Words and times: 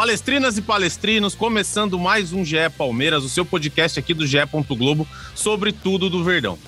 Palestrinas 0.00 0.56
e 0.56 0.62
palestrinos, 0.62 1.34
começando 1.34 1.98
mais 1.98 2.32
um 2.32 2.42
GE 2.42 2.70
Palmeiras, 2.74 3.22
o 3.22 3.28
seu 3.28 3.44
podcast 3.44 3.98
aqui 3.98 4.14
do 4.14 4.26
GE. 4.26 4.38
Globo 4.70 5.06
sobre 5.34 5.72
tudo 5.72 6.08
do 6.08 6.24
Verdão. 6.24 6.58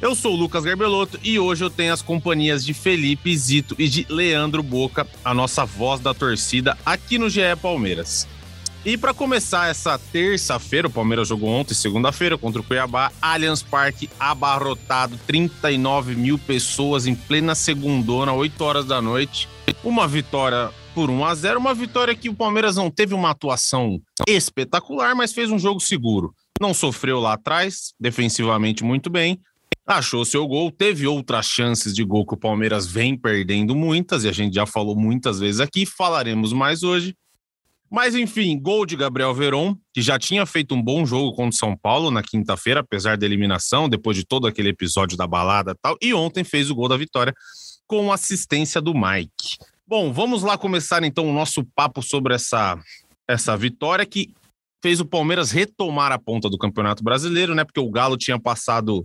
Eu 0.00 0.14
sou 0.14 0.32
o 0.32 0.36
Lucas 0.36 0.64
Garbelotto 0.64 1.20
e 1.22 1.38
hoje 1.38 1.62
eu 1.62 1.68
tenho 1.68 1.92
as 1.92 2.00
companhias 2.00 2.64
de 2.64 2.72
Felipe 2.72 3.36
Zito 3.36 3.76
e 3.78 3.86
de 3.86 4.06
Leandro 4.08 4.62
Boca, 4.62 5.06
a 5.22 5.34
nossa 5.34 5.66
voz 5.66 6.00
da 6.00 6.14
torcida 6.14 6.74
aqui 6.86 7.18
no 7.18 7.28
GE 7.28 7.54
Palmeiras. 7.60 8.26
E 8.82 8.96
para 8.96 9.12
começar 9.12 9.68
essa 9.68 9.98
terça-feira, 9.98 10.88
o 10.88 10.90
Palmeiras 10.90 11.28
jogou 11.28 11.50
ontem, 11.50 11.74
segunda-feira, 11.74 12.38
contra 12.38 12.62
o 12.62 12.64
Cuiabá, 12.64 13.12
Allianz 13.20 13.62
Parque 13.62 14.08
abarrotado, 14.18 15.20
39 15.26 16.14
mil 16.14 16.38
pessoas 16.38 17.06
em 17.06 17.14
plena 17.14 17.54
segundona, 17.54 18.32
8 18.32 18.64
horas 18.64 18.86
da 18.86 19.02
noite. 19.02 19.50
Uma 19.84 20.08
vitória 20.08 20.70
por 20.94 21.10
1 21.10 21.24
a 21.24 21.34
0 21.34 21.60
uma 21.60 21.74
vitória 21.74 22.14
que 22.14 22.28
o 22.28 22.34
Palmeiras 22.34 22.76
não 22.76 22.90
teve 22.90 23.14
uma 23.14 23.30
atuação 23.30 24.00
espetacular, 24.26 25.14
mas 25.14 25.32
fez 25.32 25.50
um 25.50 25.58
jogo 25.58 25.80
seguro. 25.80 26.34
Não 26.60 26.74
sofreu 26.74 27.20
lá 27.20 27.34
atrás, 27.34 27.94
defensivamente 27.98 28.84
muito 28.84 29.08
bem, 29.08 29.40
achou 29.86 30.24
seu 30.24 30.46
gol, 30.46 30.70
teve 30.70 31.06
outras 31.06 31.46
chances 31.46 31.94
de 31.94 32.04
gol 32.04 32.26
que 32.26 32.34
o 32.34 32.38
Palmeiras 32.38 32.86
vem 32.86 33.16
perdendo 33.16 33.74
muitas, 33.74 34.24
e 34.24 34.28
a 34.28 34.32
gente 34.32 34.54
já 34.54 34.66
falou 34.66 34.96
muitas 34.96 35.40
vezes 35.40 35.60
aqui, 35.60 35.86
falaremos 35.86 36.52
mais 36.52 36.82
hoje. 36.82 37.14
Mas 37.90 38.14
enfim, 38.14 38.56
gol 38.56 38.86
de 38.86 38.94
Gabriel 38.94 39.34
Veron, 39.34 39.76
que 39.92 40.00
já 40.00 40.16
tinha 40.16 40.46
feito 40.46 40.76
um 40.76 40.82
bom 40.82 41.04
jogo 41.04 41.34
contra 41.34 41.50
o 41.50 41.58
São 41.58 41.76
Paulo 41.76 42.10
na 42.10 42.22
quinta-feira, 42.22 42.80
apesar 42.80 43.16
da 43.16 43.26
eliminação, 43.26 43.88
depois 43.88 44.16
de 44.16 44.24
todo 44.24 44.46
aquele 44.46 44.68
episódio 44.68 45.16
da 45.16 45.26
balada 45.26 45.72
e 45.72 45.74
tal, 45.82 45.96
e 46.00 46.14
ontem 46.14 46.44
fez 46.44 46.70
o 46.70 46.74
gol 46.74 46.88
da 46.88 46.96
vitória 46.96 47.34
com 47.88 48.12
assistência 48.12 48.80
do 48.80 48.94
Mike. 48.94 49.58
Bom, 49.90 50.12
vamos 50.12 50.44
lá 50.44 50.56
começar 50.56 51.02
então 51.02 51.28
o 51.28 51.32
nosso 51.32 51.64
papo 51.64 52.00
sobre 52.00 52.32
essa, 52.32 52.78
essa 53.26 53.56
vitória 53.56 54.06
que 54.06 54.32
fez 54.80 55.00
o 55.00 55.04
Palmeiras 55.04 55.50
retomar 55.50 56.12
a 56.12 56.18
ponta 56.18 56.48
do 56.48 56.56
Campeonato 56.56 57.02
Brasileiro, 57.02 57.56
né? 57.56 57.64
Porque 57.64 57.80
o 57.80 57.90
Galo 57.90 58.16
tinha 58.16 58.38
passado 58.38 59.04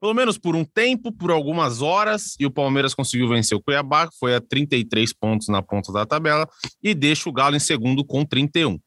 pelo 0.00 0.14
menos 0.14 0.38
por 0.38 0.54
um 0.54 0.64
tempo, 0.64 1.10
por 1.10 1.32
algumas 1.32 1.82
horas, 1.82 2.36
e 2.38 2.46
o 2.46 2.50
Palmeiras 2.50 2.94
conseguiu 2.94 3.28
vencer 3.28 3.58
o 3.58 3.60
Cuiabá, 3.60 4.08
foi 4.20 4.36
a 4.36 4.40
33 4.40 5.12
pontos 5.12 5.48
na 5.48 5.62
ponta 5.62 5.92
da 5.92 6.06
tabela, 6.06 6.48
e 6.80 6.94
deixa 6.94 7.28
o 7.28 7.32
Galo 7.32 7.56
em 7.56 7.60
segundo 7.60 8.04
com 8.04 8.24
31. 8.24 8.78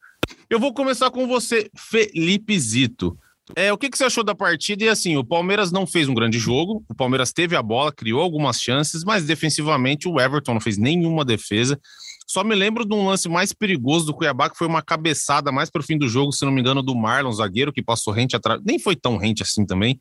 Eu 0.49 0.61
vou 0.61 0.73
começar 0.73 1.11
com 1.11 1.27
você, 1.27 1.69
Felipe 1.75 2.57
Zito. 2.57 3.17
É, 3.55 3.73
o 3.73 3.77
que, 3.77 3.89
que 3.89 3.97
você 3.97 4.05
achou 4.05 4.23
da 4.23 4.33
partida? 4.33 4.85
E 4.85 4.89
assim, 4.89 5.17
o 5.17 5.23
Palmeiras 5.23 5.71
não 5.71 5.85
fez 5.85 6.07
um 6.07 6.13
grande 6.13 6.39
jogo, 6.39 6.83
o 6.87 6.95
Palmeiras 6.95 7.33
teve 7.33 7.55
a 7.55 7.61
bola, 7.61 7.91
criou 7.91 8.21
algumas 8.21 8.61
chances, 8.61 9.03
mas 9.03 9.25
defensivamente 9.25 10.07
o 10.07 10.19
Everton 10.19 10.53
não 10.53 10.61
fez 10.61 10.77
nenhuma 10.77 11.25
defesa. 11.25 11.79
Só 12.25 12.43
me 12.43 12.55
lembro 12.55 12.85
de 12.85 12.95
um 12.95 13.05
lance 13.05 13.27
mais 13.27 13.51
perigoso 13.51 14.05
do 14.05 14.13
Cuiabá, 14.13 14.49
que 14.49 14.57
foi 14.57 14.65
uma 14.65 14.81
cabeçada 14.81 15.51
mais 15.51 15.69
para 15.69 15.81
o 15.81 15.83
fim 15.83 15.97
do 15.97 16.07
jogo, 16.07 16.31
se 16.31 16.45
não 16.45 16.51
me 16.51 16.61
engano, 16.61 16.81
do 16.81 16.95
Marlon, 16.95 17.31
zagueiro, 17.33 17.73
que 17.73 17.83
passou 17.83 18.13
rente 18.13 18.35
atrás. 18.35 18.61
Nem 18.65 18.79
foi 18.79 18.95
tão 18.95 19.17
rente 19.17 19.43
assim 19.43 19.65
também. 19.65 19.99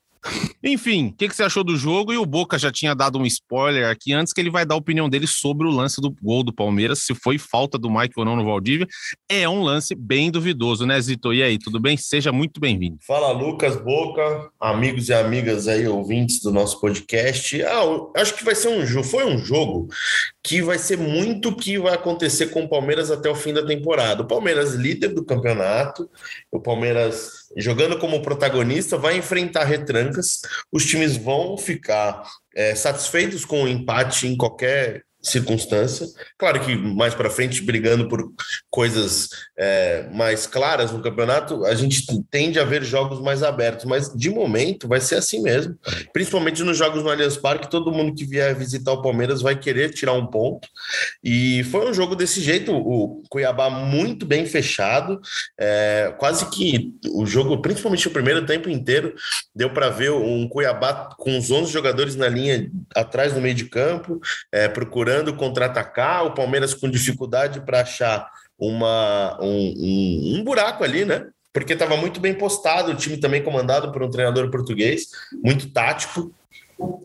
Enfim, 0.63 1.07
o 1.07 1.13
que, 1.13 1.27
que, 1.27 1.35
você 1.35 1.43
achou 1.43 1.63
do 1.63 1.75
jogo? 1.75 2.13
E 2.13 2.17
o 2.17 2.25
Boca 2.25 2.57
já 2.57 2.71
tinha 2.71 2.93
dado 2.95 3.19
um 3.19 3.25
spoiler 3.25 3.89
aqui 3.89 4.13
antes 4.13 4.33
que 4.33 4.39
ele 4.39 4.49
vai 4.49 4.65
dar 4.65 4.75
a 4.75 4.77
opinião 4.77 5.09
dele 5.09 5.27
sobre 5.27 5.67
o 5.67 5.71
lance 5.71 5.99
do 5.99 6.13
gol 6.21 6.43
do 6.43 6.53
Palmeiras, 6.53 6.99
se 6.99 7.13
foi 7.13 7.37
falta 7.37 7.77
do 7.77 7.89
Mike 7.89 8.13
ou 8.17 8.25
não 8.25 8.35
no 8.35 8.45
Valdívia. 8.45 8.87
É 9.29 9.47
um 9.47 9.61
lance 9.61 9.93
bem 9.95 10.31
duvidoso, 10.31 10.85
né, 10.85 10.99
Zito? 11.01 11.33
E 11.33 11.43
aí, 11.43 11.57
tudo 11.57 11.79
bem? 11.79 11.97
Seja 11.97 12.31
muito 12.31 12.59
bem-vindo. 12.59 12.97
Fala, 13.05 13.31
Lucas 13.31 13.75
Boca, 13.75 14.49
amigos 14.59 15.09
e 15.09 15.13
amigas 15.13 15.67
aí, 15.67 15.87
ouvintes 15.87 16.41
do 16.41 16.51
nosso 16.51 16.79
podcast. 16.79 17.61
Ah, 17.63 17.83
acho 18.15 18.35
que 18.35 18.45
vai 18.45 18.55
ser 18.55 18.69
um 18.69 18.85
jogo, 18.85 19.05
foi 19.05 19.25
um 19.25 19.37
jogo 19.37 19.87
que 20.41 20.61
vai 20.61 20.77
ser 20.77 20.97
muito 20.97 21.49
o 21.49 21.55
que 21.55 21.77
vai 21.77 21.93
acontecer 21.93 22.47
com 22.47 22.63
o 22.63 22.69
Palmeiras 22.69 23.11
até 23.11 23.29
o 23.29 23.35
fim 23.35 23.53
da 23.53 23.65
temporada. 23.65 24.23
O 24.23 24.27
Palmeiras 24.27 24.73
líder 24.73 25.09
do 25.09 25.23
campeonato, 25.23 26.09
o 26.51 26.59
Palmeiras 26.59 27.42
jogando 27.57 27.97
como 27.99 28.21
protagonista, 28.21 28.97
vai 28.97 29.17
enfrentar 29.17 29.63
retrancas. 29.65 30.41
Os 30.71 30.85
times 30.85 31.17
vão 31.17 31.57
ficar 31.57 32.23
é, 32.55 32.75
satisfeitos 32.75 33.45
com 33.45 33.63
o 33.63 33.67
empate 33.67 34.27
em 34.27 34.35
qualquer 34.35 35.03
circunstância. 35.23 36.05
Claro 36.37 36.59
que 36.59 36.75
mais 36.75 37.15
para 37.15 37.29
frente, 37.29 37.63
brigando 37.63 38.09
por 38.09 38.29
coisas 38.69 39.29
é, 39.57 40.09
mais 40.13 40.45
claras 40.45 40.91
no 40.91 41.01
campeonato, 41.01 41.65
a 41.65 41.73
gente 41.73 42.05
tende 42.29 42.59
a 42.59 42.65
ver 42.65 42.83
jogos 42.83 43.21
mais 43.21 43.41
abertos, 43.41 43.85
mas 43.85 44.13
de 44.13 44.29
momento 44.29 44.87
vai 44.87 44.99
ser 44.99 45.15
assim 45.15 45.41
mesmo. 45.41 45.77
Principalmente 46.11 46.61
nos 46.61 46.77
jogos 46.77 47.01
no 47.01 47.09
Allianz 47.09 47.37
Parque, 47.37 47.71
todo 47.71 47.91
mundo 47.91 48.13
que 48.13 48.25
vier 48.25 48.53
visitar 48.53 48.91
o 48.91 49.01
Palmeiras 49.01 49.41
vai 49.41 49.57
querer 49.57 49.93
tirar 49.93 50.13
um 50.13 50.27
ponto. 50.27 50.67
E 51.23 51.63
foi 51.65 51.89
um 51.89 51.93
jogo 51.93 52.15
desse 52.15 52.41
jeito, 52.41 52.73
o 52.73 53.23
Cuiabá 53.29 53.69
muito 53.69 54.25
bem 54.25 54.45
fechado, 54.45 55.21
é, 55.57 56.13
quase 56.17 56.49
que 56.49 56.93
o 57.13 57.25
jogo, 57.25 57.61
principalmente 57.61 58.07
o 58.07 58.11
primeiro 58.11 58.45
tempo 58.45 58.69
inteiro, 58.69 59.15
deu 59.55 59.69
para 59.69 59.89
ver 59.89 60.11
um 60.11 60.49
Cuiabá 60.49 61.15
com 61.17 61.37
os 61.37 61.49
11 61.49 61.71
jogadores 61.71 62.15
na 62.17 62.27
linha 62.27 62.69
atrás 62.93 63.33
no 63.33 63.41
meio 63.41 63.55
de 63.55 63.65
campo, 63.65 64.19
é, 64.51 64.67
procurando 64.67 65.12
procurando 65.13 65.35
contra-atacar, 65.35 66.25
o 66.25 66.33
Palmeiras 66.33 66.73
com 66.73 66.89
dificuldade 66.89 67.61
para 67.61 67.81
achar 67.81 68.27
uma, 68.57 69.37
um, 69.39 69.73
um, 69.77 70.37
um 70.37 70.43
buraco 70.43 70.83
ali, 70.83 71.05
né? 71.05 71.27
Porque 71.51 71.73
estava 71.73 71.95
muito 71.95 72.19
bem 72.19 72.33
postado, 72.33 72.91
o 72.91 72.95
time 72.95 73.17
também 73.17 73.43
comandado 73.43 73.91
por 73.91 74.01
um 74.01 74.09
treinador 74.09 74.49
português, 74.49 75.09
muito 75.43 75.69
tático. 75.69 76.33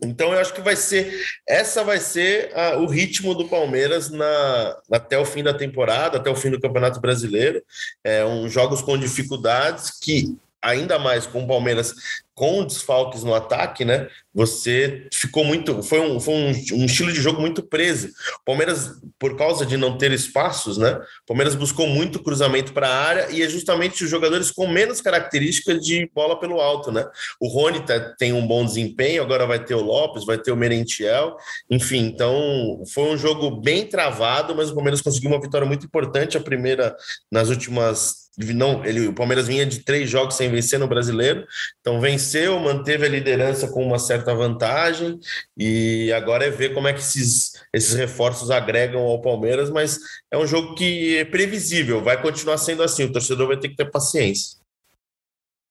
Então 0.03 0.33
eu 0.33 0.41
acho 0.41 0.55
que 0.55 0.63
vai 0.63 0.75
ser 0.75 1.13
essa 1.47 1.85
vai 1.85 2.01
ser 2.01 2.51
o 2.79 2.87
ritmo 2.87 3.35
do 3.35 3.47
Palmeiras 3.47 4.09
na, 4.09 4.77
até 4.91 5.19
o 5.19 5.27
fim 5.27 5.43
da 5.43 5.53
temporada, 5.53 6.17
até 6.17 6.31
o 6.31 6.35
fim 6.35 6.51
do 6.51 6.61
Campeonato 6.61 7.01
Brasileiro. 7.01 7.63
É, 8.03 8.25
um 8.25 8.49
jogos 8.49 8.81
com 8.81 8.97
dificuldades 8.97 9.91
que 10.01 10.35
ainda 10.63 10.99
mais 10.99 11.27
com 11.27 11.45
o 11.45 11.47
Palmeiras 11.47 11.95
com 12.39 12.65
desfalques 12.65 13.25
no 13.25 13.35
ataque, 13.35 13.85
né? 13.85 14.07
Você 14.33 15.09
ficou 15.13 15.45
muito. 15.45 15.83
Foi 15.83 15.99
um, 15.99 16.21
foi 16.21 16.35
um, 16.35 16.51
um, 16.77 16.85
estilo 16.85 17.13
de 17.13 17.21
jogo 17.21 17.41
muito 17.41 17.65
preso. 17.65 18.07
O 18.07 18.45
Palmeiras, 18.45 18.93
por 19.19 19.37
causa 19.37 19.67
de 19.67 19.77
não 19.77 19.99
ter 19.99 20.13
espaços, 20.13 20.79
né? 20.79 20.93
O 21.25 21.27
Palmeiras 21.27 21.57
buscou 21.57 21.89
muito 21.89 22.23
cruzamento 22.23 22.73
para 22.73 22.89
a 22.89 22.95
área 22.95 23.29
e 23.33 23.43
é 23.43 23.49
justamente 23.49 24.05
os 24.05 24.09
jogadores 24.11 24.53
com 24.53 24.69
menos 24.69 25.01
características 25.01 25.85
de 25.85 26.09
bola 26.15 26.39
pelo 26.39 26.61
alto, 26.61 26.93
né? 26.93 27.05
O 27.41 27.49
Rony 27.49 27.85
tá, 27.85 28.15
tem 28.17 28.33
um 28.33 28.47
bom 28.47 28.65
desempenho, 28.65 29.21
agora 29.21 29.45
vai 29.45 29.59
ter 29.59 29.75
o 29.75 29.83
Lopes, 29.83 30.25
vai 30.25 30.39
ter 30.39 30.53
o 30.53 30.57
Merentiel, 30.57 31.37
enfim. 31.69 32.05
Então, 32.07 32.85
foi 32.95 33.03
um 33.03 33.19
jogo 33.19 33.51
bem 33.51 33.85
travado, 33.85 34.55
mas 34.55 34.71
o 34.71 34.75
Palmeiras 34.77 35.03
conseguiu 35.03 35.31
uma 35.31 35.41
vitória 35.41 35.67
muito 35.67 35.87
importante, 35.87 36.37
a 36.37 36.41
primeira 36.41 36.95
nas 37.33 37.49
últimas 37.49 38.29
não, 38.55 38.85
ele, 38.85 39.09
o 39.09 39.13
Palmeiras 39.13 39.49
vinha 39.49 39.67
de 39.67 39.81
três 39.81 40.09
jogos 40.09 40.37
sem 40.37 40.49
vencer 40.49 40.79
no 40.79 40.87
brasileiro, 40.87 41.45
então 41.81 42.01
venceu, 42.29 42.61
manteve 42.61 43.07
a 43.07 43.09
liderança 43.09 43.69
com 43.69 43.85
uma 43.85 43.99
certa 43.99 44.35
vantagem, 44.35 45.19
e 45.57 46.13
agora 46.13 46.45
é 46.45 46.51
ver 46.51 46.75
como 46.75 46.87
é 46.87 46.93
que 46.93 47.01
esses, 47.01 47.53
esses 47.73 47.95
reforços 47.95 48.51
agregam 48.51 49.01
ao 49.01 49.23
Palmeiras, 49.23 49.71
mas 49.71 49.99
é 50.31 50.37
um 50.37 50.47
jogo 50.47 50.75
que 50.75 51.17
é 51.17 51.25
previsível, 51.25 52.03
vai 52.03 52.21
continuar 52.21 52.59
sendo 52.59 52.83
assim, 52.83 53.05
o 53.05 53.13
torcedor 53.13 53.49
vai 53.49 53.57
ter 53.57 53.71
que 53.71 53.77
ter 53.77 53.91
paciência. 53.91 54.59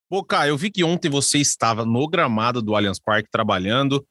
Boca, 0.10 0.48
eu 0.48 0.58
vi 0.58 0.72
que 0.72 0.84
ontem 0.84 1.10
você 1.10 1.38
estava 1.38 1.86
no 1.86 2.08
gramado 2.08 2.62
do 2.62 2.76
Allianz 2.76 2.98
Parque 2.98 3.30
trabalhando. 3.30 4.06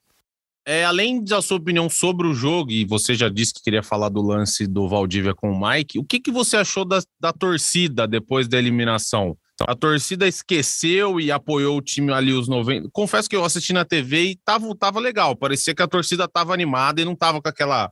É, 0.69 0.85
além 0.85 1.23
da 1.23 1.41
sua 1.41 1.57
opinião 1.57 1.89
sobre 1.89 2.27
o 2.27 2.35
jogo, 2.35 2.71
e 2.71 2.85
você 2.85 3.15
já 3.15 3.29
disse 3.29 3.55
que 3.55 3.63
queria 3.63 3.83
falar 3.83 4.09
do 4.09 4.21
lance 4.21 4.67
do 4.67 4.89
Valdívia 4.89 5.35
com 5.35 5.51
o 5.51 5.69
Mike, 5.69 5.99
o 5.99 6.05
que, 6.05 6.21
que 6.21 6.31
você 6.31 6.57
achou 6.57 6.85
da, 6.85 7.01
da 7.21 7.33
torcida 7.33 8.07
depois 8.07 8.47
da 8.47 8.59
eliminação? 8.59 9.39
A 9.61 9.75
torcida 9.75 10.29
esqueceu 10.29 11.19
e 11.19 11.33
apoiou 11.33 11.79
o 11.79 11.83
time 11.83 12.13
ali 12.13 12.33
os 12.33 12.47
90. 12.47 12.91
Confesso 12.93 13.29
que 13.29 13.35
eu 13.35 13.45
assisti 13.45 13.73
na 13.73 13.85
TV 13.87 14.23
e 14.23 14.37
tava, 14.37 14.75
tava 14.77 15.01
legal. 15.01 15.35
Parecia 15.35 15.75
que 15.75 15.83
a 15.83 15.89
torcida 15.89 16.29
tava 16.29 16.53
animada 16.53 17.01
e 17.01 17.05
não 17.05 17.17
tava 17.17 17.41
com 17.41 17.49
aquela, 17.49 17.91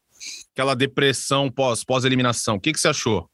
aquela 0.53 0.75
depressão 0.75 1.51
pós, 1.51 1.83
pós-eliminação. 1.83 2.57
O 2.57 2.61
que, 2.61 2.73
que 2.73 2.79
você 2.79 2.89
achou? 2.89 3.31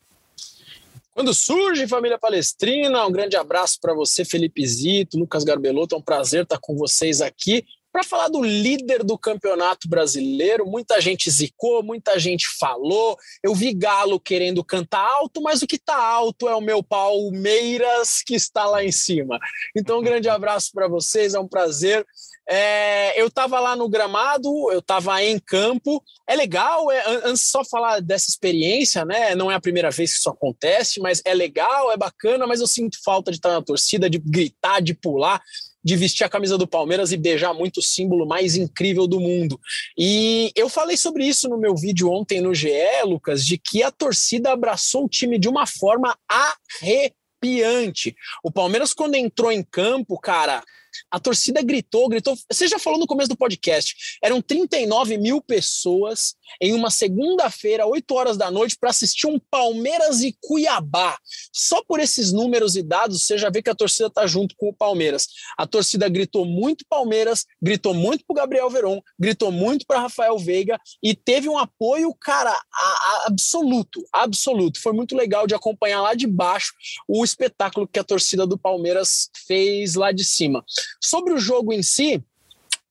Quando 1.12 1.34
surge 1.34 1.88
Família 1.88 2.18
Palestrina, 2.18 3.04
um 3.04 3.10
grande 3.10 3.36
abraço 3.36 3.78
para 3.80 3.92
você, 3.92 4.24
Felipe 4.24 4.64
Zito, 4.64 5.18
Lucas 5.18 5.42
Garbelotto. 5.42 5.96
É 5.96 5.98
um 5.98 6.02
prazer 6.02 6.44
estar 6.44 6.58
com 6.60 6.76
vocês 6.76 7.20
aqui. 7.20 7.64
Para 7.92 8.04
falar 8.04 8.28
do 8.28 8.42
líder 8.42 9.02
do 9.02 9.18
campeonato 9.18 9.88
brasileiro. 9.88 10.66
Muita 10.66 11.00
gente 11.00 11.30
zicou, 11.30 11.82
muita 11.82 12.18
gente 12.18 12.46
falou. 12.58 13.16
Eu 13.42 13.54
vi 13.54 13.74
Galo 13.74 14.20
querendo 14.20 14.64
cantar 14.64 15.00
alto, 15.00 15.42
mas 15.42 15.62
o 15.62 15.66
que 15.66 15.76
está 15.76 15.96
alto 15.96 16.48
é 16.48 16.54
o 16.54 16.60
meu 16.60 16.82
Palmeiras 16.82 18.22
que 18.24 18.34
está 18.34 18.66
lá 18.66 18.84
em 18.84 18.92
cima. 18.92 19.38
Então, 19.76 19.98
um 19.98 20.02
grande 20.02 20.28
abraço 20.28 20.70
para 20.72 20.88
vocês, 20.88 21.34
é 21.34 21.40
um 21.40 21.48
prazer. 21.48 22.06
É, 22.48 23.20
eu 23.20 23.28
estava 23.28 23.60
lá 23.60 23.76
no 23.76 23.88
gramado, 23.88 24.48
eu 24.72 24.80
estava 24.80 25.22
em 25.22 25.38
campo. 25.38 26.02
É 26.28 26.34
legal, 26.34 26.90
é, 26.90 27.02
antes 27.24 27.44
só 27.44 27.64
falar 27.64 28.00
dessa 28.00 28.28
experiência, 28.28 29.04
né? 29.04 29.34
Não 29.34 29.50
é 29.50 29.54
a 29.54 29.60
primeira 29.60 29.90
vez 29.90 30.12
que 30.12 30.18
isso 30.18 30.30
acontece, 30.30 31.00
mas 31.00 31.22
é 31.24 31.32
legal, 31.32 31.92
é 31.92 31.96
bacana, 31.96 32.46
mas 32.46 32.60
eu 32.60 32.66
sinto 32.66 32.98
falta 33.04 33.30
de 33.30 33.38
estar 33.38 33.52
na 33.52 33.62
torcida, 33.62 34.10
de 34.10 34.18
gritar, 34.18 34.80
de 34.80 34.94
pular 34.94 35.40
de 35.82 35.96
vestir 35.96 36.24
a 36.24 36.28
camisa 36.28 36.58
do 36.58 36.66
Palmeiras 36.66 37.12
e 37.12 37.16
beijar 37.16 37.54
muito 37.54 37.78
o 37.78 37.82
símbolo 37.82 38.26
mais 38.26 38.56
incrível 38.56 39.06
do 39.06 39.20
mundo. 39.20 39.58
E 39.96 40.52
eu 40.54 40.68
falei 40.68 40.96
sobre 40.96 41.24
isso 41.24 41.48
no 41.48 41.58
meu 41.58 41.74
vídeo 41.74 42.10
ontem 42.10 42.40
no 42.40 42.54
GE, 42.54 42.70
Lucas, 43.04 43.44
de 43.44 43.58
que 43.58 43.82
a 43.82 43.90
torcida 43.90 44.52
abraçou 44.52 45.04
o 45.04 45.08
time 45.08 45.38
de 45.38 45.48
uma 45.48 45.66
forma 45.66 46.16
arrepiante. 46.28 48.14
O 48.44 48.50
Palmeiras, 48.50 48.92
quando 48.92 49.14
entrou 49.14 49.50
em 49.50 49.62
campo, 49.62 50.18
cara, 50.18 50.62
a 51.10 51.18
torcida 51.18 51.62
gritou, 51.62 52.08
gritou. 52.08 52.36
Você 52.50 52.68
já 52.68 52.78
falou 52.78 52.98
no 52.98 53.06
começo 53.06 53.28
do 53.28 53.36
podcast. 53.36 54.18
Eram 54.22 54.40
39 54.40 55.18
mil 55.18 55.40
pessoas 55.40 56.34
em 56.60 56.72
uma 56.72 56.90
segunda-feira, 56.90 57.86
8 57.86 58.14
horas 58.14 58.36
da 58.36 58.50
noite, 58.50 58.76
para 58.78 58.90
assistir 58.90 59.26
um 59.26 59.38
Palmeiras 59.38 60.22
e 60.22 60.36
Cuiabá. 60.40 61.18
Só 61.52 61.82
por 61.82 62.00
esses 62.00 62.32
números 62.32 62.76
e 62.76 62.82
dados, 62.82 63.22
você 63.24 63.38
já 63.38 63.50
vê 63.50 63.62
que 63.62 63.70
a 63.70 63.74
torcida 63.74 64.08
está 64.08 64.26
junto 64.26 64.54
com 64.56 64.68
o 64.68 64.74
Palmeiras. 64.74 65.28
A 65.56 65.66
torcida 65.66 66.08
gritou 66.08 66.44
muito 66.44 66.84
Palmeiras, 66.88 67.46
gritou 67.62 67.94
muito 67.94 68.24
para 68.26 68.36
Gabriel 68.36 68.70
Veron, 68.70 69.00
gritou 69.18 69.52
muito 69.52 69.86
para 69.86 70.00
Rafael 70.00 70.38
Veiga 70.38 70.78
e 71.02 71.14
teve 71.14 71.48
um 71.48 71.58
apoio, 71.58 72.14
cara, 72.14 72.50
a, 72.50 72.54
a, 72.54 73.24
absoluto, 73.26 74.04
absoluto. 74.12 74.80
Foi 74.80 74.92
muito 74.92 75.16
legal 75.16 75.46
de 75.46 75.54
acompanhar 75.54 76.00
lá 76.02 76.14
de 76.14 76.26
baixo 76.26 76.72
o 77.08 77.24
espetáculo 77.24 77.86
que 77.86 77.98
a 77.98 78.04
torcida 78.04 78.46
do 78.46 78.58
Palmeiras 78.58 79.30
fez 79.46 79.94
lá 79.94 80.12
de 80.12 80.24
cima. 80.24 80.64
Sobre 81.00 81.32
o 81.32 81.38
jogo 81.38 81.72
em 81.72 81.82
si, 81.82 82.22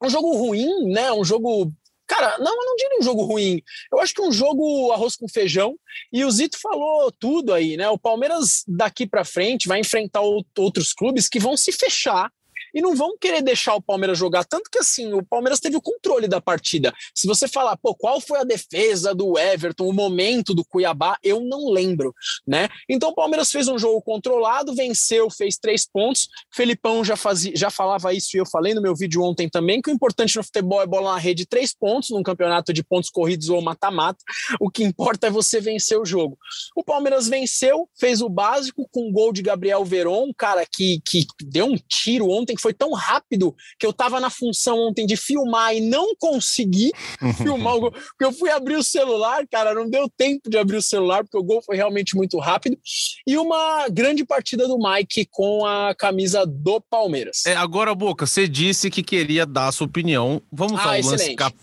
um 0.01 0.09
jogo 0.09 0.35
ruim, 0.35 0.91
né? 0.91 1.11
Um 1.11 1.23
jogo 1.23 1.71
Cara, 2.09 2.39
não, 2.39 2.51
eu 2.51 2.65
não 2.65 2.75
diria 2.75 2.97
um 2.99 3.03
jogo 3.03 3.21
ruim. 3.21 3.61
Eu 3.91 3.99
acho 3.99 4.15
que 4.15 4.21
um 4.21 4.31
jogo 4.31 4.91
arroz 4.91 5.15
com 5.15 5.29
feijão. 5.29 5.77
E 6.11 6.25
o 6.25 6.31
Zito 6.31 6.59
falou 6.59 7.11
tudo 7.11 7.53
aí, 7.53 7.77
né? 7.77 7.87
O 7.87 7.99
Palmeiras 7.99 8.63
daqui 8.67 9.05
para 9.05 9.23
frente 9.23 9.67
vai 9.67 9.79
enfrentar 9.79 10.21
outros 10.21 10.91
clubes 10.91 11.29
que 11.29 11.39
vão 11.39 11.55
se 11.55 11.71
fechar 11.71 12.31
e 12.73 12.81
não 12.81 12.95
vão 12.95 13.17
querer 13.17 13.41
deixar 13.41 13.75
o 13.75 13.81
Palmeiras 13.81 14.17
jogar. 14.17 14.43
Tanto 14.45 14.69
que 14.69 14.79
assim, 14.79 15.13
o 15.13 15.23
Palmeiras 15.23 15.59
teve 15.59 15.75
o 15.75 15.81
controle 15.81 16.27
da 16.27 16.41
partida. 16.41 16.93
Se 17.15 17.27
você 17.27 17.47
falar, 17.47 17.77
pô, 17.77 17.95
qual 17.95 18.19
foi 18.21 18.39
a 18.39 18.43
defesa 18.43 19.13
do 19.13 19.37
Everton, 19.37 19.87
o 19.87 19.93
momento 19.93 20.53
do 20.53 20.65
Cuiabá, 20.65 21.17
eu 21.23 21.41
não 21.41 21.69
lembro, 21.69 22.13
né? 22.47 22.69
Então 22.87 23.09
o 23.09 23.15
Palmeiras 23.15 23.51
fez 23.51 23.67
um 23.67 23.77
jogo 23.77 24.01
controlado, 24.01 24.73
venceu, 24.73 25.29
fez 25.29 25.57
três 25.57 25.87
pontos. 25.87 26.27
Felipão 26.53 27.03
já, 27.03 27.15
fazia, 27.15 27.51
já 27.55 27.69
falava 27.69 28.13
isso 28.13 28.35
e 28.35 28.39
eu 28.39 28.45
falei 28.45 28.73
no 28.73 28.81
meu 28.81 28.95
vídeo 28.95 29.21
ontem 29.21 29.49
também, 29.49 29.81
que 29.81 29.89
o 29.89 29.93
importante 29.93 30.35
no 30.37 30.43
futebol 30.43 30.81
é 30.81 30.87
bola 30.87 31.13
na 31.13 31.19
rede, 31.19 31.45
três 31.45 31.73
pontos 31.73 32.09
num 32.09 32.23
campeonato 32.23 32.73
de 32.73 32.83
pontos 32.83 33.09
corridos 33.09 33.49
ou 33.49 33.61
mata-mata. 33.61 34.19
O 34.59 34.69
que 34.69 34.83
importa 34.83 35.27
é 35.27 35.29
você 35.29 35.59
vencer 35.59 35.99
o 35.99 36.05
jogo. 36.05 36.37
O 36.75 36.83
Palmeiras 36.83 37.27
venceu, 37.27 37.89
fez 37.97 38.21
o 38.21 38.29
básico 38.29 38.87
com 38.91 39.07
o 39.07 39.11
gol 39.11 39.31
de 39.31 39.41
Gabriel 39.41 39.83
Veron, 39.85 40.25
um 40.25 40.33
cara 40.33 40.65
que, 40.65 41.01
que 41.05 41.25
deu 41.43 41.65
um 41.65 41.77
tiro 41.87 42.29
ontem, 42.29 42.55
foi 42.61 42.73
tão 42.73 42.93
rápido 42.93 43.55
que 43.77 43.85
eu 43.85 43.91
estava 43.91 44.19
na 44.19 44.29
função 44.29 44.77
ontem 44.77 45.05
de 45.05 45.15
filmar 45.15 45.75
e 45.75 45.81
não 45.81 46.15
consegui 46.17 46.91
filmar 47.37 47.75
o 47.75 47.79
gol. 47.81 47.91
Porque 47.91 48.25
eu 48.25 48.31
fui 48.31 48.49
abrir 48.49 48.75
o 48.75 48.83
celular, 48.83 49.45
cara, 49.47 49.73
não 49.73 49.89
deu 49.89 50.09
tempo 50.09 50.49
de 50.49 50.57
abrir 50.57 50.77
o 50.77 50.81
celular, 50.81 51.23
porque 51.23 51.37
o 51.37 51.43
gol 51.43 51.61
foi 51.61 51.75
realmente 51.75 52.15
muito 52.15 52.37
rápido. 52.39 52.77
E 53.25 53.37
uma 53.37 53.87
grande 53.89 54.25
partida 54.25 54.67
do 54.67 54.77
Mike 54.77 55.27
com 55.31 55.65
a 55.65 55.93
camisa 55.95 56.45
do 56.45 56.81
Palmeiras. 56.81 57.45
É, 57.45 57.55
agora, 57.55 57.93
Boca, 57.95 58.25
você 58.25 58.47
disse 58.47 58.89
que 58.89 59.03
queria 59.03 59.45
dar 59.45 59.67
a 59.67 59.71
sua 59.71 59.87
opinião. 59.87 60.41
Vamos 60.51 60.79
ah, 60.79 60.95
ao 60.95 61.01
lance 61.01 61.35
cap 61.35 61.55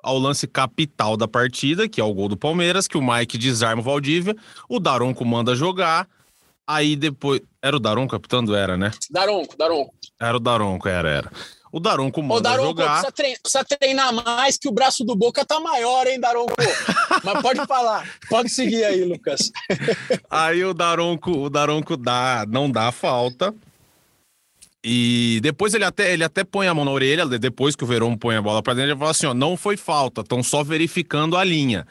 ao 0.00 0.16
lance 0.16 0.46
capital 0.46 1.16
da 1.16 1.26
partida, 1.26 1.88
que 1.88 2.00
é 2.00 2.04
o 2.04 2.14
gol 2.14 2.28
do 2.28 2.36
Palmeiras, 2.36 2.86
que 2.86 2.96
o 2.96 3.02
Mike 3.02 3.36
desarma 3.36 3.82
o 3.82 3.84
Valdívia, 3.84 4.34
o 4.68 4.78
Daronco 4.78 5.24
manda 5.24 5.54
jogar, 5.56 6.08
Aí 6.68 6.96
depois. 6.96 7.40
Era 7.62 7.76
o 7.76 7.80
Daronco 7.80 8.12
capitando? 8.12 8.54
Era, 8.54 8.76
né? 8.76 8.90
Daronco, 9.10 9.56
Daronco. 9.56 9.94
Era 10.20 10.36
o 10.36 10.40
Daronco, 10.40 10.86
era, 10.86 11.08
era. 11.08 11.32
O 11.72 11.80
Daronco 11.80 12.22
manda 12.22 12.34
Ô, 12.34 12.40
Daronco, 12.40 12.68
jogar. 12.68 12.90
Precisa 12.90 13.12
treinar, 13.12 13.40
precisa 13.42 13.64
treinar 13.64 14.12
mais 14.12 14.58
que 14.58 14.68
o 14.68 14.72
braço 14.72 15.02
do 15.02 15.16
Boca 15.16 15.44
tá 15.46 15.58
maior, 15.60 16.06
hein, 16.06 16.20
Daronco? 16.20 16.54
Mas 17.24 17.42
pode 17.42 17.66
falar. 17.66 18.06
Pode 18.28 18.50
seguir 18.50 18.84
aí, 18.84 19.02
Lucas. 19.02 19.50
aí 20.30 20.62
o 20.62 20.74
Daronco, 20.74 21.30
o 21.30 21.50
Daronco 21.50 21.96
dá, 21.96 22.44
não 22.46 22.70
dá 22.70 22.92
falta. 22.92 23.54
E 24.90 25.38
depois 25.42 25.74
ele 25.74 25.84
até, 25.84 26.14
ele 26.14 26.24
até 26.24 26.42
põe 26.42 26.66
a 26.66 26.72
mão 26.72 26.82
na 26.82 26.90
orelha, 26.90 27.26
depois 27.26 27.76
que 27.76 27.84
o 27.84 27.86
Verón 27.86 28.16
põe 28.16 28.36
a 28.36 28.40
bola 28.40 28.62
para 28.62 28.72
dentro, 28.72 28.92
ele 28.92 28.98
fala 28.98 29.10
assim: 29.10 29.26
ó, 29.26 29.34
não 29.34 29.54
foi 29.54 29.76
falta, 29.76 30.22
estão 30.22 30.42
só 30.42 30.64
verificando 30.64 31.36
a 31.36 31.44
linha. 31.44 31.86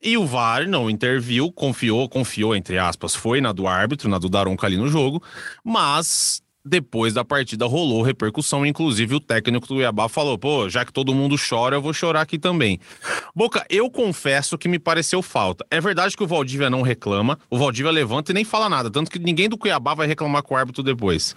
E 0.00 0.16
o 0.16 0.24
VAR 0.24 0.68
não 0.68 0.88
interviu, 0.88 1.50
confiou, 1.50 2.08
confiou, 2.08 2.54
entre 2.54 2.78
aspas, 2.78 3.12
foi 3.12 3.40
na 3.40 3.50
do 3.50 3.66
árbitro, 3.66 4.08
na 4.08 4.20
do 4.20 4.28
Daronco 4.28 4.64
ali 4.64 4.76
no 4.76 4.86
jogo, 4.86 5.20
mas 5.64 6.40
depois 6.64 7.12
da 7.12 7.24
partida 7.24 7.66
rolou 7.66 8.02
repercussão, 8.02 8.64
inclusive 8.64 9.16
o 9.16 9.20
técnico 9.20 9.66
do 9.66 9.74
Cuiabá 9.74 10.08
falou: 10.08 10.38
pô, 10.38 10.68
já 10.68 10.84
que 10.84 10.92
todo 10.92 11.14
mundo 11.14 11.36
chora, 11.36 11.76
eu 11.76 11.82
vou 11.82 11.92
chorar 11.92 12.20
aqui 12.20 12.38
também. 12.38 12.78
Boca, 13.34 13.64
eu 13.68 13.90
confesso 13.90 14.56
que 14.56 14.68
me 14.68 14.78
pareceu 14.78 15.22
falta. 15.22 15.66
É 15.70 15.80
verdade 15.80 16.16
que 16.16 16.22
o 16.22 16.26
Valdívia 16.26 16.70
não 16.70 16.82
reclama, 16.82 17.38
o 17.50 17.58
Valdívia 17.58 17.90
levanta 17.90 18.30
e 18.30 18.34
nem 18.34 18.44
fala 18.44 18.68
nada, 18.68 18.90
tanto 18.90 19.10
que 19.10 19.18
ninguém 19.18 19.48
do 19.48 19.58
Cuiabá 19.58 19.94
vai 19.94 20.06
reclamar 20.06 20.42
com 20.42 20.54
o 20.54 20.56
árbitro 20.56 20.82
depois. 20.82 21.34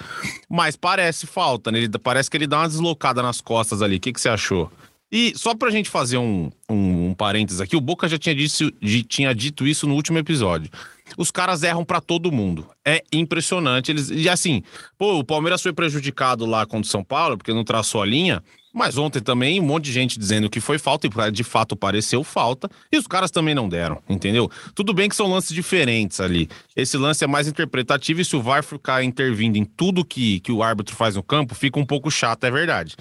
Mas 0.50 0.76
parece 0.76 1.26
falta, 1.26 1.72
né? 1.72 1.80
Ele, 1.80 1.90
parece 1.98 2.30
que 2.30 2.38
ele 2.38 2.48
dá 2.48 2.60
uma 2.60 2.68
deslocada 2.68 3.22
nas 3.22 3.42
costas 3.42 3.82
ali. 3.82 3.98
O 3.98 4.00
que, 4.00 4.14
que 4.14 4.22
você 4.22 4.30
achou? 4.30 4.72
E 5.12 5.34
só 5.36 5.56
pra 5.56 5.70
gente 5.70 5.90
fazer 5.90 6.18
um, 6.18 6.52
um, 6.70 7.10
um 7.10 7.14
parênteses 7.14 7.62
aqui, 7.62 7.76
o 7.76 7.82
Boca 7.82 8.08
já 8.08 8.18
tinha, 8.18 8.36
dito, 8.36 8.72
tinha 9.08 9.34
dito 9.34 9.66
isso 9.66 9.88
no 9.88 9.94
último 9.94 10.18
episódio 10.18 10.70
os 11.18 11.32
caras 11.32 11.64
erram 11.64 11.86
para 11.86 12.02
todo 12.02 12.32
mundo. 12.32 12.68
É 12.84 13.04
impressionante. 13.12 13.92
Eles, 13.92 14.10
e 14.10 14.28
assim, 14.30 14.64
pô, 14.98 15.20
o 15.20 15.24
Palmeiras 15.24 15.62
foi 15.62 15.74
prejudicado 15.74 16.46
lá 16.46 16.66
contra 16.66 16.88
o 16.88 16.92
São 16.92 17.04
Paulo, 17.04 17.38
porque 17.38 17.54
não 17.54 17.64
traçou 17.64 18.02
a 18.02 18.06
linha. 18.06 18.44
Mas 18.76 18.98
ontem 18.98 19.22
também 19.22 19.58
um 19.62 19.64
monte 19.64 19.86
de 19.86 19.94
gente 19.94 20.20
dizendo 20.20 20.50
que 20.50 20.60
foi 20.60 20.78
falta 20.78 21.08
e 21.08 21.32
de 21.32 21.46
fato 21.46 21.78
pareceu 21.78 22.26
falta. 22.26 22.70
E 22.92 22.98
os 22.98 23.08
caras 23.08 23.32
também 23.32 23.56
não 23.56 23.70
deram, 23.70 24.04
entendeu? 24.10 24.52
Tudo 24.76 24.94
bem 24.94 25.08
que 25.08 25.16
são 25.16 25.32
lances 25.32 25.54
diferentes 25.54 26.20
ali. 26.20 26.50
Esse 26.76 26.98
lance 26.98 27.24
é 27.24 27.28
mais 27.28 27.48
interpretativo 27.48 28.20
e 28.20 28.26
se 28.26 28.36
o 28.36 28.42
VAR 28.42 28.66
ficar 28.66 29.02
intervindo 29.02 29.56
em 29.56 29.64
tudo 29.64 30.04
que, 30.04 30.42
que 30.42 30.52
o 30.52 30.62
árbitro 30.62 30.94
faz 30.94 31.16
no 31.16 31.24
campo, 31.24 31.56
fica 31.56 31.80
um 31.80 31.86
pouco 31.86 32.12
chato, 32.12 32.44
é 32.44 32.52
verdade. 32.52 32.98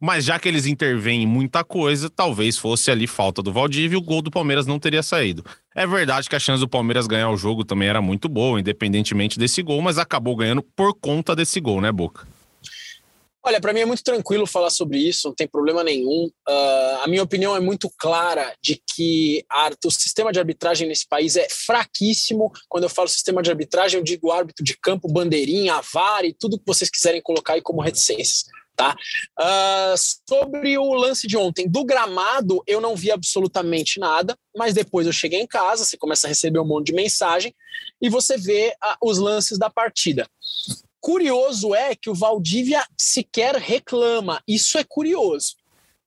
Mas 0.00 0.24
já 0.24 0.38
que 0.38 0.46
eles 0.46 0.64
intervêm 0.64 1.24
em 1.24 1.26
muita 1.26 1.64
coisa, 1.64 2.08
talvez 2.08 2.56
fosse 2.56 2.88
ali 2.92 3.08
falta 3.08 3.42
do 3.42 3.52
Valdívia 3.52 3.96
e 3.96 3.98
o 3.98 4.02
gol 4.02 4.22
do 4.22 4.30
Palmeiras 4.30 4.64
não 4.64 4.78
teria 4.78 5.02
saído. 5.02 5.44
É 5.74 5.84
verdade 5.88 6.28
que 6.28 6.36
a 6.36 6.40
chance 6.40 6.60
do 6.60 6.68
Palmeiras 6.68 7.08
ganhar 7.08 7.30
o 7.30 7.36
jogo 7.36 7.64
também 7.64 7.88
era 7.88 8.00
muito 8.00 8.28
boa, 8.28 8.60
independentemente 8.60 9.40
desse 9.40 9.60
gol, 9.60 9.82
mas 9.82 9.98
acabou 9.98 10.36
ganhando 10.36 10.62
por 10.62 10.94
conta 10.94 11.34
desse 11.34 11.60
gol, 11.60 11.80
né, 11.80 11.90
Boca? 11.90 12.35
Olha, 13.48 13.60
para 13.60 13.72
mim 13.72 13.78
é 13.78 13.84
muito 13.84 14.02
tranquilo 14.02 14.44
falar 14.44 14.70
sobre 14.70 14.98
isso, 14.98 15.28
não 15.28 15.34
tem 15.34 15.46
problema 15.46 15.84
nenhum. 15.84 16.28
Uh, 16.48 17.02
a 17.04 17.06
minha 17.06 17.22
opinião 17.22 17.54
é 17.54 17.60
muito 17.60 17.88
clara 17.96 18.52
de 18.60 18.82
que 18.92 19.44
a, 19.48 19.70
o 19.84 19.90
sistema 19.92 20.32
de 20.32 20.40
arbitragem 20.40 20.88
nesse 20.88 21.06
país 21.06 21.36
é 21.36 21.46
fraquíssimo. 21.48 22.50
Quando 22.68 22.82
eu 22.82 22.90
falo 22.90 23.06
sistema 23.06 23.40
de 23.40 23.48
arbitragem, 23.48 24.00
eu 24.00 24.04
digo 24.04 24.32
árbitro 24.32 24.64
de 24.64 24.76
campo, 24.76 25.06
bandeirinha, 25.06 25.80
VAR 25.94 26.24
e 26.24 26.34
tudo 26.34 26.58
que 26.58 26.66
vocês 26.66 26.90
quiserem 26.90 27.22
colocar 27.22 27.52
aí 27.52 27.62
como 27.62 27.80
reticências. 27.80 28.46
Tá? 28.74 28.96
Uh, 29.38 29.94
sobre 30.28 30.76
o 30.76 30.92
lance 30.94 31.28
de 31.28 31.36
ontem, 31.36 31.68
do 31.68 31.84
gramado 31.84 32.64
eu 32.66 32.80
não 32.80 32.96
vi 32.96 33.12
absolutamente 33.12 34.00
nada, 34.00 34.36
mas 34.56 34.74
depois 34.74 35.06
eu 35.06 35.12
cheguei 35.12 35.40
em 35.40 35.46
casa, 35.46 35.84
você 35.84 35.96
começa 35.96 36.26
a 36.26 36.30
receber 36.30 36.58
um 36.58 36.66
monte 36.66 36.86
de 36.86 36.94
mensagem 36.94 37.54
e 38.02 38.10
você 38.10 38.36
vê 38.36 38.74
uh, 38.84 39.08
os 39.08 39.18
lances 39.18 39.56
da 39.56 39.70
partida. 39.70 40.28
Curioso 41.06 41.72
é 41.72 41.94
que 41.94 42.10
o 42.10 42.14
Valdívia 42.14 42.84
sequer 42.98 43.54
reclama. 43.54 44.42
Isso 44.44 44.76
é 44.76 44.82
curioso. 44.82 45.54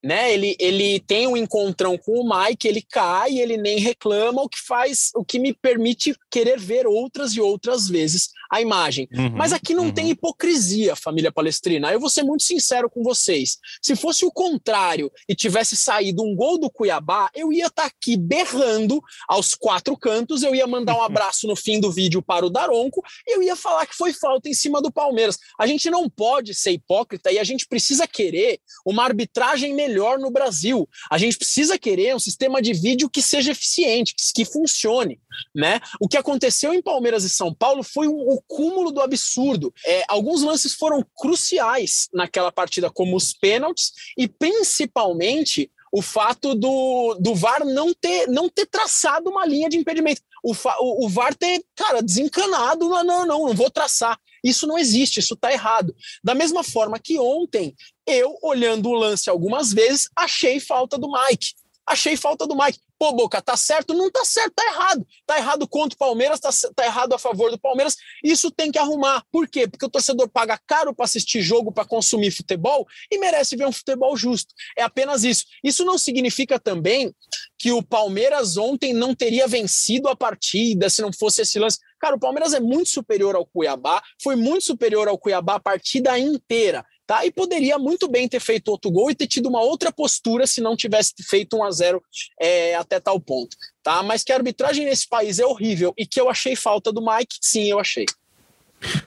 né? 0.04 0.34
Ele, 0.34 0.58
ele 0.60 1.00
tem 1.00 1.26
um 1.26 1.38
encontrão 1.38 1.98
com 1.98 2.20
o 2.20 2.30
Mike, 2.30 2.68
ele 2.68 2.82
cai, 2.82 3.40
ele 3.40 3.56
nem 3.56 3.80
reclama, 3.80 4.42
o 4.42 4.50
que 4.50 4.60
faz, 4.60 5.12
o 5.16 5.24
que 5.24 5.40
me 5.40 5.54
permite 5.54 6.14
querer 6.30 6.60
ver 6.60 6.88
outras 6.88 7.34
e 7.34 7.42
outras 7.42 7.88
vezes 7.88 8.30
a 8.50 8.60
imagem. 8.62 9.08
Uhum, 9.14 9.30
Mas 9.36 9.54
aqui 9.54 9.74
não 9.76 9.86
uhum. 9.86 9.92
tem 9.92 10.10
hipocrisia, 10.10 10.96
família 10.96 11.32
palestrina. 11.32 11.92
Eu 11.92 12.00
vou 12.00 12.10
ser 12.10 12.24
muito 12.24 12.44
sincero 12.44 12.90
com 12.90 13.04
vocês. 13.04 13.58
Se 13.82 13.96
fosse 13.96 14.26
o 14.26 14.32
contrário 14.32 15.12
e 15.28 15.36
tivesse 15.36 15.78
saído 15.78 16.24
um 16.24 16.36
gol 16.36 16.60
do 16.60 16.70
Cuiabá, 16.70 17.30
eu 17.36 17.54
ia 17.54 17.68
estar 17.68 17.84
tá 17.84 17.88
aqui 17.88 18.18
berrando 18.18 19.02
aos 19.28 19.54
quatro 19.54 19.96
cantos, 19.96 20.42
eu 20.42 20.56
ia 20.56 20.66
mandar 20.66 20.96
um 20.96 21.02
abraço 21.04 21.48
no 21.48 21.56
fim 21.56 21.80
do 21.80 21.92
vídeo 21.92 22.22
para 22.22 22.46
o 22.46 22.50
Daronco, 22.50 23.04
e 23.28 23.36
eu 23.36 23.44
ia 23.44 23.56
falar 23.56 23.86
que 23.86 23.96
foi 23.96 24.14
falta 24.14 24.50
em 24.50 24.54
cima 24.54 24.82
do 24.82 24.92
Palmeiras. 24.92 25.38
A 25.60 25.68
gente 25.68 25.90
não 25.90 26.10
pode 26.10 26.56
ser 26.56 26.72
hipócrita 26.72 27.32
e 27.32 27.38
a 27.38 27.44
gente 27.44 27.68
precisa 27.68 28.08
querer 28.08 28.60
uma 28.86 29.04
arbitragem 29.04 29.76
melhor 29.76 30.18
no 30.18 30.32
Brasil. 30.32 30.90
A 31.12 31.18
gente 31.18 31.38
precisa 31.38 31.78
querer 31.78 32.16
um 32.16 32.20
sistema 32.20 32.62
de 32.62 32.74
vídeo 32.74 33.10
que 33.10 33.22
seja 33.22 33.52
eficiente, 33.52 34.16
que, 34.16 34.24
que 34.34 34.46
funcione, 34.46 35.20
né? 35.54 35.80
O 36.00 36.08
que 36.08 36.18
aconteceu 36.18 36.74
em 36.74 36.82
Palmeiras 36.82 37.24
e 37.24 37.30
São 37.30 37.54
Paulo 37.54 37.84
foi 37.84 38.08
um, 38.08 38.20
o 38.20 38.42
cúmulo 38.48 38.92
do 38.92 39.02
absurdo. 39.02 39.74
É, 39.86 40.04
alguns 40.08 40.42
lances 40.42 40.74
foram 40.74 41.06
cruciais 41.16 42.08
naquela 42.14 42.52
partida, 42.52 42.90
como 42.90 43.16
os 43.16 43.34
pênaltis, 43.34 43.92
e 44.18 44.28
principalmente 44.28 45.72
o 45.92 46.02
fato 46.02 46.54
do, 46.54 47.16
do 47.20 47.34
VAR 47.34 47.66
não 47.66 47.94
ter, 47.94 48.28
não 48.28 48.48
ter 48.48 48.66
traçado 48.68 49.30
uma 49.30 49.46
linha 49.46 49.70
de 49.70 49.78
impedimento. 49.78 50.22
O, 50.44 50.54
o, 50.54 51.06
o 51.06 51.10
VAR 51.10 51.36
ter, 51.36 51.64
cara, 51.76 52.02
desencanado, 52.02 52.88
não, 52.88 53.04
não, 53.04 53.26
não, 53.26 53.46
não 53.48 53.54
vou 53.54 53.70
traçar. 53.70 54.20
Isso 54.44 54.68
não 54.68 54.78
existe, 54.78 55.20
isso 55.20 55.34
está 55.34 55.52
errado. 55.52 55.96
Da 56.24 56.34
mesma 56.34 56.64
forma 56.64 57.00
que 57.00 57.20
ontem, 57.20 57.76
eu, 58.06 58.38
olhando 58.42 58.90
o 58.90 58.94
lance 58.94 59.30
algumas 59.30 59.74
vezes, 59.74 60.10
achei 60.16 60.60
falta 60.60 60.98
do 60.98 61.12
Mike. 61.12 61.54
Achei 61.86 62.16
falta 62.16 62.46
do 62.46 62.56
Mike. 62.56 62.80
Pô, 63.00 63.14
Boca, 63.14 63.42
tá 63.42 63.56
certo? 63.56 63.94
Não 63.94 64.12
tá 64.12 64.26
certo, 64.26 64.56
tá 64.56 64.66
errado. 64.66 65.08
Tá 65.26 65.38
errado 65.38 65.66
contra 65.66 65.96
o 65.96 65.98
Palmeiras, 65.98 66.38
tá, 66.38 66.50
tá 66.76 66.86
errado 66.86 67.14
a 67.14 67.18
favor 67.18 67.50
do 67.50 67.58
Palmeiras. 67.58 67.96
Isso 68.22 68.52
tem 68.52 68.70
que 68.70 68.78
arrumar. 68.78 69.24
Por 69.32 69.48
quê? 69.48 69.70
Porque 69.70 69.86
o 69.86 69.90
torcedor 69.90 70.28
paga 70.28 70.60
caro 70.68 70.94
para 70.94 71.06
assistir 71.06 71.42
jogo, 71.42 71.72
para 71.72 71.86
consumir 71.86 72.30
futebol 72.30 72.86
e 73.10 73.18
merece 73.18 73.56
ver 73.56 73.66
um 73.66 73.72
futebol 73.72 74.18
justo. 74.18 74.54
É 74.78 74.84
apenas 74.84 75.24
isso. 75.24 75.46
Isso 75.64 75.86
não 75.86 75.98
significa 75.98 76.60
também 76.60 77.16
que 77.58 77.72
o 77.72 77.82
Palmeiras 77.82 78.58
ontem 78.58 78.92
não 78.92 79.16
teria 79.16 79.48
vencido 79.48 80.10
a 80.10 80.16
partida 80.16 80.90
se 80.90 81.02
não 81.02 81.14
fosse 81.14 81.42
esse 81.42 81.58
lance. 81.58 81.80
Cara, 82.02 82.18
o 82.18 82.20
Palmeiras 82.20 82.54
é 82.54 82.60
muito 82.60 82.90
superior 82.90 83.34
ao 83.36 83.46
Cuiabá, 83.46 84.02
foi 84.22 84.36
muito 84.36 84.66
superior 84.66 85.08
ao 85.08 85.18
Cuiabá 85.18 85.56
a 85.56 85.60
partida 85.60 86.18
inteira 86.20 86.86
tá? 87.10 87.26
E 87.26 87.32
poderia 87.32 87.80
muito 87.80 88.08
bem 88.08 88.30
ter 88.30 88.40
feito 88.40 88.68
outro 88.68 88.92
gol 88.92 89.10
e 89.10 89.16
ter 89.16 89.26
tido 89.26 89.50
uma 89.50 89.64
outra 89.64 89.92
postura 89.92 90.46
se 90.46 90.62
não 90.62 90.76
tivesse 90.76 91.16
feito 91.28 91.58
1 91.58 91.64
a 91.64 91.72
0 91.72 92.04
é, 92.40 92.76
até 92.76 93.00
tal 93.00 93.20
ponto, 93.20 93.58
tá? 93.82 94.04
Mas 94.04 94.24
que 94.24 94.32
a 94.32 94.36
arbitragem 94.36 94.86
nesse 94.86 95.10
país 95.10 95.40
é 95.40 95.46
horrível 95.46 95.92
e 95.98 96.06
que 96.06 96.22
eu 96.22 96.30
achei 96.30 96.56
falta 96.56 96.94
do 96.94 97.02
Mike, 97.02 97.38
sim, 97.42 97.64
eu 97.64 97.80
achei. 97.80 98.06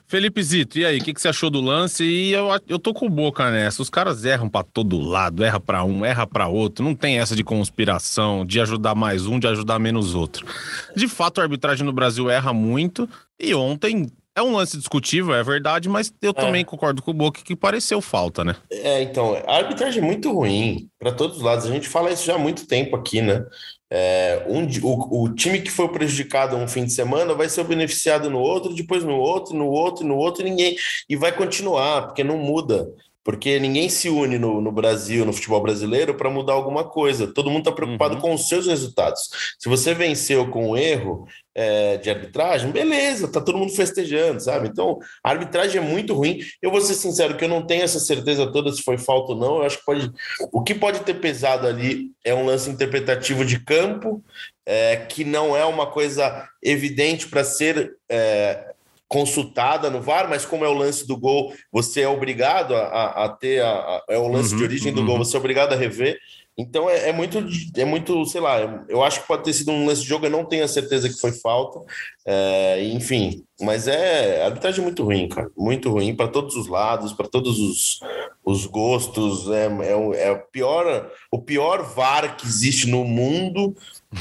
Felipe 0.05 0.43
Zito, 0.43 0.77
e 0.77 0.85
aí, 0.85 0.99
o 0.99 1.03
que, 1.03 1.13
que, 1.13 1.21
você 1.21 1.29
achou 1.29 1.49
do 1.49 1.61
lance? 1.61 2.03
E 2.03 2.33
eu, 2.33 2.47
eu 2.67 2.77
tô 2.77 2.93
com 2.93 3.09
boca 3.09 3.49
nessa. 3.49 3.81
Os 3.81 3.89
caras 3.89 4.25
erram 4.25 4.49
para 4.49 4.65
todo 4.65 4.99
lado, 4.99 5.41
erra 5.41 5.59
para 5.59 5.83
um, 5.85 6.03
erra 6.03 6.27
para 6.27 6.47
outro. 6.49 6.83
Não 6.83 6.93
tem 6.93 7.19
essa 7.19 7.37
de 7.37 7.43
conspiração, 7.43 8.45
de 8.45 8.59
ajudar 8.59 8.93
mais 8.93 9.25
um, 9.25 9.39
de 9.39 9.47
ajudar 9.47 9.79
menos 9.79 10.13
outro. 10.13 10.45
De 10.93 11.07
fato, 11.07 11.39
a 11.39 11.43
arbitragem 11.43 11.85
no 11.85 11.93
Brasil 11.93 12.29
erra 12.29 12.53
muito. 12.53 13.09
E 13.39 13.55
ontem 13.55 14.11
é 14.35 14.41
um 14.41 14.55
lance 14.55 14.77
discutível, 14.77 15.33
é 15.33 15.43
verdade, 15.43 15.87
mas 15.87 16.11
eu 16.21 16.31
é. 16.31 16.33
também 16.33 16.65
concordo 16.65 17.01
com 17.01 17.11
o 17.11 17.13
Boca 17.13 17.41
que 17.43 17.55
pareceu 17.55 18.01
falta, 18.01 18.43
né? 18.43 18.55
É, 18.71 19.01
então, 19.01 19.35
a 19.47 19.57
arbitragem 19.57 20.01
é 20.01 20.05
muito 20.05 20.31
ruim 20.31 20.89
para 20.99 21.11
todos 21.11 21.37
os 21.37 21.43
lados. 21.43 21.65
A 21.65 21.71
gente 21.71 21.87
fala 21.87 22.11
isso 22.11 22.25
já 22.25 22.35
há 22.35 22.39
muito 22.39 22.67
tempo 22.67 22.95
aqui, 22.95 23.21
né? 23.21 23.45
É, 23.91 24.43
um, 24.47 24.65
o, 24.81 25.23
o, 25.23 25.35
time 25.35 25.61
que 25.61 25.69
foi 25.69 25.87
prejudicado 25.87 26.55
um 26.55 26.67
fim 26.67 26.83
de 26.83 26.93
semana 26.93 27.35
vai 27.35 27.47
ser 27.47 27.63
beneficiado 27.63 28.27
no 28.27 28.39
outro, 28.39 28.73
depois 28.73 29.03
no 29.03 29.15
outro, 29.15 29.55
no 29.55 29.67
outro, 29.67 30.03
no 30.03 30.15
outro, 30.15 30.43
ninguém. 30.43 30.75
E 31.07 31.15
vai 31.15 31.31
continuar, 31.31 32.07
porque 32.07 32.23
não 32.23 32.37
muda 32.37 32.87
porque 33.23 33.59
ninguém 33.59 33.87
se 33.89 34.09
une 34.09 34.37
no, 34.37 34.59
no 34.59 34.71
Brasil, 34.71 35.25
no 35.25 35.31
futebol 35.31 35.61
brasileiro, 35.61 36.15
para 36.15 36.29
mudar 36.29 36.53
alguma 36.53 36.83
coisa. 36.83 37.31
Todo 37.33 37.49
mundo 37.49 37.59
está 37.59 37.71
preocupado 37.71 38.15
uhum. 38.15 38.21
com 38.21 38.33
os 38.33 38.49
seus 38.49 38.67
resultados. 38.67 39.29
Se 39.57 39.69
você 39.69 39.93
venceu 39.93 40.49
com 40.49 40.71
um 40.71 40.77
erro 40.77 41.25
é, 41.55 41.97
de 41.97 42.09
arbitragem, 42.09 42.71
beleza, 42.71 43.31
tá 43.31 43.39
todo 43.39 43.57
mundo 43.57 43.73
festejando, 43.73 44.41
sabe? 44.41 44.67
Então, 44.67 44.99
a 45.23 45.29
arbitragem 45.29 45.81
é 45.81 45.83
muito 45.83 46.13
ruim. 46.13 46.39
Eu 46.61 46.69
vou 46.69 46.81
ser 46.81 46.95
sincero 46.95 47.37
que 47.37 47.45
eu 47.45 47.49
não 47.49 47.65
tenho 47.65 47.83
essa 47.83 47.99
certeza 47.99 48.51
toda 48.51 48.71
se 48.73 48.83
foi 48.83 48.97
falta 48.97 49.31
ou 49.31 49.39
não. 49.39 49.57
Eu 49.57 49.63
acho 49.63 49.77
que 49.77 49.85
pode. 49.85 50.11
O 50.51 50.61
que 50.61 50.75
pode 50.75 50.99
ter 51.01 51.13
pesado 51.15 51.65
ali 51.65 52.11
é 52.25 52.33
um 52.33 52.45
lance 52.45 52.69
interpretativo 52.69 53.45
de 53.45 53.63
campo, 53.63 54.21
é, 54.65 54.97
que 54.97 55.23
não 55.23 55.55
é 55.55 55.63
uma 55.63 55.87
coisa 55.87 56.47
evidente 56.61 57.27
para 57.27 57.43
ser. 57.43 57.95
É, 58.09 58.72
consultada 59.13 59.91
no 59.91 60.01
VAR, 60.01 60.27
mas 60.27 60.43
como 60.43 60.65
é 60.65 60.67
o 60.67 60.73
lance 60.73 61.07
do 61.07 61.15
gol, 61.15 61.53
você 61.71 62.01
é 62.01 62.07
obrigado 62.07 62.75
a, 62.75 63.25
a 63.25 63.29
ter 63.29 63.61
a, 63.61 63.69
a, 63.69 64.03
é 64.09 64.17
o 64.17 64.27
lance 64.27 64.53
uhum, 64.53 64.57
de 64.57 64.63
origem 64.63 64.91
do 64.91 65.01
uhum. 65.01 65.05
gol, 65.05 65.17
você 65.19 65.35
é 65.35 65.39
obrigado 65.39 65.71
a 65.71 65.75
rever. 65.75 66.17
Então 66.57 66.87
é, 66.87 67.09
é, 67.09 67.13
muito, 67.13 67.43
é 67.75 67.85
muito, 67.85 68.25
sei 68.25 68.39
lá, 68.39 68.85
eu 68.87 69.03
acho 69.03 69.21
que 69.21 69.27
pode 69.27 69.43
ter 69.43 69.53
sido 69.53 69.71
um 69.71 69.87
lance 69.87 70.03
de 70.03 70.07
jogo, 70.07 70.27
eu 70.27 70.29
não 70.29 70.45
tenho 70.45 70.63
a 70.63 70.67
certeza 70.67 71.09
que 71.09 71.19
foi 71.19 71.31
falta, 71.31 71.79
é, 72.27 72.83
enfim, 72.89 73.43
mas 73.59 73.87
é 73.87 74.43
a 74.43 74.45
arbitragem 74.45 74.81
é 74.81 74.83
muito 74.83 75.03
ruim, 75.03 75.27
cara, 75.27 75.49
muito 75.57 75.89
ruim 75.89 76.15
para 76.15 76.27
todos 76.27 76.55
os 76.55 76.67
lados, 76.67 77.11
para 77.11 77.27
todos 77.27 77.59
os, 77.59 77.99
os 78.45 78.67
gostos, 78.67 79.49
é, 79.49 79.65
é, 79.65 80.27
é 80.27 80.31
o 80.31 80.39
pior, 80.51 81.11
o 81.31 81.41
pior 81.41 81.83
VAR 81.95 82.37
que 82.37 82.45
existe 82.45 82.87
no 82.87 83.03
mundo 83.03 83.75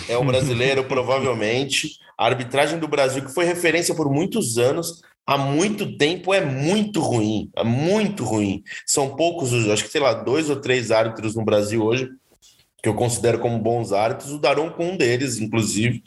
é 0.08 0.16
o 0.16 0.24
brasileiro, 0.24 0.84
provavelmente. 0.88 2.00
A 2.16 2.26
arbitragem 2.26 2.78
do 2.78 2.86
Brasil, 2.86 3.24
que 3.24 3.34
foi 3.34 3.44
referência 3.44 3.94
por 3.94 4.08
muitos 4.08 4.56
anos, 4.56 5.02
há 5.26 5.36
muito 5.36 5.96
tempo 5.96 6.32
é 6.32 6.40
muito 6.40 7.00
ruim, 7.00 7.50
é 7.56 7.64
muito 7.64 8.24
ruim. 8.24 8.62
São 8.86 9.16
poucos, 9.16 9.52
acho 9.68 9.84
que 9.84 9.90
sei 9.90 10.00
lá, 10.00 10.14
dois 10.14 10.48
ou 10.48 10.56
três 10.56 10.90
árbitros 10.90 11.34
no 11.34 11.44
Brasil 11.44 11.82
hoje 11.82 12.08
que 12.82 12.88
eu 12.88 12.94
considero 12.94 13.38
como 13.38 13.58
bons 13.58 13.92
árbitros, 13.92 14.32
o 14.32 14.38
Daron 14.38 14.70
com 14.70 14.90
um 14.90 14.96
deles, 14.96 15.38
inclusive, 15.38 16.02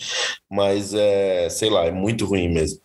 mas 0.50 0.94
é, 0.94 1.50
sei 1.50 1.70
lá, 1.70 1.86
é 1.86 1.92
muito 1.92 2.26
ruim 2.26 2.50
mesmo. 2.50 2.82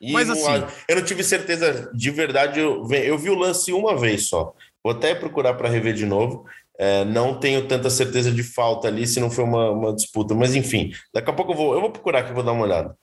E 0.00 0.10
mas 0.10 0.28
assim, 0.28 0.66
eu 0.88 0.96
não 0.96 1.04
tive 1.04 1.22
certeza 1.22 1.88
de 1.94 2.10
verdade, 2.10 2.58
eu, 2.58 2.84
eu 2.90 3.16
vi 3.16 3.30
o 3.30 3.38
lance 3.38 3.72
uma 3.72 3.96
vez 3.96 4.28
só. 4.28 4.52
Vou 4.82 4.92
até 4.92 5.14
procurar 5.14 5.54
para 5.54 5.68
rever 5.68 5.94
de 5.94 6.04
novo. 6.04 6.44
É, 6.76 7.04
não 7.04 7.38
tenho 7.38 7.68
tanta 7.68 7.88
certeza 7.88 8.32
de 8.32 8.42
falta 8.42 8.88
ali 8.88 9.06
se 9.06 9.20
não 9.20 9.30
foi 9.30 9.44
uma, 9.44 9.70
uma, 9.70 9.94
disputa, 9.94 10.34
mas 10.34 10.56
enfim, 10.56 10.90
daqui 11.14 11.30
a 11.30 11.32
pouco 11.32 11.52
eu 11.52 11.56
vou, 11.56 11.74
eu 11.74 11.80
vou 11.80 11.90
procurar 11.90 12.20
aqui, 12.20 12.32
vou 12.32 12.42
dar 12.42 12.50
uma 12.50 12.64
olhada. 12.64 12.96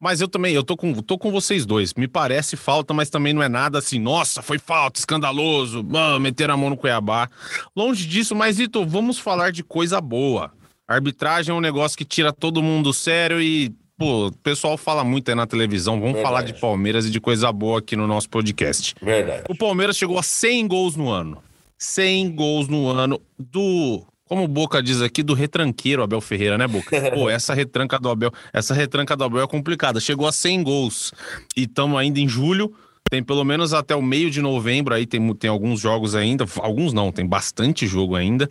Mas 0.00 0.22
eu 0.22 0.28
também, 0.28 0.54
eu 0.54 0.64
tô 0.64 0.78
com, 0.78 0.94
tô 0.94 1.18
com 1.18 1.30
vocês 1.30 1.66
dois. 1.66 1.92
Me 1.92 2.08
parece 2.08 2.56
falta, 2.56 2.94
mas 2.94 3.10
também 3.10 3.34
não 3.34 3.42
é 3.42 3.50
nada 3.50 3.78
assim, 3.78 3.98
nossa, 3.98 4.40
foi 4.40 4.58
falta, 4.58 4.98
escandaloso, 4.98 5.84
mano, 5.84 6.18
meter 6.18 6.50
a 6.50 6.56
mão 6.56 6.70
no 6.70 6.76
Cuiabá. 6.76 7.28
Longe 7.76 8.06
disso, 8.06 8.34
mas 8.34 8.58
Ito, 8.58 8.86
vamos 8.86 9.18
falar 9.18 9.52
de 9.52 9.62
coisa 9.62 10.00
boa. 10.00 10.50
A 10.88 10.94
arbitragem 10.94 11.52
é 11.52 11.54
um 11.54 11.60
negócio 11.60 11.98
que 11.98 12.04
tira 12.04 12.32
todo 12.32 12.62
mundo 12.62 12.94
sério 12.94 13.42
e, 13.42 13.72
pô, 13.98 14.28
o 14.28 14.32
pessoal 14.38 14.78
fala 14.78 15.04
muito 15.04 15.28
aí 15.28 15.34
na 15.34 15.46
televisão. 15.46 16.00
Vamos 16.00 16.14
Verdade. 16.14 16.26
falar 16.26 16.42
de 16.42 16.54
Palmeiras 16.54 17.04
e 17.04 17.10
de 17.10 17.20
coisa 17.20 17.52
boa 17.52 17.78
aqui 17.78 17.94
no 17.94 18.06
nosso 18.06 18.28
podcast. 18.30 18.94
Verdade. 19.02 19.44
O 19.50 19.54
Palmeiras 19.54 19.98
chegou 19.98 20.18
a 20.18 20.22
100 20.22 20.66
gols 20.66 20.96
no 20.96 21.10
ano. 21.10 21.42
100 21.78 22.34
gols 22.34 22.68
no 22.68 22.88
ano 22.88 23.20
do 23.38 24.02
como 24.30 24.44
o 24.44 24.48
Boca 24.48 24.80
diz 24.80 25.02
aqui, 25.02 25.24
do 25.24 25.34
retranqueiro 25.34 26.04
Abel 26.04 26.20
Ferreira, 26.20 26.56
né, 26.56 26.68
Boca? 26.68 26.88
Pô, 27.10 27.28
essa 27.28 27.52
retranca 27.52 27.98
do 27.98 28.08
Abel, 28.08 28.30
essa 28.52 28.72
retranca 28.72 29.16
do 29.16 29.24
Abel 29.24 29.42
é 29.42 29.46
complicada. 29.48 29.98
Chegou 29.98 30.24
a 30.24 30.30
100 30.30 30.62
gols 30.62 31.12
e 31.56 31.64
estamos 31.64 31.98
ainda 31.98 32.20
em 32.20 32.28
julho. 32.28 32.72
Tem 33.10 33.24
pelo 33.24 33.42
menos 33.42 33.74
até 33.74 33.96
o 33.96 34.00
meio 34.00 34.30
de 34.30 34.40
novembro 34.40 34.94
aí, 34.94 35.04
tem, 35.04 35.34
tem 35.34 35.50
alguns 35.50 35.80
jogos 35.80 36.14
ainda. 36.14 36.44
Alguns 36.60 36.92
não, 36.92 37.10
tem 37.10 37.26
bastante 37.26 37.88
jogo 37.88 38.14
ainda. 38.14 38.48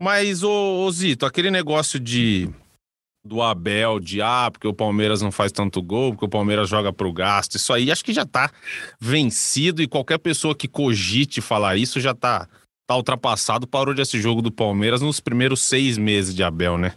Mas, 0.00 0.42
ô, 0.42 0.84
ô 0.84 0.90
Zito, 0.90 1.24
aquele 1.24 1.48
negócio 1.48 2.00
de 2.00 2.50
do 3.24 3.40
Abel, 3.40 4.00
de 4.00 4.20
ah, 4.20 4.50
porque 4.52 4.66
o 4.66 4.74
Palmeiras 4.74 5.22
não 5.22 5.30
faz 5.30 5.52
tanto 5.52 5.80
gol, 5.80 6.10
porque 6.10 6.26
o 6.26 6.28
Palmeiras 6.28 6.68
joga 6.68 6.92
pro 6.92 7.12
gasto. 7.12 7.54
Isso 7.54 7.72
aí 7.72 7.88
acho 7.88 8.04
que 8.04 8.12
já 8.12 8.26
tá 8.26 8.50
vencido 9.00 9.80
e 9.80 9.86
qualquer 9.86 10.18
pessoa 10.18 10.56
que 10.56 10.66
cogite 10.66 11.40
falar 11.40 11.76
isso 11.76 12.00
já 12.00 12.12
tá, 12.12 12.48
tá 12.86 12.96
ultrapassado. 12.96 13.66
Parou 13.66 13.94
de 13.94 14.02
esse 14.02 14.20
jogo 14.20 14.42
do 14.42 14.52
Palmeiras 14.52 15.00
nos 15.00 15.20
primeiros 15.20 15.62
seis 15.62 15.98
meses 15.98 16.34
de 16.34 16.42
Abel, 16.42 16.78
né? 16.78 16.94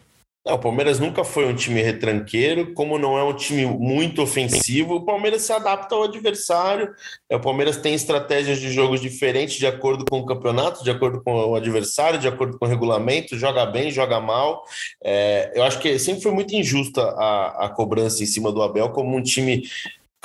Não, 0.47 0.55
o 0.55 0.59
Palmeiras 0.59 0.97
nunca 0.97 1.25
foi 1.25 1.45
um 1.45 1.53
time 1.53 1.81
retranqueiro, 1.81 2.73
como 2.73 2.97
não 2.97 3.17
é 3.17 3.23
um 3.23 3.33
time 3.33 3.65
muito 3.65 4.21
ofensivo, 4.21 4.95
o 4.95 5.05
Palmeiras 5.05 5.41
se 5.41 5.51
adapta 5.51 5.93
ao 5.93 6.03
adversário. 6.03 6.95
É, 7.29 7.35
o 7.35 7.39
Palmeiras 7.41 7.75
tem 7.75 7.93
estratégias 7.93 8.57
de 8.57 8.71
jogos 8.71 9.01
diferentes 9.01 9.57
de 9.57 9.67
acordo 9.67 10.05
com 10.09 10.19
o 10.19 10.25
campeonato, 10.25 10.85
de 10.85 10.89
acordo 10.89 11.21
com 11.21 11.33
o 11.33 11.55
adversário, 11.55 12.17
de 12.17 12.29
acordo 12.29 12.57
com 12.57 12.65
o 12.65 12.69
regulamento, 12.69 13.37
joga 13.37 13.65
bem, 13.65 13.91
joga 13.91 14.21
mal. 14.21 14.63
É, 15.03 15.51
eu 15.53 15.63
acho 15.63 15.79
que 15.79 15.99
sempre 15.99 16.23
foi 16.23 16.31
muito 16.31 16.55
injusta 16.55 17.01
a, 17.01 17.65
a 17.65 17.69
cobrança 17.69 18.23
em 18.23 18.25
cima 18.25 18.49
do 18.49 18.61
Abel 18.61 18.89
como 18.91 19.17
um 19.17 19.21
time 19.21 19.63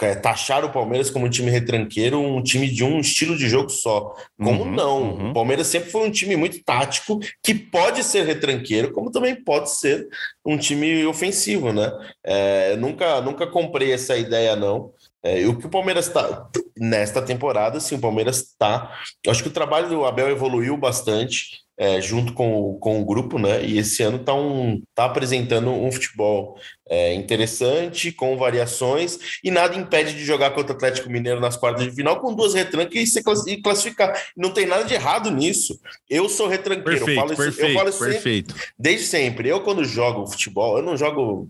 é, 0.03 0.15
taxar 0.15 0.65
o 0.65 0.71
Palmeiras 0.71 1.11
como 1.11 1.27
um 1.27 1.31
time 1.31 1.51
retranqueiro, 1.51 2.19
um 2.19 2.43
time 2.43 2.69
de 2.69 2.85
um 2.85 3.01
estilo 3.01 3.37
de 3.37 3.49
jogo 3.49 3.71
só. 3.71 4.15
Como 4.37 4.65
Uhum, 4.65 4.71
não? 4.71 5.03
uhum. 5.03 5.31
O 5.31 5.35
Palmeiras 5.35 5.67
sempre 5.67 5.91
foi 5.91 6.07
um 6.07 6.11
time 6.11 6.37
muito 6.37 6.63
tático, 6.65 7.21
que 7.43 7.55
pode 7.55 8.03
ser 8.05 8.25
retranqueiro, 8.27 8.93
como 8.93 9.11
também 9.11 9.35
pode 9.35 9.71
ser 9.71 10.09
um 10.45 10.59
time 10.59 11.07
ofensivo, 11.07 11.73
né? 11.73 11.91
É, 12.25 12.77
nunca, 12.77 13.21
nunca 13.21 13.47
comprei 13.47 13.93
essa 13.93 14.17
ideia, 14.17 14.57
não. 14.57 14.93
É, 15.25 15.41
e 15.41 15.47
o 15.47 15.57
que 15.57 15.67
o 15.67 15.71
Palmeiras 15.71 16.09
está 16.09 16.49
nesta 16.77 17.23
temporada, 17.23 17.79
sim, 17.79 17.95
o 17.95 18.01
Palmeiras 18.01 18.39
está. 18.39 18.99
Acho 19.29 19.43
que 19.43 19.49
o 19.49 19.53
trabalho 19.53 19.89
do 19.89 20.05
Abel 20.05 20.31
evoluiu 20.31 20.77
bastante. 20.77 21.62
É, 21.79 22.01
junto 22.01 22.33
com, 22.35 22.55
o- 22.55 22.79
com 22.79 23.01
o 23.01 23.05
grupo, 23.05 23.39
né? 23.39 23.65
E 23.65 23.79
esse 23.79 24.03
ano 24.03 24.19
está 24.19 24.35
um, 24.35 24.83
tá 24.95 25.07
apresentando 25.07 25.71
um 25.71 25.91
futebol 25.91 26.57
é, 26.89 27.15
interessante, 27.15 28.13
com 28.13 28.37
variações, 28.37 29.19
e 29.43 29.51
nada 29.51 29.75
impede 29.77 30.13
de 30.15 30.25
jogar 30.25 30.51
contra 30.51 30.75
o 30.75 30.77
Atlético 30.77 31.09
Mineiro 31.11 31.41
nas 31.41 31.57
quartas 31.57 31.85
de 31.85 31.91
final 31.91 32.21
com 32.21 32.35
duas 32.35 32.53
retrancas 32.53 32.95
e, 32.95 33.07
se 33.07 33.23
e 33.49 33.63
classificar. 33.63 34.13
Não 34.37 34.51
tem 34.51 34.67
nada 34.67 34.85
de 34.85 34.93
errado 34.95 35.31
nisso. 35.31 35.81
Eu 36.09 36.29
sou 36.29 36.47
retranqueiro, 36.49 37.01
eu 37.01 37.07
Perfeito, 37.07 37.21
falo 37.21 37.33
isso, 37.33 37.43
eu 37.43 37.47
perfeito, 37.47 37.75
falo 37.79 37.89
isso 37.89 37.99
sempre, 37.99 38.13
perfeito. 38.15 38.55
desde 38.79 39.07
sempre. 39.07 39.49
Eu, 39.49 39.61
quando 39.63 39.85
jogo 39.85 40.27
futebol, 40.27 40.77
eu 40.77 40.83
não 40.85 40.97
jogo 40.97 41.49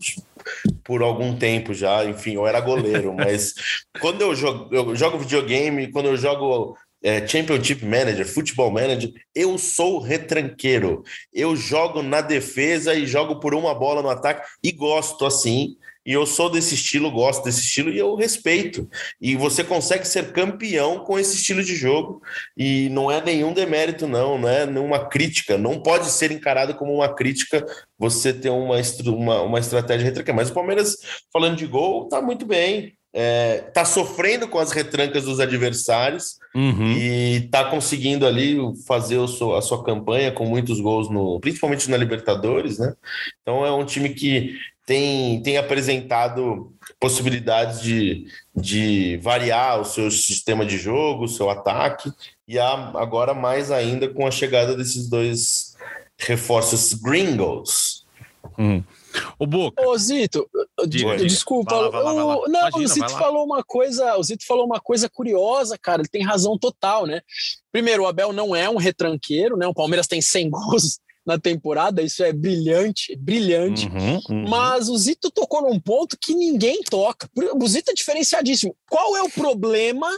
por 0.84 1.02
algum 1.02 1.36
tempo 1.36 1.74
já, 1.74 2.04
enfim, 2.04 2.34
eu 2.34 2.46
era 2.46 2.60
goleiro, 2.60 3.12
mas 3.14 3.54
quando 4.00 4.20
eu 4.22 4.34
jogo, 4.34 4.74
eu 4.74 4.94
jogo 4.94 5.18
videogame, 5.18 5.90
quando 5.90 6.06
eu 6.06 6.16
jogo 6.16 6.76
é, 7.02 7.26
Championship 7.26 7.84
Manager, 7.84 8.26
Futebol 8.26 8.70
Manager, 8.70 9.12
eu 9.34 9.58
sou 9.58 9.98
retranqueiro. 9.98 11.02
Eu 11.32 11.56
jogo 11.56 12.02
na 12.02 12.20
defesa 12.20 12.94
e 12.94 13.06
jogo 13.06 13.40
por 13.40 13.54
uma 13.54 13.74
bola 13.74 14.02
no 14.02 14.08
ataque 14.10 14.48
e 14.62 14.70
gosto 14.70 15.26
assim. 15.26 15.76
E 16.04 16.12
eu 16.12 16.26
sou 16.26 16.50
desse 16.50 16.74
estilo, 16.74 17.12
gosto 17.12 17.44
desse 17.44 17.60
estilo 17.60 17.88
e 17.90 17.98
eu 17.98 18.16
respeito. 18.16 18.88
E 19.20 19.36
você 19.36 19.62
consegue 19.62 20.04
ser 20.06 20.32
campeão 20.32 21.04
com 21.04 21.16
esse 21.16 21.36
estilo 21.36 21.62
de 21.62 21.76
jogo. 21.76 22.20
E 22.56 22.88
não 22.88 23.10
é 23.10 23.22
nenhum 23.22 23.52
demérito, 23.52 24.08
não, 24.08 24.36
não 24.36 24.48
é 24.48 24.66
nenhuma 24.66 25.08
crítica. 25.08 25.56
Não 25.56 25.80
pode 25.80 26.10
ser 26.10 26.32
encarado 26.32 26.74
como 26.74 26.92
uma 26.92 27.14
crítica 27.14 27.64
você 27.96 28.32
ter 28.32 28.50
uma, 28.50 28.76
uma, 29.06 29.42
uma 29.42 29.58
estratégia 29.60 30.06
retranca. 30.06 30.32
Mas 30.32 30.50
o 30.50 30.54
Palmeiras, 30.54 30.96
falando 31.32 31.56
de 31.56 31.66
gol, 31.66 32.08
tá 32.08 32.20
muito 32.20 32.44
bem. 32.44 32.96
É, 33.14 33.58
tá 33.74 33.84
sofrendo 33.84 34.48
com 34.48 34.58
as 34.58 34.72
retrancas 34.72 35.24
dos 35.24 35.38
adversários 35.38 36.38
Uhum. 36.54 36.92
e 36.92 37.46
tá 37.50 37.64
conseguindo 37.64 38.26
ali 38.26 38.56
fazer 38.86 39.26
seu- 39.28 39.54
a 39.54 39.60
sua 39.60 39.84
campanha 39.84 40.32
com 40.32 40.46
muitos 40.46 40.80
gols, 40.80 41.10
no, 41.10 41.38
principalmente 41.40 41.90
na 41.90 41.96
Libertadores, 41.98 42.78
né? 42.78 42.94
Então 43.42 43.66
é 43.66 43.70
um 43.72 43.84
time 43.84 44.10
que 44.10 44.56
tem, 44.86 45.42
tem 45.42 45.58
apresentado 45.58 46.72
possibilidades 46.98 47.82
de, 47.82 48.26
de 48.56 49.18
variar 49.22 49.80
o 49.80 49.84
seu 49.84 50.10
sistema 50.10 50.64
de 50.64 50.78
jogo, 50.78 51.24
o 51.24 51.28
seu 51.28 51.50
ataque, 51.50 52.10
e 52.48 52.58
a- 52.58 52.92
agora 52.96 53.34
mais 53.34 53.70
ainda 53.70 54.08
com 54.08 54.26
a 54.26 54.30
chegada 54.30 54.74
desses 54.76 55.08
dois 55.08 55.76
reforços 56.18 56.94
gringos. 56.94 58.06
Uhum. 58.58 58.82
Ô, 59.38 59.46
Boca, 59.46 59.86
Ô, 59.86 59.96
Zito, 59.98 60.48
Diga, 60.86 61.16
desculpa. 61.16 61.74
Vai 61.74 61.82
lá, 61.82 61.90
vai 61.90 62.02
lá, 62.02 62.12
vai 62.14 62.24
lá. 62.24 62.34
eu- 62.34 62.48
não, 62.48 62.60
Imagina, 62.60 62.84
o 62.84 62.88
Zito 62.88 63.10
falou 63.18 63.44
uma 63.44 63.62
coisa. 63.64 64.16
O 64.16 64.22
Zito 64.22 64.46
falou 64.46 64.64
uma 64.66 64.80
coisa 64.80 65.08
curiosa, 65.08 65.78
cara. 65.78 66.02
Ele 66.02 66.08
tem 66.08 66.22
razão 66.24 66.58
total, 66.58 67.06
né? 67.06 67.20
Primeiro, 67.70 68.02
o 68.02 68.06
Abel 68.06 68.32
não 68.32 68.54
é 68.54 68.68
um 68.68 68.76
retranqueiro, 68.76 69.56
né? 69.56 69.66
O 69.66 69.74
Palmeiras 69.74 70.06
tem 70.06 70.20
100 70.20 70.50
gols 70.50 70.98
na 71.24 71.38
temporada, 71.38 72.02
isso 72.02 72.22
é 72.24 72.32
brilhante, 72.32 73.14
brilhante. 73.16 73.86
Uhum, 73.86 74.20
uhum. 74.28 74.48
Mas 74.48 74.88
o 74.88 74.96
Zito 74.96 75.30
tocou 75.30 75.62
num 75.62 75.78
ponto 75.78 76.18
que 76.20 76.34
ninguém 76.34 76.82
toca. 76.82 77.28
O 77.54 77.68
Zito 77.68 77.90
é 77.92 77.94
diferenciadíssimo. 77.94 78.76
Qual 78.90 79.16
é 79.16 79.22
o 79.22 79.30
problema? 79.30 80.08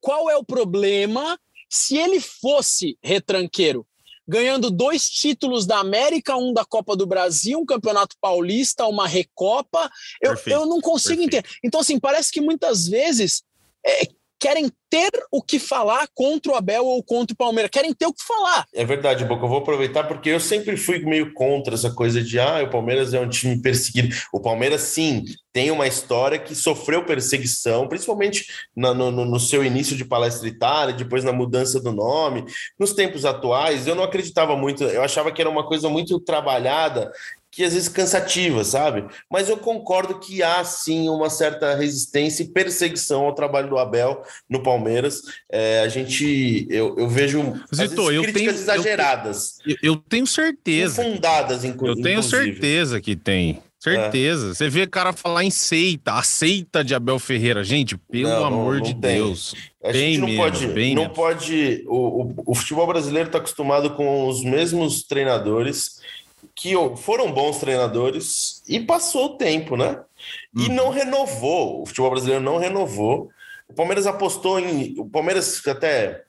Qual 0.00 0.28
é 0.28 0.36
o 0.36 0.44
problema 0.44 1.38
se 1.70 1.96
ele 1.96 2.20
fosse 2.20 2.98
retranqueiro? 3.02 3.86
Ganhando 4.26 4.70
dois 4.70 5.08
títulos 5.08 5.66
da 5.66 5.78
América, 5.78 6.36
um 6.36 6.52
da 6.52 6.64
Copa 6.64 6.96
do 6.96 7.06
Brasil, 7.06 7.58
um 7.58 7.66
Campeonato 7.66 8.16
Paulista, 8.20 8.86
uma 8.86 9.06
Recopa. 9.06 9.90
Eu, 10.20 10.30
Perfeito, 10.30 10.58
eu 10.58 10.66
não 10.66 10.80
consigo 10.80 11.20
perfeito. 11.20 11.44
entender. 11.44 11.58
Então, 11.62 11.80
assim, 11.80 12.00
parece 12.00 12.32
que 12.32 12.40
muitas 12.40 12.86
vezes 12.88 13.42
é, 13.86 14.08
querem 14.44 14.70
ter 14.90 15.10
o 15.32 15.42
que 15.42 15.58
falar 15.58 16.06
contra 16.14 16.52
o 16.52 16.54
Abel 16.54 16.84
ou 16.84 17.02
contra 17.02 17.32
o 17.32 17.36
Palmeiras. 17.36 17.70
Querem 17.70 17.94
ter 17.94 18.04
o 18.04 18.12
que 18.12 18.22
falar. 18.22 18.66
É 18.74 18.84
verdade, 18.84 19.24
Boca. 19.24 19.42
Eu 19.44 19.48
vou 19.48 19.58
aproveitar 19.58 20.04
porque 20.04 20.28
eu 20.28 20.38
sempre 20.38 20.76
fui 20.76 20.98
meio 20.98 21.32
contra 21.32 21.72
essa 21.74 21.90
coisa 21.90 22.22
de 22.22 22.38
ah, 22.38 22.62
o 22.62 22.68
Palmeiras 22.68 23.14
é 23.14 23.18
um 23.20 23.28
time 23.28 23.60
perseguido. 23.62 24.14
O 24.34 24.38
Palmeiras, 24.38 24.82
sim, 24.82 25.24
tem 25.50 25.70
uma 25.70 25.86
história 25.86 26.38
que 26.38 26.54
sofreu 26.54 27.06
perseguição, 27.06 27.88
principalmente 27.88 28.44
na- 28.76 28.92
no, 28.92 29.10
no- 29.10 29.40
seu 29.40 29.64
início 29.64 29.96
de 29.96 30.04
palestra 30.04 30.46
Itália, 30.46 30.94
depois 30.94 31.24
na 31.24 31.32
mudança 31.32 31.80
do 31.80 31.90
nome. 31.90 32.44
Nos 32.78 32.92
tempos 32.92 33.24
atuais, 33.24 33.86
eu 33.86 33.94
não 33.94 34.04
acreditava 34.04 34.54
muito, 34.56 34.84
eu 34.84 35.02
achava 35.02 35.32
que 35.32 35.40
era 35.40 35.48
uma 35.48 35.66
coisa 35.66 35.88
muito 35.88 36.20
trabalhada. 36.20 37.10
Que 37.54 37.62
às 37.62 37.72
vezes 37.72 37.88
cansativa, 37.88 38.64
sabe? 38.64 39.04
Mas 39.30 39.48
eu 39.48 39.56
concordo 39.56 40.18
que 40.18 40.42
há 40.42 40.64
sim 40.64 41.08
uma 41.08 41.30
certa 41.30 41.74
resistência 41.76 42.42
e 42.42 42.48
perseguição 42.48 43.22
ao 43.26 43.34
trabalho 43.34 43.68
do 43.68 43.78
Abel 43.78 44.22
no 44.50 44.62
Palmeiras. 44.62 45.22
É, 45.52 45.80
a 45.80 45.88
gente, 45.88 46.66
eu, 46.68 46.96
eu 46.98 47.08
vejo 47.08 47.54
Zito, 47.72 48.10
eu 48.10 48.22
críticas 48.22 48.32
tenho- 48.32 48.50
exageradas, 48.50 49.58
Eu, 49.66 49.76
eu 49.82 49.96
tenho 49.96 50.26
certeza. 50.26 51.00
infundadas, 51.04 51.64
inclu 51.64 51.88
Eu 51.88 51.94
tenho 51.94 52.18
inclusive. 52.20 52.44
certeza 52.52 53.00
que 53.00 53.14
tem. 53.14 53.62
Certeza. 53.78 54.54
Você 54.54 54.66
vê 54.70 54.86
cara 54.86 55.12
falar 55.12 55.44
em 55.44 55.50
seita, 55.50 56.14
a 56.14 56.22
seita 56.22 56.82
de 56.82 56.94
Abel 56.94 57.18
Ferreira. 57.18 57.62
Gente, 57.62 57.98
pelo 57.98 58.30
Não, 58.30 58.44
amor 58.46 58.76
não 58.76 58.82
de 58.82 58.94
tem. 58.94 59.16
Deus. 59.18 59.54
A 59.84 59.92
gente 59.92 60.18
não 60.18 60.34
pode, 60.36 60.66
bem 60.68 60.94
não 60.94 61.10
pode. 61.10 61.84
O, 61.86 62.22
o, 62.22 62.34
o 62.46 62.54
futebol 62.54 62.86
brasileiro 62.86 63.28
está 63.28 63.36
acostumado 63.36 63.90
com 63.90 64.26
os 64.26 64.42
mesmos 64.42 65.02
treinadores 65.02 66.00
que 66.54 66.72
foram 66.98 67.32
bons 67.32 67.58
treinadores 67.58 68.62
e 68.68 68.78
passou 68.80 69.26
o 69.26 69.36
tempo, 69.36 69.76
né? 69.76 70.00
E 70.56 70.68
Uhum. 70.68 70.74
não 70.74 70.90
renovou. 70.90 71.82
O 71.82 71.86
futebol 71.86 72.10
brasileiro 72.10 72.42
não 72.42 72.56
renovou. 72.58 73.28
O 73.68 73.74
Palmeiras 73.74 74.06
apostou 74.06 74.60
em. 74.60 74.94
O 74.98 75.06
Palmeiras, 75.08 75.66
até 75.66 76.22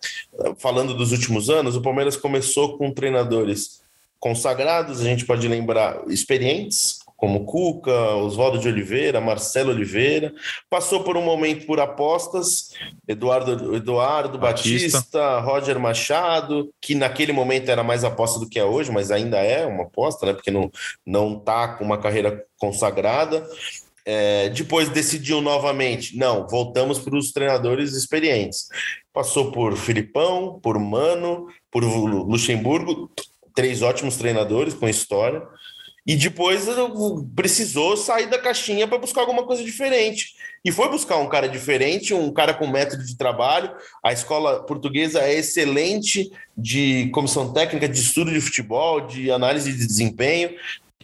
falando 0.58 0.94
dos 0.94 1.12
últimos 1.12 1.50
anos, 1.50 1.76
o 1.76 1.82
Palmeiras 1.82 2.18
começou 2.18 2.78
com 2.78 2.92
treinadores 2.92 3.82
consagrados, 4.20 5.02
a 5.02 5.04
gente 5.04 5.26
pode 5.26 5.48
lembrar 5.48 6.02
experientes, 6.08 7.00
como 7.16 7.46
Cuca, 7.46 8.16
Oswaldo 8.16 8.60
de 8.60 8.68
Oliveira, 8.68 9.22
Marcelo 9.22 9.72
Oliveira. 9.72 10.34
Passou 10.70 11.04
por 11.04 11.16
um 11.16 11.22
momento 11.22 11.66
por 11.66 11.80
apostas, 11.80 12.74
Eduardo, 13.08 13.76
Eduardo 13.76 14.38
Batista. 14.38 14.98
Batista, 14.98 15.40
Roger 15.40 15.80
Machado, 15.80 16.70
que 16.82 16.94
naquele 16.94 17.32
momento 17.32 17.70
era 17.70 17.84
mais 17.84 18.04
aposta 18.04 18.40
do 18.40 18.50
que 18.50 18.60
é 18.60 18.66
hoje, 18.66 18.92
mas 18.92 19.12
ainda 19.12 19.38
é 19.38 19.66
uma 19.66 19.84
aposta, 19.84 20.26
né? 20.26 20.34
Porque 20.34 20.52
não, 20.52 20.70
não 21.06 21.40
tá 21.40 21.70
com 21.70 21.86
uma 21.86 21.98
carreira 21.98 22.44
consagrada. 22.58 23.48
É, 24.08 24.50
depois 24.50 24.88
decidiu 24.90 25.42
novamente, 25.42 26.16
não, 26.16 26.48
voltamos 26.48 27.00
para 27.00 27.18
os 27.18 27.32
treinadores 27.32 27.94
experientes. 27.94 28.68
Passou 29.12 29.52
por 29.52 29.76
Filipão, 29.76 30.60
por 30.62 30.78
Mano, 30.78 31.48
por 31.72 31.84
Lu- 31.84 32.24
Luxemburgo, 32.24 33.10
três 33.56 33.82
ótimos 33.82 34.16
treinadores 34.18 34.76
com 34.76 34.88
história. 34.88 35.42
E 36.08 36.16
depois 36.16 36.66
precisou 37.36 37.98
sair 37.98 38.28
da 38.28 38.38
caixinha 38.38 38.88
para 38.88 39.00
buscar 39.00 39.22
alguma 39.22 39.44
coisa 39.44 39.64
diferente. 39.64 40.36
E 40.64 40.72
foi 40.72 40.88
buscar 40.90 41.18
um 41.18 41.28
cara 41.28 41.48
diferente, 41.50 42.14
um 42.14 42.32
cara 42.32 42.54
com 42.54 42.68
método 42.68 43.04
de 43.04 43.18
trabalho. 43.18 43.72
A 44.04 44.14
escola 44.14 44.64
portuguesa 44.64 45.22
é 45.22 45.34
excelente 45.34 46.32
de 46.56 47.10
comissão 47.10 47.52
técnica, 47.52 47.90
de 47.90 48.00
estudo 48.00 48.32
de 48.32 48.40
futebol, 48.40 49.02
de 49.02 49.32
análise 49.32 49.72
de 49.74 49.86
desempenho. 49.86 50.56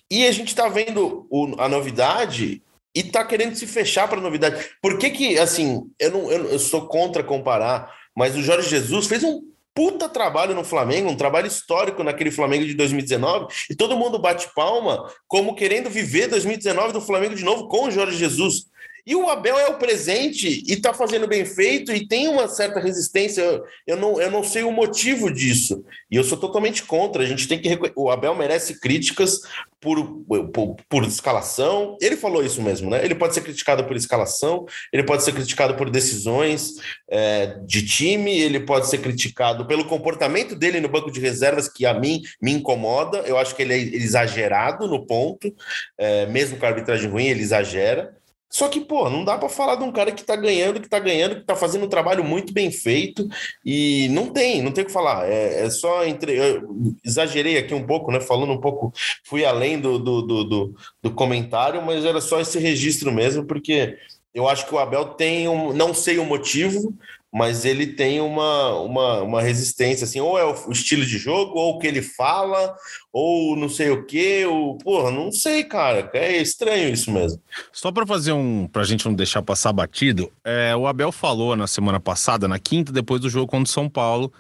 E 0.10 0.28
a 0.28 0.32
gente 0.32 0.50
está 0.50 0.68
vendo 0.68 1.26
o- 1.32 1.56
a 1.58 1.68
novidade 1.68 2.62
e 2.94 3.00
está 3.00 3.24
querendo 3.24 3.56
se 3.56 3.66
fechar 3.66 4.08
para 4.08 4.20
a 4.20 4.24
novidade. 4.24 4.70
Por 4.82 5.00
que 5.00 5.10
que, 5.10 5.40
assim, 5.40 5.84
eu, 6.00 6.12
não, 6.12 6.32
eu, 6.32 6.46
eu 6.52 6.60
sou 6.60 6.88
contra 6.88 7.24
comparar, 7.24 7.92
mas 8.16 8.36
o 8.36 8.42
Jorge 8.42 8.70
Jesus 8.70 9.08
fez 9.08 9.24
um 9.24 9.42
puta 9.74 10.10
trabalho 10.10 10.54
no 10.54 10.64
Flamengo, 10.64 11.10
um 11.10 11.16
trabalho 11.16 11.48
histórico 11.48 12.04
naquele 12.04 12.32
Flamengo 12.32 12.66
de 12.66 12.74
2019, 12.74 13.48
e 13.70 13.76
todo 13.76 13.98
mundo 13.98 14.20
bate 14.20 14.50
palma 14.54 15.10
como 15.28 15.56
querendo 15.56 15.90
viver 15.90 16.28
2019 16.28 16.94
do 16.94 17.02
Flamengo 17.02 17.36
de 17.36 17.44
novo 17.44 17.68
com 17.68 17.86
o 17.86 17.92
Jorge 17.92 18.18
Jesus. 18.18 18.71
E 19.06 19.16
o 19.16 19.30
Abel 19.30 19.58
é 19.58 19.68
o 19.68 19.78
presente 19.78 20.64
e 20.68 20.76
tá 20.76 20.94
fazendo 20.94 21.28
bem 21.28 21.46
feito 21.46 21.92
e 21.92 22.08
tem 22.08 22.28
uma 22.28 22.48
certa 22.48 22.80
resistência. 22.80 23.42
Eu, 23.42 23.64
eu 23.88 23.98
não, 23.98 24.22
eu 24.22 24.32
não 24.32 24.44
sei 24.44 24.64
o 24.64 24.72
motivo 24.72 25.32
disso. 25.32 25.84
E 26.10 26.16
eu 26.16 26.24
sou 26.24 26.38
totalmente 26.38 26.84
contra. 26.84 27.24
A 27.24 27.26
gente 27.26 27.48
tem 27.48 27.60
que. 27.60 27.80
O 27.96 28.10
Abel 28.10 28.36
merece 28.36 28.80
críticas 28.80 29.42
por, 29.82 30.24
por, 30.54 30.76
por 30.88 31.04
escalação. 31.04 31.98
Ele 32.00 32.16
falou 32.16 32.46
isso 32.46 32.62
mesmo, 32.62 32.90
né? 32.90 33.04
Ele 33.04 33.16
pode 33.16 33.34
ser 33.34 33.42
criticado 33.42 33.84
por 33.84 33.96
escalação, 33.96 34.66
ele 34.94 35.04
pode 35.04 35.24
ser 35.24 35.34
criticado 35.34 35.76
por 35.76 35.90
decisões 35.90 36.76
é, 37.10 37.58
de 37.66 37.84
time, 37.84 38.40
ele 38.40 38.60
pode 38.60 38.88
ser 38.88 39.00
criticado 39.00 39.66
pelo 39.66 39.86
comportamento 39.86 40.56
dele 40.56 40.80
no 40.80 40.88
banco 40.88 41.12
de 41.12 41.20
reservas, 41.20 41.68
que 41.68 41.86
a 41.86 41.94
mim 41.94 42.22
me 42.40 42.52
incomoda. 42.52 43.20
Eu 43.20 43.38
acho 43.38 43.56
que 43.56 43.64
ele 43.64 43.74
é 43.74 43.78
exagerado 43.78 44.88
no 44.88 45.06
ponto, 45.06 45.54
é, 45.98 46.28
mesmo 46.28 46.58
com 46.58 46.66
a 46.66 46.70
arbitragem 46.70 47.10
ruim, 47.10 47.26
ele 47.26 47.42
exagera. 47.42 48.16
Só 48.52 48.68
que, 48.68 48.82
pô, 48.82 49.10
não 49.10 49.24
dá 49.24 49.38
para 49.38 49.48
falar 49.48 49.76
de 49.76 49.84
um 49.84 49.94
cara 49.94 50.12
que 50.12 50.26
tá 50.26 50.36
ganhando, 50.36 50.82
que 50.82 50.90
tá 50.90 51.00
ganhando, 51.00 51.38
que 51.38 51.46
tá 51.46 51.56
fazendo 51.56 51.86
um 51.86 51.90
trabalho 51.90 52.22
muito 52.22 52.52
bem 52.52 52.70
feito 52.70 53.26
e 53.66 54.10
não 54.10 54.28
tem, 54.28 54.62
não 54.62 54.74
tem 54.74 54.84
o 54.84 54.88
que 54.88 54.94
falar. 54.94 55.26
É, 55.26 55.64
é 55.64 55.70
só 55.70 56.06
entre. 56.06 56.38
Eu 56.38 56.96
exagerei 57.04 57.58
aqui 57.58 57.74
um 57.74 57.86
pouco, 57.88 58.12
né? 58.12 58.20
Falando 58.20 58.52
um 58.52 58.60
pouco, 58.60 58.92
fui 59.24 59.46
além 59.46 59.80
do, 59.80 59.98
do, 59.98 60.22
do, 60.22 60.44
do, 60.44 60.76
do 61.02 61.12
comentário, 61.12 61.82
mas 61.82 62.04
era 62.04 62.20
só 62.20 62.42
esse 62.42 62.60
registro 62.60 63.10
mesmo, 63.10 63.46
porque 63.46 63.98
eu 64.34 64.48
acho 64.50 64.68
que 64.68 64.76
o 64.76 64.80
Abel 64.80 65.06
tem 65.06 65.48
um. 65.48 65.72
Não 65.72 65.94
sei 65.94 66.20
o 66.20 66.26
motivo, 66.26 66.94
mas 67.32 67.64
ele 67.64 67.88
tem 67.88 68.20
uma, 68.20 68.76
uma, 68.80 69.22
uma 69.22 69.42
resistência, 69.42 70.04
assim, 70.04 70.20
ou 70.20 70.38
é 70.38 70.44
o, 70.44 70.72
estilo 70.72 71.06
de 71.06 71.18
jogo, 71.18 71.58
ou 71.58 71.76
o 71.76 71.80
que 71.80 71.88
ele 71.88 72.02
fala, 72.02 72.76
ou 73.12 73.56
não 73.56 73.70
sei 73.70 73.90
o 73.90 74.06
que, 74.06 74.46
ou, 74.46 74.78
porra, 74.78 75.12
não 75.12 75.32
sei, 75.32 75.64
cara, 75.64 76.10
é 76.14 76.42
estranho 76.42 76.94
isso 76.94 77.10
mesmo. 77.10 77.42
Só 77.72 77.92
para 77.92 78.06
fazer 78.06 78.34
um, 78.34 78.68
pra 78.68 78.84
gente 78.84 79.06
não 79.06 79.14
deixar 79.14 79.42
passar 79.42 79.72
batido, 79.72 80.30
é, 80.44 80.76
o 80.76 80.86
Abel 80.86 81.12
falou 81.12 81.56
na 81.56 81.68
semana 81.68 82.00
passada, 82.00 82.48
na 82.48 82.60
quinta, 82.60 82.92
depois 82.92 83.22
do 83.22 83.30
jogo 83.30 83.48
contra 83.48 83.70
o 83.70 83.74
São 83.74 83.88
Paulo, 83.88 84.32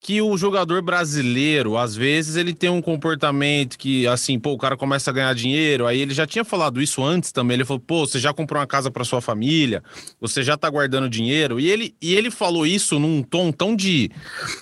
que 0.00 0.22
o 0.22 0.36
jogador 0.36 0.80
brasileiro, 0.80 1.76
às 1.76 1.96
vezes, 1.96 2.36
ele 2.36 2.54
tem 2.54 2.70
um 2.70 2.80
comportamento 2.80 3.76
que, 3.76 4.06
assim, 4.06 4.38
pô, 4.38 4.52
o 4.52 4.58
cara 4.58 4.76
começa 4.76 5.10
a 5.10 5.12
ganhar 5.12 5.34
dinheiro, 5.34 5.86
aí 5.86 6.00
ele 6.00 6.14
já 6.14 6.26
tinha 6.26 6.44
falado 6.44 6.80
isso 6.80 7.02
antes 7.02 7.32
também, 7.32 7.56
ele 7.56 7.64
falou, 7.64 7.80
pô, 7.80 8.06
você 8.06 8.18
já 8.18 8.32
comprou 8.32 8.60
uma 8.60 8.66
casa 8.66 8.90
para 8.90 9.04
sua 9.04 9.20
família, 9.20 9.82
você 10.20 10.42
já 10.42 10.56
tá 10.56 10.70
guardando 10.70 11.10
dinheiro, 11.10 11.58
e 11.58 11.68
ele, 11.68 11.94
e 12.00 12.14
ele 12.14 12.30
falou 12.30 12.64
isso 12.64 12.98
num 12.98 13.22
tom 13.22 13.50
tão 13.50 13.74
de... 13.74 14.10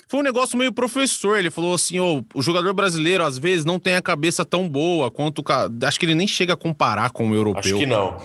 Foi 0.08 0.20
um 0.20 0.22
negócio 0.22 0.56
meio 0.56 0.72
professor, 0.72 1.38
ele 1.38 1.50
falou 1.50 1.74
assim, 1.74 2.00
ô, 2.00 2.24
o 2.34 2.40
jogador 2.40 2.72
brasileiro, 2.72 3.22
às 3.22 3.36
vezes, 3.36 3.64
não 3.64 3.78
tem 3.78 3.94
a 3.94 4.02
cabeça 4.02 4.44
tão 4.44 4.66
boa 4.66 5.10
quanto 5.10 5.40
o... 5.40 5.86
Acho 5.86 6.00
que 6.00 6.06
ele 6.06 6.14
nem 6.14 6.26
chega 6.26 6.54
a 6.54 6.56
comparar 6.56 7.10
com 7.10 7.30
o 7.30 7.34
europeu. 7.34 7.76
Acho 7.76 7.78
que 7.78 7.86
não. 7.86 8.16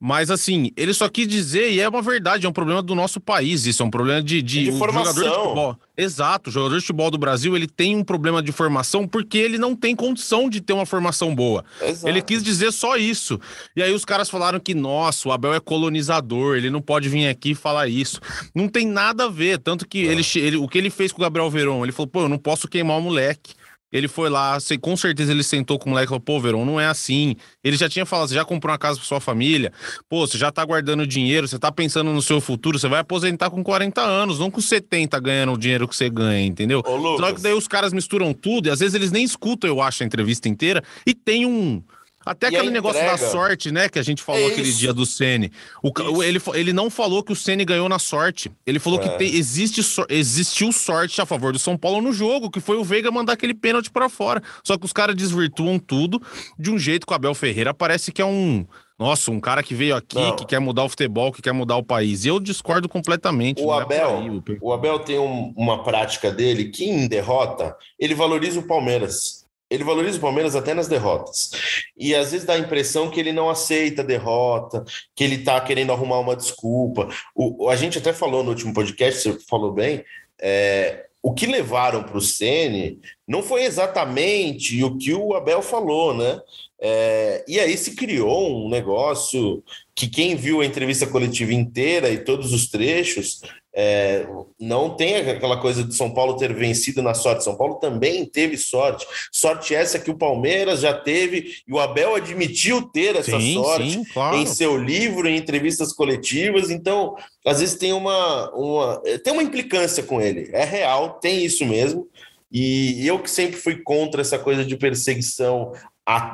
Mas 0.00 0.30
assim, 0.30 0.70
ele 0.76 0.94
só 0.94 1.08
quis 1.08 1.26
dizer, 1.26 1.72
e 1.72 1.80
é 1.80 1.88
uma 1.88 2.00
verdade, 2.00 2.46
é 2.46 2.48
um 2.48 2.52
problema 2.52 2.80
do 2.80 2.94
nosso 2.94 3.20
país, 3.20 3.66
isso 3.66 3.82
é 3.82 3.86
um 3.86 3.90
problema 3.90 4.22
de, 4.22 4.40
de, 4.40 4.64
de 4.64 4.72
formação. 4.72 5.12
jogador 5.12 5.30
de 5.30 5.42
futebol. 5.42 5.76
Exato, 5.96 6.50
o 6.50 6.52
jogador 6.52 6.76
de 6.76 6.82
futebol 6.82 7.10
do 7.10 7.18
Brasil, 7.18 7.56
ele 7.56 7.66
tem 7.66 7.96
um 7.96 8.04
problema 8.04 8.40
de 8.40 8.52
formação 8.52 9.08
porque 9.08 9.36
ele 9.36 9.58
não 9.58 9.74
tem 9.74 9.96
condição 9.96 10.48
de 10.48 10.60
ter 10.60 10.72
uma 10.72 10.86
formação 10.86 11.34
boa. 11.34 11.64
Exato. 11.82 12.08
Ele 12.08 12.22
quis 12.22 12.44
dizer 12.44 12.70
só 12.72 12.96
isso. 12.96 13.40
E 13.74 13.82
aí 13.82 13.92
os 13.92 14.04
caras 14.04 14.30
falaram 14.30 14.60
que, 14.60 14.72
nossa, 14.72 15.28
o 15.28 15.32
Abel 15.32 15.52
é 15.52 15.58
colonizador, 15.58 16.56
ele 16.56 16.70
não 16.70 16.80
pode 16.80 17.08
vir 17.08 17.26
aqui 17.26 17.52
falar 17.52 17.88
isso. 17.88 18.20
Não 18.54 18.68
tem 18.68 18.86
nada 18.86 19.24
a 19.24 19.28
ver, 19.28 19.58
tanto 19.58 19.88
que 19.88 19.98
ele, 19.98 20.22
ele, 20.36 20.56
o 20.56 20.68
que 20.68 20.78
ele 20.78 20.90
fez 20.90 21.10
com 21.10 21.20
o 21.20 21.24
Gabriel 21.24 21.50
Veron, 21.50 21.84
ele 21.84 21.90
falou, 21.90 22.06
pô, 22.06 22.20
eu 22.22 22.28
não 22.28 22.38
posso 22.38 22.68
queimar 22.68 22.98
o 22.98 23.02
moleque. 23.02 23.57
Ele 23.92 24.06
foi 24.06 24.28
lá, 24.28 24.58
com 24.80 24.96
certeza 24.96 25.32
ele 25.32 25.42
sentou 25.42 25.78
com 25.78 25.86
o 25.86 25.90
moleque 25.90 26.06
e 26.06 26.10
falou: 26.10 26.20
pô, 26.20 26.40
Verão, 26.40 26.64
não 26.64 26.78
é 26.78 26.86
assim. 26.86 27.36
Ele 27.64 27.76
já 27.76 27.88
tinha 27.88 28.04
falado: 28.04 28.28
você 28.28 28.34
já 28.34 28.44
comprou 28.44 28.70
uma 28.70 28.78
casa 28.78 28.98
para 28.98 29.06
sua 29.06 29.20
família, 29.20 29.72
pô, 30.08 30.26
você 30.26 30.36
já 30.36 30.52
tá 30.52 30.64
guardando 30.64 31.06
dinheiro, 31.06 31.48
você 31.48 31.58
tá 31.58 31.72
pensando 31.72 32.12
no 32.12 32.20
seu 32.20 32.40
futuro, 32.40 32.78
você 32.78 32.88
vai 32.88 33.00
aposentar 33.00 33.50
com 33.50 33.62
40 33.62 34.00
anos, 34.02 34.38
não 34.38 34.50
com 34.50 34.60
70 34.60 35.18
ganhando 35.20 35.52
o 35.52 35.58
dinheiro 35.58 35.88
que 35.88 35.96
você 35.96 36.10
ganha, 36.10 36.46
entendeu? 36.46 36.82
Ô, 36.84 37.16
Só 37.16 37.32
que 37.32 37.40
daí 37.40 37.54
os 37.54 37.66
caras 37.66 37.92
misturam 37.92 38.34
tudo 38.34 38.68
e 38.68 38.70
às 38.70 38.80
vezes 38.80 38.94
eles 38.94 39.10
nem 39.10 39.24
escutam, 39.24 39.68
eu 39.68 39.80
acho, 39.80 40.02
a 40.02 40.06
entrevista 40.06 40.48
inteira 40.48 40.82
e 41.06 41.14
tem 41.14 41.46
um 41.46 41.82
até 42.28 42.50
e 42.50 42.56
aquele 42.56 42.70
negócio 42.70 43.02
da 43.02 43.16
sorte, 43.16 43.72
né? 43.72 43.88
Que 43.88 43.98
a 43.98 44.02
gente 44.02 44.22
falou 44.22 44.48
é 44.48 44.52
aquele 44.52 44.70
dia 44.70 44.92
do 44.92 45.06
Ceni. 45.06 45.50
O, 45.82 46.22
ele, 46.22 46.38
ele 46.52 46.72
não 46.74 46.90
falou 46.90 47.22
que 47.22 47.32
o 47.32 47.36
Ceni 47.36 47.64
ganhou 47.64 47.88
na 47.88 47.98
sorte. 47.98 48.52
Ele 48.66 48.78
falou 48.78 49.00
é. 49.00 49.02
que 49.02 49.18
tem, 49.18 49.34
existe, 49.34 49.80
existiu 50.10 50.70
sorte 50.70 51.20
a 51.22 51.26
favor 51.26 51.52
do 51.52 51.58
São 51.58 51.76
Paulo 51.76 52.02
no 52.02 52.12
jogo, 52.12 52.50
que 52.50 52.60
foi 52.60 52.76
o 52.76 52.84
Veiga 52.84 53.10
mandar 53.10 53.32
aquele 53.32 53.54
pênalti 53.54 53.90
para 53.90 54.10
fora. 54.10 54.42
Só 54.62 54.76
que 54.76 54.84
os 54.84 54.92
caras 54.92 55.16
desvirtuam 55.16 55.78
tudo 55.78 56.20
de 56.58 56.70
um 56.70 56.78
jeito 56.78 57.06
que 57.06 57.12
o 57.12 57.16
Abel 57.16 57.34
Ferreira 57.34 57.72
parece 57.72 58.12
que 58.12 58.20
é 58.20 58.26
um. 58.26 58.66
Nossa, 58.98 59.30
um 59.30 59.40
cara 59.40 59.62
que 59.62 59.76
veio 59.76 59.94
aqui, 59.94 60.16
não. 60.16 60.34
que 60.34 60.44
quer 60.44 60.58
mudar 60.58 60.82
o 60.82 60.88
futebol, 60.88 61.30
que 61.32 61.40
quer 61.40 61.52
mudar 61.52 61.76
o 61.76 61.84
país. 61.84 62.24
E 62.24 62.28
eu 62.28 62.40
discordo 62.40 62.88
completamente. 62.88 63.62
O, 63.62 63.72
é 63.72 63.82
Abel, 63.82 64.42
é 64.48 64.58
o 64.60 64.72
Abel 64.72 64.98
tem 64.98 65.18
um, 65.20 65.54
uma 65.56 65.84
prática 65.84 66.32
dele 66.32 66.64
que, 66.64 66.84
em 66.84 67.06
derrota, 67.06 67.76
ele 67.96 68.12
valoriza 68.12 68.58
o 68.58 68.66
Palmeiras 68.66 69.37
ele 69.70 69.84
valoriza 69.84 70.18
o 70.18 70.20
Palmeiras 70.20 70.56
até 70.56 70.72
nas 70.74 70.88
derrotas. 70.88 71.50
E 71.96 72.14
às 72.14 72.32
vezes 72.32 72.46
dá 72.46 72.54
a 72.54 72.58
impressão 72.58 73.10
que 73.10 73.20
ele 73.20 73.32
não 73.32 73.50
aceita 73.50 74.02
a 74.02 74.04
derrota, 74.04 74.84
que 75.14 75.22
ele 75.22 75.36
está 75.36 75.60
querendo 75.60 75.92
arrumar 75.92 76.20
uma 76.20 76.36
desculpa. 76.36 77.08
O, 77.34 77.68
a 77.68 77.76
gente 77.76 77.98
até 77.98 78.12
falou 78.12 78.42
no 78.42 78.50
último 78.50 78.72
podcast, 78.72 79.22
você 79.22 79.38
falou 79.46 79.72
bem, 79.72 80.04
é, 80.40 81.06
o 81.22 81.34
que 81.34 81.46
levaram 81.46 82.02
para 82.02 82.16
o 82.16 82.22
Sene 82.22 83.00
não 83.26 83.42
foi 83.42 83.64
exatamente 83.64 84.82
o 84.82 84.96
que 84.96 85.12
o 85.12 85.34
Abel 85.34 85.60
falou, 85.60 86.14
né? 86.14 86.40
É, 86.80 87.44
e 87.48 87.58
aí 87.58 87.76
se 87.76 87.96
criou 87.96 88.64
um 88.64 88.70
negócio 88.70 89.64
que 89.96 90.08
quem 90.08 90.36
viu 90.36 90.60
a 90.60 90.66
entrevista 90.66 91.08
coletiva 91.08 91.52
inteira 91.52 92.08
e 92.08 92.18
todos 92.18 92.52
os 92.52 92.68
trechos 92.68 93.40
é, 93.80 94.26
não 94.58 94.96
tem 94.96 95.14
aquela 95.18 95.56
coisa 95.56 95.84
de 95.84 95.94
São 95.94 96.10
Paulo 96.12 96.36
ter 96.36 96.52
vencido 96.52 97.00
na 97.00 97.14
sorte. 97.14 97.44
São 97.44 97.54
Paulo 97.54 97.76
também 97.76 98.26
teve 98.26 98.56
sorte. 98.56 99.06
Sorte 99.30 99.72
essa 99.72 100.00
que 100.00 100.10
o 100.10 100.18
Palmeiras 100.18 100.80
já 100.80 100.92
teve 100.92 101.62
e 101.64 101.72
o 101.72 101.78
Abel 101.78 102.16
admitiu 102.16 102.82
ter 102.90 103.14
essa 103.14 103.38
sim, 103.38 103.54
sorte 103.54 103.90
sim, 103.92 104.04
claro. 104.12 104.36
em 104.36 104.46
seu 104.46 104.76
livro, 104.76 105.28
em 105.28 105.36
entrevistas 105.36 105.92
coletivas. 105.92 106.70
Então, 106.70 107.14
às 107.46 107.60
vezes 107.60 107.76
tem 107.76 107.92
uma, 107.92 108.50
uma, 108.50 109.00
tem 109.22 109.32
uma 109.32 109.44
implicância 109.44 110.02
com 110.02 110.20
ele. 110.20 110.50
É 110.52 110.64
real, 110.64 111.20
tem 111.20 111.44
isso 111.44 111.64
mesmo. 111.64 112.08
E 112.50 113.06
eu 113.06 113.20
que 113.20 113.30
sempre 113.30 113.60
fui 113.60 113.76
contra 113.76 114.22
essa 114.22 114.40
coisa 114.40 114.64
de 114.64 114.76
perseguição 114.76 115.72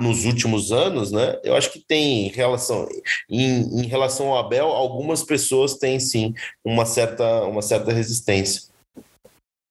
nos 0.01 0.25
últimos 0.25 0.71
anos, 0.71 1.11
né? 1.11 1.39
Eu 1.43 1.57
acho 1.57 1.73
que 1.73 1.81
tem 1.81 2.29
relação 2.29 2.89
em, 3.29 3.81
em, 3.81 3.87
relação 3.87 4.29
ao 4.29 4.39
Abel, 4.39 4.67
algumas 4.69 5.23
pessoas 5.23 5.75
têm 5.75 5.99
sim 5.99 6.33
uma 6.65 6.87
certa, 6.87 7.43
uma 7.43 7.61
certa 7.61 7.93
resistência. 7.93 8.63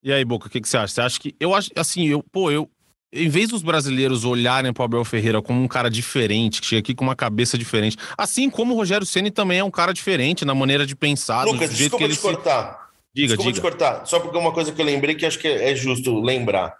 E 0.04 0.12
aí, 0.12 0.26
Boca, 0.26 0.48
o 0.48 0.50
que, 0.50 0.60
que 0.60 0.68
você 0.68 0.76
acha? 0.76 0.94
Você 0.94 1.02
acha 1.02 1.20
que 1.20 1.34
eu 1.40 1.56
acho 1.56 1.70
assim, 1.76 2.06
eu, 2.06 2.22
pô, 2.22 2.52
eu 2.52 2.70
em 3.14 3.30
vez 3.30 3.50
dos 3.50 3.62
brasileiros 3.62 4.26
olharem 4.26 4.74
para 4.74 4.82
o 4.82 4.86
Abel 4.86 5.06
Ferreira 5.06 5.42
como 5.42 5.62
um 5.62 5.68
cara 5.68 5.90
diferente, 5.90 6.60
que 6.60 6.68
chega 6.68 6.80
aqui 6.80 6.96
com 6.96 7.06
uma 7.06 7.16
cabeça 7.16 7.58
diferente, 7.58 7.96
assim 8.18 8.50
como 8.50 8.74
o 8.74 8.78
Rogério 8.78 9.06
Ceni 9.06 9.32
também 9.32 9.60
é 9.60 9.64
um 9.64 9.72
cara 9.72 9.94
diferente 9.94 10.44
na 10.44 10.56
maneira 10.56 10.86
de 10.86 10.96
pensar, 10.96 11.46
Lucas, 11.46 11.70
do 11.70 11.76
jeito 11.76 11.96
que 11.96 12.04
ele 12.04 12.16
te 12.16 12.22
cortar. 12.22 12.90
Diga, 13.16 13.28
desculpa 13.28 13.52
diga. 13.52 13.62
te 13.62 13.62
cortar, 13.62 14.06
só 14.06 14.20
porque 14.20 14.38
uma 14.38 14.52
coisa 14.52 14.72
que 14.72 14.82
eu 14.82 14.86
lembrei 14.86 15.16
que 15.16 15.26
acho 15.26 15.40
que 15.40 15.48
é 15.48 15.74
justo 15.76 16.20
lembrar 16.20 16.76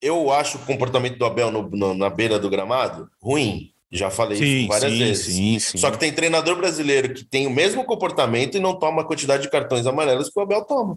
eu 0.00 0.32
acho 0.32 0.58
o 0.58 0.60
comportamento 0.66 1.18
do 1.18 1.24
Abel 1.24 1.50
no, 1.50 1.68
no, 1.70 1.94
na 1.94 2.08
beira 2.08 2.38
do 2.38 2.50
gramado 2.50 3.10
ruim. 3.20 3.72
Já 3.92 4.08
falei 4.08 4.38
sim, 4.38 4.44
isso 4.44 4.68
várias 4.68 4.92
sim, 4.92 4.98
vezes. 4.98 5.64
Sim. 5.64 5.78
Só 5.78 5.90
que 5.90 5.98
tem 5.98 6.12
treinador 6.12 6.56
brasileiro 6.56 7.12
que 7.12 7.24
tem 7.24 7.48
o 7.48 7.50
mesmo 7.50 7.84
comportamento 7.84 8.56
e 8.56 8.60
não 8.60 8.78
toma 8.78 9.02
a 9.02 9.04
quantidade 9.04 9.42
de 9.42 9.50
cartões 9.50 9.84
amarelos 9.84 10.30
que 10.30 10.38
o 10.38 10.42
Abel 10.42 10.64
toma. 10.64 10.96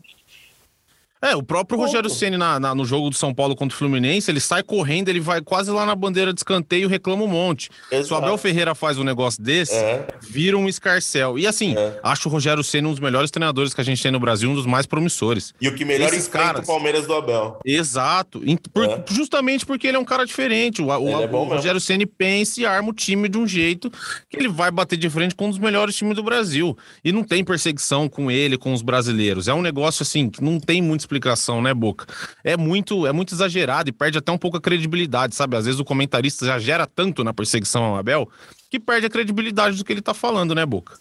É, 1.23 1.35
o 1.37 1.41
próprio 1.41 1.77
Ponto. 1.77 1.87
Rogério 1.87 2.09
Ceni 2.09 2.35
no 2.75 2.83
jogo 2.83 3.09
do 3.09 3.15
São 3.15 3.33
Paulo 3.33 3.55
contra 3.55 3.73
o 3.73 3.77
Fluminense, 3.77 4.29
ele 4.29 4.41
sai 4.41 4.61
correndo, 4.61 5.07
ele 5.07 5.21
vai 5.21 5.41
quase 5.41 5.71
lá 5.71 5.85
na 5.85 5.95
bandeira 5.95 6.33
de 6.33 6.39
escanteio 6.41 6.83
e 6.83 6.87
reclama 6.87 7.23
um 7.23 7.27
monte. 7.27 7.69
Exato. 7.89 8.07
Se 8.07 8.13
o 8.13 8.17
Abel 8.17 8.37
Ferreira 8.37 8.75
faz 8.75 8.97
um 8.97 9.05
negócio 9.05 9.41
desse, 9.41 9.73
é. 9.73 10.05
vira 10.21 10.57
um 10.57 10.67
escarcel. 10.67 11.39
E 11.39 11.47
assim, 11.47 11.75
é. 11.77 11.97
acho 12.03 12.27
o 12.27 12.31
Rogério 12.31 12.61
Ceni 12.61 12.87
um 12.87 12.91
dos 12.91 12.99
melhores 12.99 13.31
treinadores 13.31 13.73
que 13.73 13.79
a 13.79 13.83
gente 13.85 14.03
tem 14.03 14.11
no 14.11 14.19
Brasil, 14.19 14.49
um 14.49 14.53
dos 14.53 14.65
mais 14.65 14.85
promissores. 14.85 15.53
E 15.61 15.69
o 15.69 15.75
que 15.75 15.85
melhor 15.85 16.09
Esses 16.09 16.27
enfrenta 16.27 16.45
caras... 16.45 16.63
o 16.63 16.67
Palmeiras 16.67 17.07
do 17.07 17.13
Abel. 17.13 17.59
Exato. 17.63 18.41
Por, 18.73 18.83
é. 18.83 19.03
Justamente 19.09 19.65
porque 19.65 19.87
ele 19.87 19.95
é 19.95 19.99
um 19.99 20.05
cara 20.05 20.25
diferente. 20.25 20.81
O, 20.81 20.87
o, 20.87 21.09
é 21.09 21.25
o 21.25 21.43
Rogério 21.45 21.79
Ceni 21.79 22.05
pensa 22.05 22.59
e 22.59 22.65
arma 22.65 22.89
o 22.89 22.93
time 22.93 23.29
de 23.29 23.37
um 23.37 23.47
jeito 23.47 23.89
que 24.29 24.35
ele 24.35 24.49
vai 24.49 24.69
bater 24.69 24.97
de 24.97 25.09
frente 25.09 25.35
com 25.35 25.47
um 25.47 25.49
dos 25.49 25.59
melhores 25.59 25.95
times 25.95 26.17
do 26.17 26.23
Brasil. 26.23 26.77
E 27.01 27.13
não 27.13 27.23
tem 27.23 27.45
perseguição 27.45 28.09
com 28.09 28.29
ele, 28.29 28.57
com 28.57 28.73
os 28.73 28.81
brasileiros. 28.81 29.47
É 29.47 29.53
um 29.53 29.61
negócio 29.61 30.03
assim 30.03 30.29
que 30.29 30.43
não 30.43 30.59
tem 30.59 30.81
muita 30.81 31.03
explicação, 31.13 31.61
né, 31.61 31.73
Boca? 31.73 32.05
É 32.43 32.57
muito, 32.57 33.05
é 33.05 33.11
muito 33.11 33.33
exagerado 33.33 33.89
e 33.89 33.93
perde 33.93 34.17
até 34.17 34.31
um 34.31 34.37
pouco 34.37 34.57
a 34.57 34.61
credibilidade, 34.61 35.35
sabe? 35.35 35.55
Às 35.55 35.65
vezes 35.65 35.79
o 35.79 35.85
comentarista 35.85 36.45
já 36.45 36.59
gera 36.59 36.87
tanto 36.87 37.23
na 37.23 37.33
perseguição 37.33 37.83
ao 37.83 37.97
Abel 37.97 38.29
que 38.69 38.79
perde 38.79 39.05
a 39.05 39.09
credibilidade 39.09 39.77
do 39.77 39.85
que 39.85 39.93
ele 39.93 40.01
tá 40.01 40.13
falando, 40.13 40.55
né, 40.55 40.65
Boca? 40.65 40.97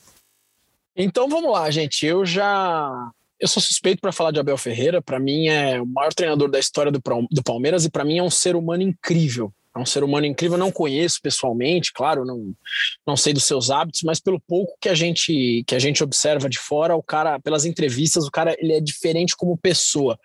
Então 0.95 1.29
vamos 1.29 1.51
lá, 1.51 1.71
gente. 1.71 2.05
Eu 2.05 2.25
já 2.27 3.11
eu 3.41 3.49
sou 3.49 3.63
suspeito 3.63 4.01
para 4.01 4.13
falar 4.13 4.31
de 4.31 4.39
Abel 4.39 4.57
Ferreira. 4.59 5.01
Para 5.03 5.19
mim 5.19 5.49
é 5.49 5.81
o 5.81 5.87
maior 5.87 6.13
treinador 6.13 6.51
da 6.51 6.59
história 6.59 6.93
do, 6.93 7.01
do 7.31 7.43
Palmeiras 7.43 7.85
e 7.85 7.91
para 7.91 8.05
mim 8.05 8.19
é 8.19 8.23
um 8.23 8.31
ser 8.31 8.55
humano 8.55 8.83
incrível. 8.83 9.53
É 9.75 9.79
um 9.79 9.87
ser 9.87 10.05
humano 10.05 10.27
incrível, 10.27 10.59
não 10.59 10.71
conheço 10.71 11.19
pessoalmente, 11.23 11.93
claro, 11.93 12.25
não, 12.25 12.53
não 13.07 13.17
sei 13.17 13.33
dos 13.33 13.45
seus 13.45 13.71
hábitos, 13.71 14.03
mas 14.03 14.21
pelo 14.21 14.39
pouco 14.39 14.77
que 14.79 14.89
a 14.89 14.95
gente 14.95 15.65
que 15.67 15.75
a 15.75 15.79
gente 15.79 16.05
observa 16.05 16.49
de 16.49 16.59
fora, 16.59 16.95
o 16.95 17.03
cara, 17.03 17.41
pelas 17.41 17.65
entrevistas, 17.65 18.27
o 18.27 18.31
cara 18.31 18.55
ele 18.59 18.75
é 18.75 18.81
diferente 18.81 19.35
como 19.37 19.57
pessoa. 19.57 20.19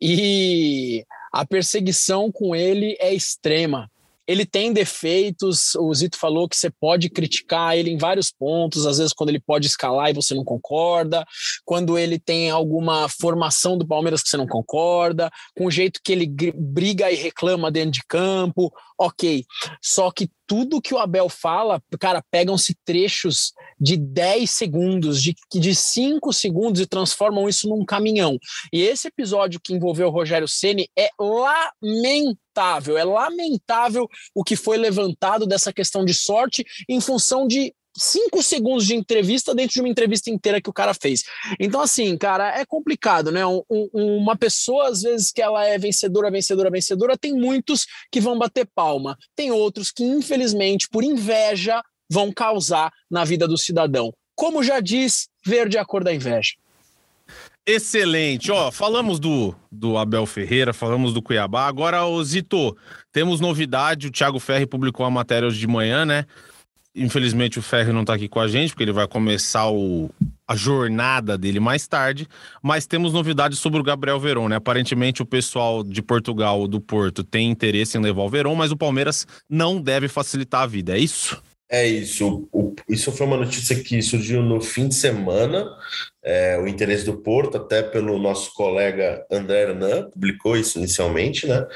E 0.00 1.04
a 1.32 1.44
perseguição 1.44 2.32
com 2.32 2.56
ele 2.56 2.96
é 2.98 3.12
extrema 3.12 3.90
ele 4.28 4.44
tem 4.44 4.74
defeitos, 4.74 5.74
o 5.76 5.92
Zito 5.94 6.18
falou 6.18 6.46
que 6.46 6.54
você 6.54 6.70
pode 6.70 7.08
criticar 7.08 7.74
ele 7.74 7.90
em 7.90 7.96
vários 7.96 8.30
pontos, 8.30 8.86
às 8.86 8.98
vezes 8.98 9.14
quando 9.14 9.30
ele 9.30 9.40
pode 9.40 9.66
escalar 9.66 10.10
e 10.10 10.14
você 10.14 10.34
não 10.34 10.44
concorda, 10.44 11.24
quando 11.64 11.98
ele 11.98 12.18
tem 12.18 12.50
alguma 12.50 13.08
formação 13.08 13.78
do 13.78 13.88
Palmeiras 13.88 14.22
que 14.22 14.28
você 14.28 14.36
não 14.36 14.46
concorda, 14.46 15.30
com 15.56 15.64
o 15.64 15.70
jeito 15.70 16.00
que 16.04 16.12
ele 16.12 16.30
briga 16.54 17.10
e 17.10 17.16
reclama 17.16 17.70
dentro 17.70 17.92
de 17.92 18.02
campo, 18.06 18.70
ok. 18.98 19.46
Só 19.82 20.10
que 20.10 20.28
tudo 20.48 20.80
que 20.80 20.94
o 20.94 20.98
Abel 20.98 21.28
fala, 21.28 21.80
cara, 22.00 22.24
pegam-se 22.30 22.74
trechos 22.82 23.52
de 23.78 23.98
10 23.98 24.50
segundos, 24.50 25.22
de, 25.22 25.36
de 25.52 25.74
5 25.74 26.32
segundos 26.32 26.80
e 26.80 26.86
transformam 26.86 27.46
isso 27.46 27.68
num 27.68 27.84
caminhão. 27.84 28.38
E 28.72 28.80
esse 28.80 29.08
episódio 29.08 29.60
que 29.62 29.74
envolveu 29.74 30.08
o 30.08 30.10
Rogério 30.10 30.48
Ceni 30.48 30.88
é 30.98 31.10
lamentável, 31.20 32.96
é 32.96 33.04
lamentável 33.04 34.08
o 34.34 34.42
que 34.42 34.56
foi 34.56 34.78
levantado 34.78 35.46
dessa 35.46 35.72
questão 35.72 36.02
de 36.02 36.14
sorte 36.14 36.64
em 36.88 37.00
função 37.00 37.46
de 37.46 37.74
cinco 37.98 38.42
segundos 38.42 38.86
de 38.86 38.94
entrevista 38.94 39.54
dentro 39.54 39.74
de 39.74 39.80
uma 39.80 39.88
entrevista 39.88 40.30
inteira 40.30 40.60
que 40.60 40.70
o 40.70 40.72
cara 40.72 40.94
fez. 40.94 41.24
Então, 41.58 41.80
assim, 41.80 42.16
cara, 42.16 42.58
é 42.58 42.64
complicado, 42.64 43.30
né? 43.30 43.44
Um, 43.44 43.62
um, 43.68 44.16
uma 44.16 44.36
pessoa, 44.36 44.88
às 44.88 45.02
vezes, 45.02 45.32
que 45.32 45.42
ela 45.42 45.64
é 45.66 45.76
vencedora, 45.78 46.30
vencedora, 46.30 46.70
vencedora, 46.70 47.18
tem 47.18 47.34
muitos 47.34 47.86
que 48.10 48.20
vão 48.20 48.38
bater 48.38 48.66
palma. 48.74 49.16
Tem 49.34 49.50
outros 49.50 49.90
que, 49.90 50.04
infelizmente, 50.04 50.88
por 50.88 51.02
inveja, 51.04 51.82
vão 52.10 52.32
causar 52.32 52.90
na 53.10 53.24
vida 53.24 53.46
do 53.46 53.58
cidadão. 53.58 54.12
Como 54.34 54.62
já 54.62 54.80
diz, 54.80 55.28
verde 55.44 55.76
é 55.76 55.80
a 55.80 55.84
cor 55.84 56.04
da 56.04 56.14
inveja. 56.14 56.52
Excelente. 57.66 58.50
Ó, 58.50 58.70
falamos 58.70 59.20
do, 59.20 59.54
do 59.70 59.98
Abel 59.98 60.24
Ferreira, 60.24 60.72
falamos 60.72 61.12
do 61.12 61.20
Cuiabá. 61.20 61.66
Agora, 61.66 61.98
Zito, 62.24 62.74
temos 63.12 63.40
novidade. 63.40 64.06
O 64.06 64.10
Thiago 64.10 64.38
Ferri 64.38 64.64
publicou 64.64 65.04
a 65.04 65.10
matéria 65.10 65.46
hoje 65.46 65.58
de 65.58 65.66
manhã, 65.66 66.06
né? 66.06 66.24
Infelizmente 66.98 67.58
o 67.58 67.62
Ferri 67.62 67.92
não 67.92 68.02
está 68.02 68.14
aqui 68.14 68.28
com 68.28 68.40
a 68.40 68.48
gente, 68.48 68.70
porque 68.70 68.82
ele 68.82 68.92
vai 68.92 69.06
começar 69.06 69.70
o, 69.70 70.10
a 70.46 70.56
jornada 70.56 71.38
dele 71.38 71.60
mais 71.60 71.86
tarde, 71.86 72.26
mas 72.62 72.86
temos 72.86 73.12
novidades 73.12 73.58
sobre 73.58 73.80
o 73.80 73.82
Gabriel 73.82 74.18
Verón, 74.18 74.48
né? 74.48 74.56
Aparentemente 74.56 75.22
o 75.22 75.26
pessoal 75.26 75.84
de 75.84 76.02
Portugal, 76.02 76.66
do 76.66 76.80
Porto, 76.80 77.22
tem 77.22 77.50
interesse 77.50 77.96
em 77.96 78.00
levar 78.00 78.22
o 78.22 78.28
Verón, 78.28 78.54
mas 78.54 78.72
o 78.72 78.76
Palmeiras 78.76 79.26
não 79.48 79.80
deve 79.80 80.08
facilitar 80.08 80.62
a 80.62 80.66
vida, 80.66 80.96
é 80.96 80.98
isso? 81.00 81.40
É 81.70 81.86
isso. 81.86 82.48
O, 82.50 82.74
isso 82.88 83.12
foi 83.12 83.26
uma 83.26 83.36
notícia 83.36 83.78
que 83.82 84.00
surgiu 84.00 84.42
no 84.42 84.60
fim 84.60 84.88
de 84.88 84.94
semana. 84.94 85.68
É, 86.24 86.58
o 86.58 86.66
interesse 86.66 87.04
do 87.04 87.18
Porto, 87.18 87.58
até 87.58 87.82
pelo 87.82 88.18
nosso 88.18 88.54
colega 88.54 89.24
André 89.30 89.62
Hernan, 89.62 90.08
publicou 90.10 90.56
isso 90.56 90.78
inicialmente, 90.78 91.46
né? 91.46 91.66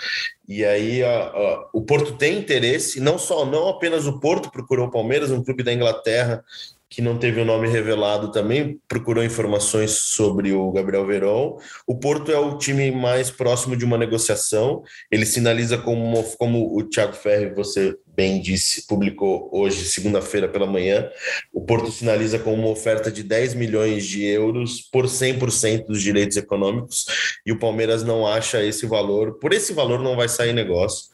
E 0.49 0.65
aí 0.65 1.03
a, 1.03 1.25
a, 1.29 1.69
o 1.73 1.83
Porto 1.83 2.17
tem 2.17 2.39
interesse, 2.39 3.01
não 3.01 3.19
só 3.19 3.45
não 3.45 3.69
apenas 3.69 4.07
o 4.07 4.19
Porto 4.19 4.51
procurou 4.51 4.87
o 4.87 4.91
Palmeiras, 4.91 5.31
um 5.31 5.43
clube 5.43 5.63
da 5.63 5.73
Inglaterra 5.73 6.45
que 6.93 7.01
não 7.01 7.17
teve 7.17 7.41
o 7.41 7.45
nome 7.45 7.69
revelado 7.69 8.31
também, 8.31 8.79
procurou 8.87 9.25
informações 9.25 9.93
sobre 9.93 10.53
o 10.53 10.71
Gabriel 10.71 11.07
Verón. 11.07 11.57
O 11.87 11.99
Porto 11.99 12.31
é 12.31 12.39
o 12.39 12.59
time 12.59 12.91
mais 12.91 13.31
próximo 13.31 13.75
de 13.75 13.83
uma 13.83 13.97
negociação. 13.97 14.83
Ele 15.11 15.25
sinaliza 15.25 15.79
como, 15.79 16.23
como 16.37 16.77
o 16.77 16.85
Thiago 16.85 17.15
Ferri, 17.15 17.55
você 17.55 17.97
bem 18.15 18.41
disse, 18.41 18.87
publicou 18.87 19.49
hoje, 19.53 19.85
segunda-feira 19.85 20.47
pela 20.47 20.67
manhã, 20.67 21.09
o 21.53 21.61
Porto 21.61 21.91
sinaliza 21.91 22.39
com 22.39 22.53
uma 22.53 22.69
oferta 22.69 23.11
de 23.11 23.23
10 23.23 23.55
milhões 23.55 24.07
de 24.07 24.25
euros 24.25 24.81
por 24.81 25.07
100% 25.07 25.87
dos 25.87 26.03
direitos 26.03 26.37
econômicos 26.37 27.07
e 27.47 27.53
o 27.53 27.59
Palmeiras 27.59 28.03
não 28.03 28.27
acha 28.27 28.63
esse 28.63 28.87
valor, 28.87 29.39
por 29.39 29.53
esse 29.53 29.73
valor 29.73 30.01
não 30.01 30.17
vai 30.17 30.29
sair 30.29 30.53
negócio. 30.53 31.07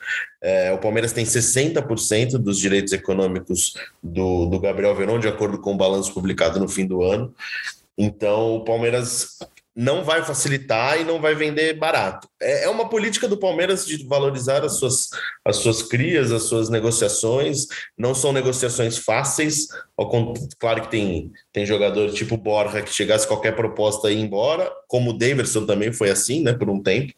É, 0.42 0.72
o 0.72 0.78
Palmeiras 0.78 1.12
tem 1.12 1.24
60% 1.24 2.32
dos 2.38 2.58
direitos 2.58 2.92
econômicos 2.92 3.74
do, 4.02 4.46
do 4.46 4.58
Gabriel 4.58 4.94
Verón, 4.94 5.18
de 5.18 5.28
acordo 5.28 5.60
com 5.60 5.74
o 5.74 5.76
balanço 5.76 6.12
publicado 6.12 6.58
no 6.58 6.68
fim 6.68 6.86
do 6.86 7.02
ano. 7.02 7.32
Então, 7.96 8.54
o 8.54 8.64
Palmeiras 8.64 9.38
não 9.78 10.02
vai 10.02 10.24
facilitar 10.24 11.00
e 11.00 11.04
não 11.04 11.20
vai 11.20 11.36
vender 11.36 11.74
barato. 11.74 12.28
É, 12.42 12.64
é, 12.64 12.68
uma 12.68 12.88
política 12.88 13.28
do 13.28 13.36
Palmeiras 13.36 13.86
de 13.86 14.04
valorizar 14.04 14.64
as 14.64 14.72
suas, 14.72 15.08
as 15.44 15.58
suas 15.58 15.84
crias, 15.84 16.32
as 16.32 16.42
suas 16.42 16.68
negociações. 16.68 17.68
Não 17.96 18.12
são 18.12 18.32
negociações 18.32 18.98
fáceis. 18.98 19.68
Claro 20.58 20.82
que 20.82 20.90
tem, 20.90 21.30
tem 21.52 21.64
jogador 21.64 22.10
tipo 22.10 22.36
Borja 22.36 22.82
que 22.82 22.92
chegasse 22.92 23.28
qualquer 23.28 23.54
proposta 23.54 24.10
e 24.10 24.16
ir 24.16 24.20
embora, 24.20 24.68
como 24.88 25.10
o 25.10 25.16
Davidson 25.16 25.64
também 25.64 25.92
foi 25.92 26.10
assim, 26.10 26.42
né, 26.42 26.52
por 26.52 26.68
um 26.68 26.82
tempo. 26.82 27.12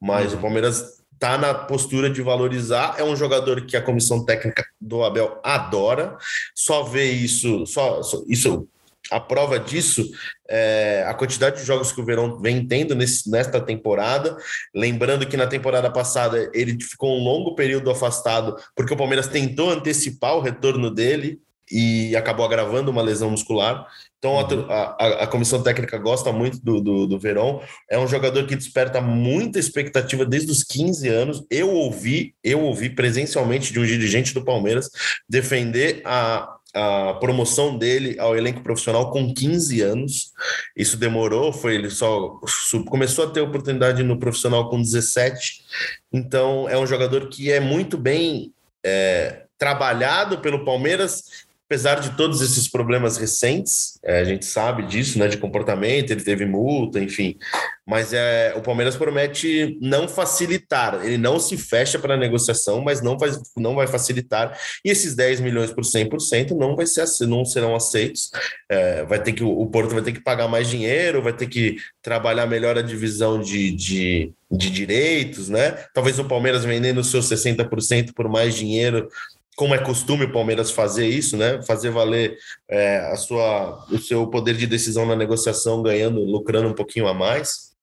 Mas 0.00 0.32
uhum. 0.32 0.38
o 0.38 0.42
Palmeiras 0.42 1.02
tá 1.18 1.36
na 1.36 1.52
postura 1.54 2.08
de 2.08 2.22
valorizar. 2.22 2.94
É 2.98 3.02
um 3.02 3.16
jogador 3.16 3.66
que 3.66 3.76
a 3.76 3.82
comissão 3.82 4.24
técnica 4.24 4.64
do 4.80 5.02
Abel 5.02 5.40
adora. 5.42 6.16
Só 6.54 6.84
vê 6.84 7.10
isso, 7.10 7.66
só, 7.66 8.00
só 8.04 8.22
isso 8.28 8.68
a 9.10 9.20
prova 9.20 9.58
disso 9.58 10.08
é 10.48 11.04
a 11.06 11.14
quantidade 11.14 11.60
de 11.60 11.66
jogos 11.66 11.92
que 11.92 12.00
o 12.00 12.04
Verão 12.04 12.38
vem 12.38 12.66
tendo 12.66 12.94
nesse, 12.94 13.30
nesta 13.30 13.60
temporada. 13.60 14.36
Lembrando 14.74 15.26
que 15.26 15.36
na 15.36 15.46
temporada 15.46 15.90
passada 15.90 16.50
ele 16.54 16.80
ficou 16.82 17.16
um 17.16 17.22
longo 17.22 17.54
período 17.54 17.90
afastado 17.90 18.56
porque 18.74 18.92
o 18.92 18.96
Palmeiras 18.96 19.28
tentou 19.28 19.70
antecipar 19.70 20.36
o 20.36 20.40
retorno 20.40 20.90
dele 20.90 21.40
e 21.70 22.14
acabou 22.14 22.44
agravando 22.46 22.90
uma 22.90 23.02
lesão 23.02 23.30
muscular. 23.30 23.86
Então 24.18 24.38
a, 24.38 24.74
a, 24.74 25.24
a 25.24 25.26
comissão 25.26 25.62
técnica 25.62 25.98
gosta 25.98 26.32
muito 26.32 26.58
do, 26.64 26.80
do, 26.80 27.06
do 27.06 27.18
Verón. 27.18 27.60
É 27.90 27.98
um 27.98 28.08
jogador 28.08 28.46
que 28.46 28.56
desperta 28.56 29.00
muita 29.00 29.58
expectativa 29.58 30.24
desde 30.24 30.50
os 30.50 30.62
15 30.62 31.08
anos. 31.08 31.46
Eu 31.50 31.70
ouvi, 31.70 32.34
eu 32.42 32.60
ouvi 32.62 32.90
presencialmente 32.90 33.72
de 33.72 33.80
um 33.80 33.84
dirigente 33.84 34.32
do 34.32 34.44
Palmeiras 34.44 34.90
defender 35.28 36.02
a, 36.04 36.55
a 36.74 37.14
promoção 37.14 37.76
dele 37.76 38.18
ao 38.18 38.36
elenco 38.36 38.62
profissional 38.62 39.10
com 39.10 39.32
15 39.32 39.80
anos. 39.80 40.32
Isso 40.76 40.96
demorou, 40.96 41.52
foi 41.52 41.74
ele 41.74 41.90
só 41.90 42.38
começou 42.86 43.26
a 43.26 43.30
ter 43.30 43.40
oportunidade 43.40 44.02
no 44.02 44.18
profissional 44.18 44.68
com 44.68 44.80
17. 44.80 45.64
Então 46.12 46.68
é 46.68 46.78
um 46.78 46.86
jogador 46.86 47.28
que 47.28 47.50
é 47.50 47.60
muito 47.60 47.96
bem 47.96 48.52
é, 48.84 49.44
trabalhado 49.58 50.38
pelo 50.38 50.64
Palmeiras 50.64 51.45
apesar 51.66 51.96
de 51.96 52.16
todos 52.16 52.40
esses 52.40 52.68
problemas 52.68 53.16
recentes, 53.16 53.98
é, 54.04 54.20
a 54.20 54.24
gente 54.24 54.46
sabe 54.46 54.84
disso, 54.84 55.18
né, 55.18 55.26
de 55.26 55.36
comportamento, 55.36 56.12
ele 56.12 56.22
teve 56.22 56.46
multa, 56.46 57.00
enfim, 57.00 57.36
mas 57.84 58.12
é, 58.12 58.54
o 58.56 58.62
Palmeiras 58.62 58.96
promete 58.96 59.76
não 59.80 60.06
facilitar, 60.06 61.04
ele 61.04 61.18
não 61.18 61.40
se 61.40 61.56
fecha 61.56 61.98
para 61.98 62.14
a 62.14 62.16
negociação, 62.16 62.80
mas 62.80 63.02
não 63.02 63.18
vai, 63.18 63.30
não 63.56 63.74
vai 63.74 63.88
facilitar, 63.88 64.56
e 64.84 64.90
esses 64.90 65.16
10 65.16 65.40
milhões 65.40 65.72
por 65.72 65.82
100% 65.82 66.52
não, 66.52 66.76
vai 66.76 66.86
ser, 66.86 67.04
não 67.26 67.44
serão 67.44 67.74
aceitos, 67.74 68.30
é, 68.68 69.04
vai 69.04 69.20
ter 69.20 69.32
que, 69.32 69.42
o 69.42 69.66
Porto 69.66 69.92
vai 69.92 70.02
ter 70.02 70.12
que 70.12 70.20
pagar 70.20 70.46
mais 70.46 70.68
dinheiro, 70.68 71.20
vai 71.20 71.32
ter 71.32 71.48
que 71.48 71.78
trabalhar 72.00 72.46
melhor 72.46 72.78
a 72.78 72.82
divisão 72.82 73.40
de, 73.40 73.72
de, 73.72 74.32
de 74.48 74.70
direitos, 74.70 75.48
né, 75.48 75.72
talvez 75.92 76.16
o 76.20 76.24
Palmeiras 76.24 76.64
vendendo 76.64 77.02
seus 77.02 77.28
60% 77.28 78.12
por 78.14 78.28
mais 78.28 78.54
dinheiro 78.54 79.08
como 79.56 79.74
é 79.74 79.78
costume 79.78 80.26
o 80.26 80.32
Palmeiras 80.32 80.70
fazer 80.70 81.08
isso, 81.08 81.34
né? 81.34 81.62
Fazer 81.62 81.90
valer 81.90 82.36
é, 82.68 82.98
a 83.10 83.16
sua, 83.16 83.86
o 83.90 83.98
seu 83.98 84.26
poder 84.26 84.54
de 84.54 84.66
decisão 84.66 85.06
na 85.06 85.16
negociação, 85.16 85.82
ganhando, 85.82 86.20
lucrando 86.20 86.68
um 86.68 86.74
pouquinho 86.74 87.08
a 87.08 87.14
mais. 87.14 87.74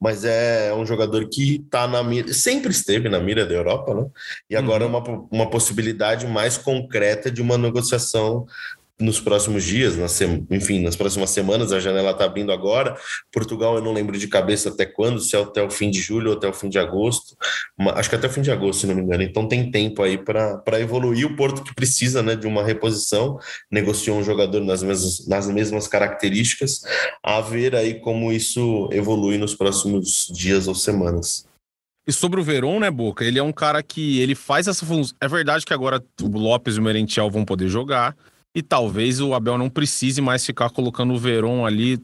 Mas 0.00 0.24
é 0.24 0.72
um 0.74 0.86
jogador 0.86 1.28
que 1.28 1.56
está 1.56 1.88
na 1.88 2.02
mira, 2.04 2.32
sempre 2.32 2.70
esteve 2.70 3.08
na 3.08 3.18
mira 3.18 3.44
da 3.44 3.54
Europa, 3.54 3.94
né? 3.94 4.06
E 4.48 4.54
agora 4.54 4.84
é 4.84 4.86
uhum. 4.86 4.96
uma, 4.96 5.28
uma 5.32 5.50
possibilidade 5.50 6.26
mais 6.26 6.56
concreta 6.56 7.30
de 7.30 7.42
uma 7.42 7.58
negociação 7.58 8.46
nos 8.98 9.20
próximos 9.20 9.62
dias, 9.62 9.94
enfim, 10.50 10.82
nas 10.82 10.96
próximas 10.96 11.28
semanas, 11.30 11.70
a 11.70 11.78
janela 11.78 12.12
está 12.12 12.24
abrindo 12.24 12.50
agora. 12.50 12.96
Portugal, 13.30 13.76
eu 13.76 13.82
não 13.82 13.92
lembro 13.92 14.18
de 14.18 14.26
cabeça 14.26 14.70
até 14.70 14.86
quando, 14.86 15.20
se 15.20 15.36
é 15.36 15.40
até 15.42 15.62
o 15.62 15.70
fim 15.70 15.90
de 15.90 16.00
julho 16.00 16.30
ou 16.30 16.36
até 16.36 16.48
o 16.48 16.52
fim 16.52 16.70
de 16.70 16.78
agosto. 16.78 17.36
Acho 17.94 18.08
que 18.08 18.16
até 18.16 18.26
o 18.26 18.30
fim 18.30 18.40
de 18.40 18.50
agosto, 18.50 18.80
se 18.80 18.86
não 18.86 18.94
me 18.94 19.02
engano. 19.02 19.22
Então 19.22 19.46
tem 19.46 19.70
tempo 19.70 20.02
aí 20.02 20.16
para 20.16 20.80
evoluir. 20.80 21.26
O 21.26 21.36
Porto 21.36 21.62
que 21.62 21.74
precisa 21.74 22.22
né, 22.22 22.34
de 22.34 22.46
uma 22.46 22.64
reposição, 22.64 23.38
negociou 23.70 24.16
um 24.16 24.24
jogador 24.24 24.60
nas 24.60 24.82
mesmas, 24.82 25.26
nas 25.26 25.46
mesmas 25.46 25.86
características, 25.86 26.80
a 27.22 27.40
ver 27.42 27.74
aí 27.76 28.00
como 28.00 28.32
isso 28.32 28.88
evolui 28.92 29.36
nos 29.36 29.54
próximos 29.54 30.32
dias 30.34 30.66
ou 30.66 30.74
semanas. 30.74 31.44
E 32.06 32.12
sobre 32.12 32.40
o 32.40 32.44
Veron, 32.44 32.80
né, 32.80 32.90
Boca? 32.90 33.24
Ele 33.24 33.38
é 33.38 33.42
um 33.42 33.52
cara 33.52 33.82
que 33.82 34.20
ele 34.20 34.34
faz 34.34 34.68
essa 34.68 34.86
função. 34.86 35.14
É 35.20 35.28
verdade 35.28 35.66
que 35.66 35.74
agora 35.74 36.02
o 36.22 36.38
Lopes 36.38 36.76
e 36.76 36.80
o 36.80 36.82
Merentiel 36.82 37.28
vão 37.28 37.44
poder 37.44 37.68
jogar 37.68 38.16
e 38.56 38.62
talvez 38.62 39.20
o 39.20 39.34
Abel 39.34 39.58
não 39.58 39.68
precise 39.68 40.22
mais 40.22 40.42
ficar 40.42 40.70
colocando 40.70 41.12
o 41.12 41.18
Veron 41.18 41.66
ali 41.66 42.00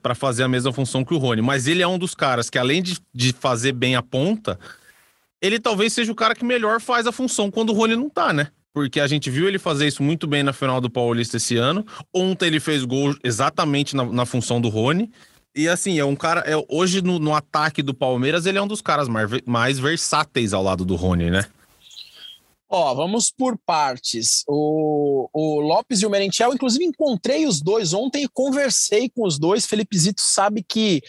para 0.00 0.14
fazer 0.14 0.42
a 0.42 0.48
mesma 0.48 0.72
função 0.72 1.04
que 1.04 1.12
o 1.12 1.18
Rony. 1.18 1.42
Mas 1.42 1.66
ele 1.66 1.82
é 1.82 1.86
um 1.86 1.98
dos 1.98 2.14
caras 2.14 2.48
que, 2.48 2.56
além 2.56 2.82
de, 2.82 2.98
de 3.12 3.34
fazer 3.34 3.72
bem 3.72 3.94
a 3.94 4.00
ponta, 4.00 4.58
ele 5.38 5.60
talvez 5.60 5.92
seja 5.92 6.10
o 6.10 6.14
cara 6.14 6.34
que 6.34 6.46
melhor 6.46 6.80
faz 6.80 7.06
a 7.06 7.12
função 7.12 7.50
quando 7.50 7.70
o 7.70 7.72
Rony 7.74 7.94
não 7.94 8.08
tá, 8.08 8.32
né? 8.32 8.48
Porque 8.72 9.00
a 9.00 9.06
gente 9.06 9.28
viu 9.28 9.46
ele 9.46 9.58
fazer 9.58 9.86
isso 9.86 10.02
muito 10.02 10.26
bem 10.26 10.42
na 10.42 10.54
final 10.54 10.80
do 10.80 10.88
Paulista 10.88 11.36
esse 11.36 11.58
ano. 11.58 11.84
Ontem 12.10 12.46
ele 12.46 12.58
fez 12.58 12.86
gol 12.86 13.14
exatamente 13.22 13.94
na, 13.94 14.02
na 14.06 14.24
função 14.24 14.62
do 14.62 14.70
Rony. 14.70 15.10
E 15.54 15.68
assim, 15.68 15.98
é 15.98 16.04
um 16.06 16.16
cara. 16.16 16.40
É, 16.46 16.54
hoje 16.70 17.02
no, 17.02 17.18
no, 17.18 17.34
ataque 17.34 17.82
do 17.82 17.92
Palmeiras, 17.92 18.46
ele 18.46 18.56
é 18.56 18.62
um 18.62 18.66
dos 18.66 18.80
caras 18.80 19.08
mais, 19.08 19.28
mais 19.44 19.78
versáteis 19.78 20.54
ao 20.54 20.62
lado 20.62 20.86
do 20.86 20.96
Rony, 20.96 21.30
né? 21.30 21.44
Ó, 22.74 22.94
vamos 22.94 23.30
por 23.30 23.58
partes. 23.66 24.44
O, 24.48 25.28
o 25.30 25.60
Lopes 25.60 26.00
e 26.00 26.06
o 26.06 26.10
Merentiel, 26.10 26.54
inclusive 26.54 26.82
encontrei 26.82 27.44
os 27.44 27.60
dois 27.60 27.92
ontem 27.92 28.24
e 28.24 28.28
conversei 28.28 29.10
com 29.10 29.26
os 29.26 29.38
dois. 29.38 29.66
Felipe 29.66 29.98
Zito 29.98 30.22
sabe 30.22 30.64
que 30.66 31.02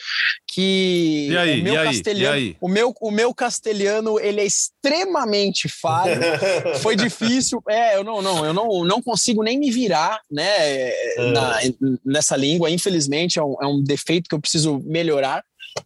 que 0.45 1.30
e 1.32 1.38
aí, 1.38 1.62
o 1.62 1.63
meu 1.63 1.73
e 1.73 1.78
aí, 1.78 1.86
castelhano, 1.88 2.56
o 2.60 2.67
meu 2.67 2.93
o 2.99 3.10
meu 3.10 3.34
castelhano, 3.34 4.19
ele 4.19 4.41
é 4.41 4.45
extremamente 4.45 5.69
falho. 5.69 6.21
Foi 6.84 6.97
difícil. 6.97 7.63
É, 7.69 7.95
eu 7.95 8.04
não 8.04 8.21
não, 8.21 8.45
eu 8.45 8.54
não, 8.54 8.84
não 8.84 9.02
consigo 9.02 9.41
nem 9.41 9.58
me 9.58 9.71
virar, 9.71 10.19
né, 10.30 10.91
na, 11.32 11.60
nessa 12.06 12.36
língua, 12.36 12.69
infelizmente 12.69 13.39
é 13.39 13.43
um, 13.43 13.56
é 13.62 13.65
um 13.65 13.82
defeito 13.82 14.28
que 14.28 14.36
eu 14.36 14.41
preciso 14.41 14.82
melhorar. 14.84 15.41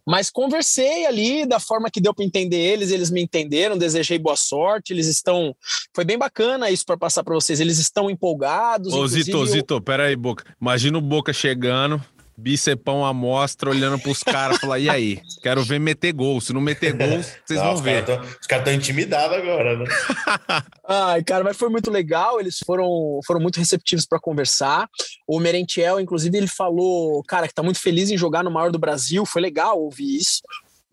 Mas 0.06 0.30
conversei 0.30 1.06
ali 1.06 1.46
da 1.46 1.58
forma 1.60 1.90
que 1.90 2.00
deu 2.00 2.14
para 2.14 2.24
entender 2.24 2.56
eles, 2.56 2.90
eles 2.90 3.10
me 3.10 3.22
entenderam, 3.22 3.76
desejei 3.78 4.18
boa 4.18 4.36
sorte, 4.36 4.92
eles 4.92 5.06
estão. 5.06 5.54
Foi 5.94 6.04
bem 6.04 6.18
bacana 6.18 6.70
isso 6.70 6.84
para 6.84 6.96
passar 6.96 7.22
para 7.24 7.34
vocês, 7.34 7.60
eles 7.60 7.78
estão 7.78 8.10
empolgados. 8.10 8.92
Ô, 8.92 9.06
Zito, 9.06 9.30
eu- 9.36 9.46
Zito, 9.46 9.80
pera 9.80 10.04
aí, 10.06 10.16
Boca. 10.16 10.44
Imagina 10.60 10.98
o 10.98 11.02
Boca 11.02 11.32
chegando, 11.32 12.02
bicepão 12.40 13.04
à 13.04 13.12
mostra, 13.12 13.68
olhando 13.68 13.98
pros 13.98 14.22
caras, 14.22 14.58
falar, 14.58 14.78
e 14.78 14.88
aí? 14.88 15.20
Quero 15.42 15.62
ver 15.64 15.80
meter 15.80 16.12
gol. 16.12 16.40
Se 16.40 16.52
não 16.52 16.60
meter 16.60 16.92
gol, 16.92 17.18
vocês 17.44 17.58
Não, 17.58 17.64
vão 17.66 17.74
os 17.74 17.80
ver. 17.80 18.04
caras 18.04 18.20
tão- 18.26 18.38
Os 18.40 18.46
caras 18.46 18.64
estão 18.66 18.74
intimidados 18.74 19.36
agora, 19.36 19.76
né? 19.76 19.84
Ai, 20.86 21.22
cara, 21.24 21.42
mas 21.42 21.56
foi 21.56 21.68
muito 21.68 21.90
legal. 21.90 22.38
Eles 22.40 22.58
foram, 22.64 23.18
foram 23.26 23.40
muito 23.40 23.58
receptivos 23.58 24.06
para 24.06 24.20
conversar. 24.20 24.88
O 25.26 25.40
Merentiel, 25.40 25.98
inclusive, 26.00 26.36
ele 26.38 26.46
falou, 26.46 27.22
cara, 27.24 27.48
que 27.48 27.54
tá 27.54 27.62
muito 27.62 27.80
feliz 27.80 28.08
em 28.10 28.16
jogar 28.16 28.44
no 28.44 28.50
maior 28.50 28.70
do 28.70 28.78
Brasil. 28.78 29.26
Foi 29.26 29.42
legal 29.42 29.80
ouvir 29.80 30.16
isso, 30.18 30.40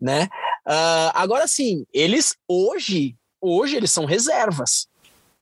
né? 0.00 0.28
Ah, 0.66 1.12
agora 1.14 1.46
sim, 1.46 1.86
eles 1.94 2.34
hoje, 2.48 3.14
hoje 3.40 3.76
eles 3.76 3.92
são 3.92 4.04
reservas. 4.04 4.88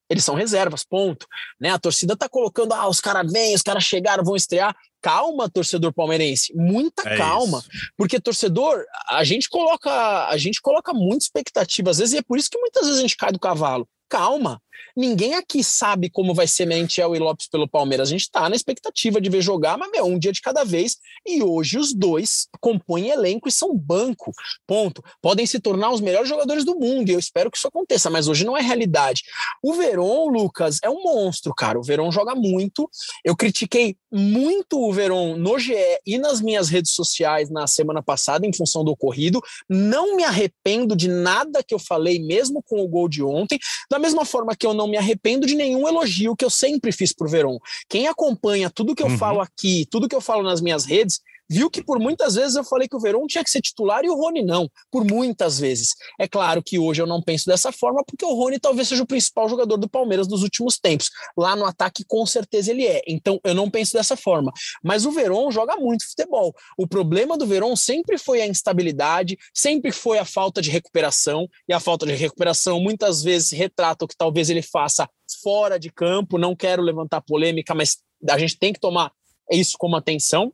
Eles 0.09 0.25
são 0.25 0.35
reservas, 0.35 0.85
ponto. 0.85 1.27
Né? 1.61 1.71
A 1.71 1.79
torcida 1.79 2.17
tá 2.17 2.29
colocando, 2.29 2.73
ah, 2.73 2.89
os 2.89 3.01
caras 3.01 3.31
vêm, 3.33 3.55
os 3.55 3.63
caras 3.63 3.85
chegaram, 3.85 4.25
vão 4.25 4.37
estrear. 4.37 4.75
Calma, 5.01 5.51
torcedor 5.51 5.93
palmeirense, 5.93 6.55
muita 6.55 7.07
É 7.09 7.17
calma. 7.17 7.59
isso. 7.59 7.69
Porque 7.97 8.19
torcedor, 8.21 8.85
a 9.11 9.23
gente 9.25 9.49
coloca, 9.49 10.29
a 10.29 10.37
gente 10.37 10.61
coloca 10.63 10.93
muita 10.95 11.25
expectativa 11.25 11.91
às 11.91 11.99
vezes 11.99 12.15
e 12.15 12.19
é 12.19 12.23
por 12.23 12.39
isso 12.39 12.49
que 12.51 12.59
muitas 12.59 12.85
vezes 12.85 12.99
a 12.99 13.03
gente 13.03 13.17
cai 13.17 13.31
do 13.33 13.39
cavalo. 13.39 13.87
Calma. 14.09 14.61
Ninguém 14.97 15.35
aqui 15.35 15.63
sabe 15.63 16.09
como 16.11 16.35
vai 16.35 16.47
ser 16.47 16.67
Merentiel 16.67 17.15
e 17.15 17.19
Lopes 17.19 17.49
pelo 17.49 17.69
Palmeiras. 17.69 18.09
A 18.09 18.13
gente 18.13 18.31
tá 18.31 18.49
na 18.49 18.57
expectativa 18.57 19.21
de 19.21 19.31
ver 19.31 19.43
jogar, 19.43 19.77
mas 19.77 19.91
meu, 19.91 20.05
um 20.05 20.19
dia 20.19 20.33
de 20.33 20.41
cada 20.41 20.65
vez. 20.65 20.97
E 21.27 21.43
hoje 21.43 21.79
os 21.79 21.93
dois 21.93 22.49
compõem 22.61 23.09
elenco 23.09 23.49
e 23.49 23.53
são 23.53 23.77
banco. 23.77 24.33
Ponto. 24.67 25.03
Podem 25.21 25.47
se 25.47 25.59
tornar 25.59 25.91
os 25.91 26.01
melhores 26.01 26.29
jogadores 26.29 26.65
do 26.65 26.79
mundo 26.79 27.09
e 27.09 27.13
eu 27.13 27.19
espero 27.19 27.51
que 27.51 27.57
isso 27.57 27.69
aconteça, 27.69 28.11
mas 28.11 28.29
hoje 28.29 28.45
não 28.45 28.57
é 28.57 28.61
realidade. 28.61 29.23
O 29.63 29.75
Veron, 29.75 30.29
Lucas, 30.29 30.79
é 30.83 30.91
um 30.91 31.03
monstro, 31.03 31.55
cara. 31.55 31.79
O 31.79 31.83
Veron 31.83 32.11
joga 32.11 32.35
muito. 32.35 32.89
Eu 33.25 33.37
critiquei 33.37 33.97
muito 34.13 34.79
o 34.79 34.93
Veron 34.93 35.37
no 35.37 35.59
GE 35.59 35.75
e 36.07 36.19
nas 36.19 36.41
minhas 36.41 36.69
redes 36.69 36.93
sociais 36.93 37.51
na 37.51 37.67
semana 37.67 38.03
passada, 38.03 38.47
em 38.47 38.53
função 38.53 38.85
do 38.85 38.93
ocorrido. 38.93 39.41
Não 39.69 40.17
me 40.17 40.25
arrependo 40.25 40.95
de 40.95 41.09
nada 41.09 41.63
que 41.63 41.75
eu 41.75 41.79
falei, 41.79 42.19
mesmo 42.19 42.63
com 42.63 42.81
o 42.81 42.89
gol 42.89 43.09
de 43.09 43.23
ontem. 43.23 43.59
Da 43.91 43.99
mesma 43.99 44.25
forma 44.25 44.55
que 44.55 44.67
eu 44.67 44.74
não 44.75 44.87
me 44.89 44.97
arrependo 44.97 45.47
de 45.47 45.55
nenhum 45.55 45.87
elogio 45.89 46.37
que 46.37 46.45
eu 46.45 46.51
sempre 46.51 46.93
fiz 46.93 47.13
pro 47.13 47.29
Veron. 47.29 47.59
Quem 47.89 48.07
acompanha 48.09 48.69
tudo 48.71 48.95
que 48.95 49.03
eu 49.03 49.07
Uhum. 49.09 49.19
falo 49.19 49.41
aqui, 49.41 49.87
tudo 49.91 50.09
que 50.09 50.15
eu 50.17 50.21
falo 50.21 50.43
nas 50.43 50.61
minhas 50.61 50.85
redes, 50.85 51.21
viu 51.49 51.71
que 51.71 51.83
por 51.83 51.99
muitas 51.99 52.35
vezes 52.35 52.57
eu 52.57 52.65
falei 52.65 52.89
que 52.89 52.97
o 52.97 53.01
Verón 53.01 53.27
tinha 53.27 53.45
que 53.45 53.51
ser 53.51 53.61
titular 53.61 54.05
e 54.05 54.09
o 54.09 54.15
Rony 54.15 54.43
não, 54.43 54.69
por 54.91 55.05
muitas 55.05 55.59
vezes. 55.59 55.95
É 56.19 56.27
claro 56.27 56.63
que 56.63 56.79
hoje 56.79 57.03
eu 57.03 57.07
não 57.07 57.23
penso 57.23 57.47
dessa 57.47 57.71
forma, 57.73 58.03
porque 58.05 58.25
o 58.25 58.35
Rony 58.35 58.59
talvez 58.59 58.89
seja 58.89 59.03
o 59.03 59.07
principal 59.07 59.49
jogador 59.49 59.77
do 59.77 59.89
Palmeiras 59.89 60.27
dos 60.27 60.43
últimos 60.43 60.79
tempos. 60.79 61.11
Lá 61.37 61.55
no 61.55 61.65
ataque, 61.65 62.05
com 62.07 62.25
certeza 62.27 62.71
ele 62.71 62.87
é. 62.87 63.03
Então 63.07 63.41
eu 63.45 63.55
não 63.55 63.71
penso 63.71 63.93
dessa 63.93 64.17
forma. 64.17 64.53
Mas 64.83 65.05
o 65.05 65.11
Verón 65.11 65.51
joga 65.51 65.77
muito 65.77 66.09
futebol. 66.09 66.55
O 66.79 66.87
problema 66.87 67.37
do 67.37 67.47
Verón 67.47 67.77
sempre 67.77 68.19
foi 68.19 68.41
a 68.41 68.47
instabilidade, 68.47 69.37
sempre 69.53 69.93
foi 69.93 70.19
a 70.19 70.25
falta 70.25 70.61
de 70.61 70.71
recuperação, 70.71 71.49
e 71.69 71.73
a 71.73 71.81
falta 71.81 72.07
de 72.07 72.15
recuperação 72.15 72.81
muitas 72.81 73.23
vezes 73.23 73.51
retrata 73.51 74.05
o 74.05 74.09
que 74.09 74.17
talvez 74.17 74.51
ele 74.51 74.63
faça 74.63 75.09
fora 75.43 75.79
de 75.79 75.91
campo. 75.91 76.39
Não 76.39 76.57
quero 76.57 76.83
levantar 76.83 77.21
polêmica, 77.21 77.75
mas 77.75 77.99
a 78.29 78.39
gente 78.39 78.59
tem 78.59 78.73
que 78.73 78.81
tomar 78.81 79.13
isso 79.51 79.77
como 79.79 79.97
atenção. 79.97 80.53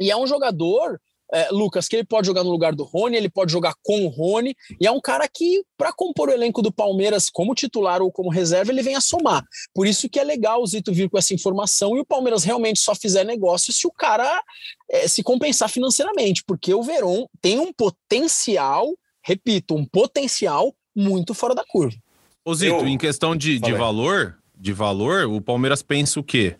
E 0.00 0.10
é 0.10 0.16
um 0.16 0.26
jogador, 0.26 1.00
é, 1.32 1.48
Lucas, 1.50 1.88
que 1.88 1.96
ele 1.96 2.04
pode 2.04 2.26
jogar 2.26 2.44
no 2.44 2.50
lugar 2.50 2.74
do 2.74 2.84
Rony, 2.84 3.16
ele 3.16 3.28
pode 3.30 3.50
jogar 3.50 3.74
com 3.82 4.04
o 4.04 4.08
Rony, 4.08 4.54
e 4.80 4.86
é 4.86 4.90
um 4.92 5.00
cara 5.00 5.26
que, 5.28 5.62
para 5.76 5.92
compor 5.92 6.28
o 6.28 6.32
elenco 6.32 6.62
do 6.62 6.70
Palmeiras 6.72 7.28
como 7.30 7.54
titular 7.54 8.00
ou 8.02 8.12
como 8.12 8.30
reserva, 8.30 8.70
ele 8.70 8.82
vem 8.82 8.94
a 8.94 9.00
somar. 9.00 9.42
Por 9.74 9.86
isso 9.86 10.08
que 10.08 10.20
é 10.20 10.24
legal 10.24 10.62
o 10.62 10.66
Zito 10.66 10.92
vir 10.92 11.08
com 11.10 11.18
essa 11.18 11.34
informação 11.34 11.96
e 11.96 12.00
o 12.00 12.04
Palmeiras 12.06 12.44
realmente 12.44 12.78
só 12.78 12.94
fizer 12.94 13.24
negócio 13.24 13.72
se 13.72 13.86
o 13.86 13.90
cara 13.92 14.42
é, 14.90 15.08
se 15.08 15.22
compensar 15.22 15.68
financeiramente, 15.68 16.42
porque 16.46 16.72
o 16.74 16.82
Verón 16.82 17.26
tem 17.40 17.58
um 17.58 17.72
potencial, 17.72 18.86
repito, 19.24 19.74
um 19.74 19.84
potencial 19.84 20.74
muito 20.94 21.34
fora 21.34 21.54
da 21.54 21.64
curva. 21.66 21.96
Ô, 22.44 22.54
Zito, 22.54 22.76
Eu- 22.76 22.86
em 22.88 22.96
questão 22.96 23.34
de, 23.34 23.58
de 23.58 23.72
valor, 23.72 24.38
de 24.56 24.72
valor, 24.72 25.24
o 25.26 25.40
Palmeiras 25.40 25.82
pensa 25.82 26.20
o 26.20 26.24
quê? 26.24 26.56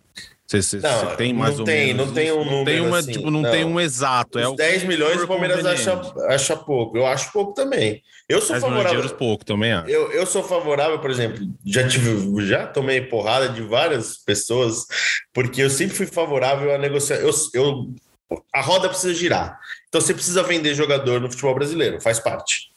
Você 0.46 0.62
você- 0.62 0.78
Não, 0.78 1.00
você 1.00 1.16
tem 1.16 1.32
mais 1.34 1.54
não 1.54 1.60
ou 1.60 1.64
tem- 1.66 1.86
menos 1.88 2.06
não 2.06 2.14
tem 2.14 2.30
um 2.32 2.36
não 2.36 2.44
tem 2.44 2.58
número 2.76 2.84
uma, 2.86 2.98
assim, 2.98 3.12
tipo, 3.12 3.30
não, 3.30 3.40
não. 3.42 3.50
tem 3.50 3.64
um 3.64 3.80
exato. 3.80 4.38
é 4.38 4.46
Os 4.46 4.52
o 4.52 4.56
10 4.56 4.84
milhões 4.84 5.20
o 5.20 5.26
Palmeiras 5.26 5.64
acha, 5.66 6.00
acha 6.28 6.56
pouco. 6.56 6.96
Eu 6.96 7.04
acho 7.06 7.32
pouco 7.32 7.52
também. 7.52 8.00
Eu 8.28 8.40
sou 8.40 8.50
10 8.54 8.62
milhões 8.62 8.62
de 8.62 8.84
favorável. 8.84 8.98
euros 9.00 9.12
pouco 9.12 9.44
também, 9.44 9.72
acho. 9.72 9.88
Eu, 9.90 10.12
eu 10.12 10.24
sou 10.26 10.42
favorável, 10.44 10.98
por 11.00 11.10
exemplo, 11.10 11.44
já 11.64 11.86
tive, 11.88 12.46
já 12.46 12.64
tomei 12.66 13.00
porrada 13.00 13.48
de 13.48 13.60
várias 13.62 14.16
pessoas, 14.18 14.86
porque 15.34 15.60
eu 15.62 15.70
sempre 15.70 15.96
fui 15.96 16.06
favorável 16.06 16.72
a 16.74 16.78
negociar. 16.78 17.16
Eu, 17.16 17.30
eu, 17.52 17.94
a 18.54 18.60
roda 18.60 18.88
precisa 18.88 19.14
girar. 19.14 19.58
Então 19.88 20.00
você 20.00 20.14
precisa 20.14 20.42
vender 20.44 20.74
jogador 20.74 21.20
no 21.20 21.28
futebol 21.30 21.54
brasileiro, 21.54 22.00
faz 22.00 22.20
parte. 22.20 22.70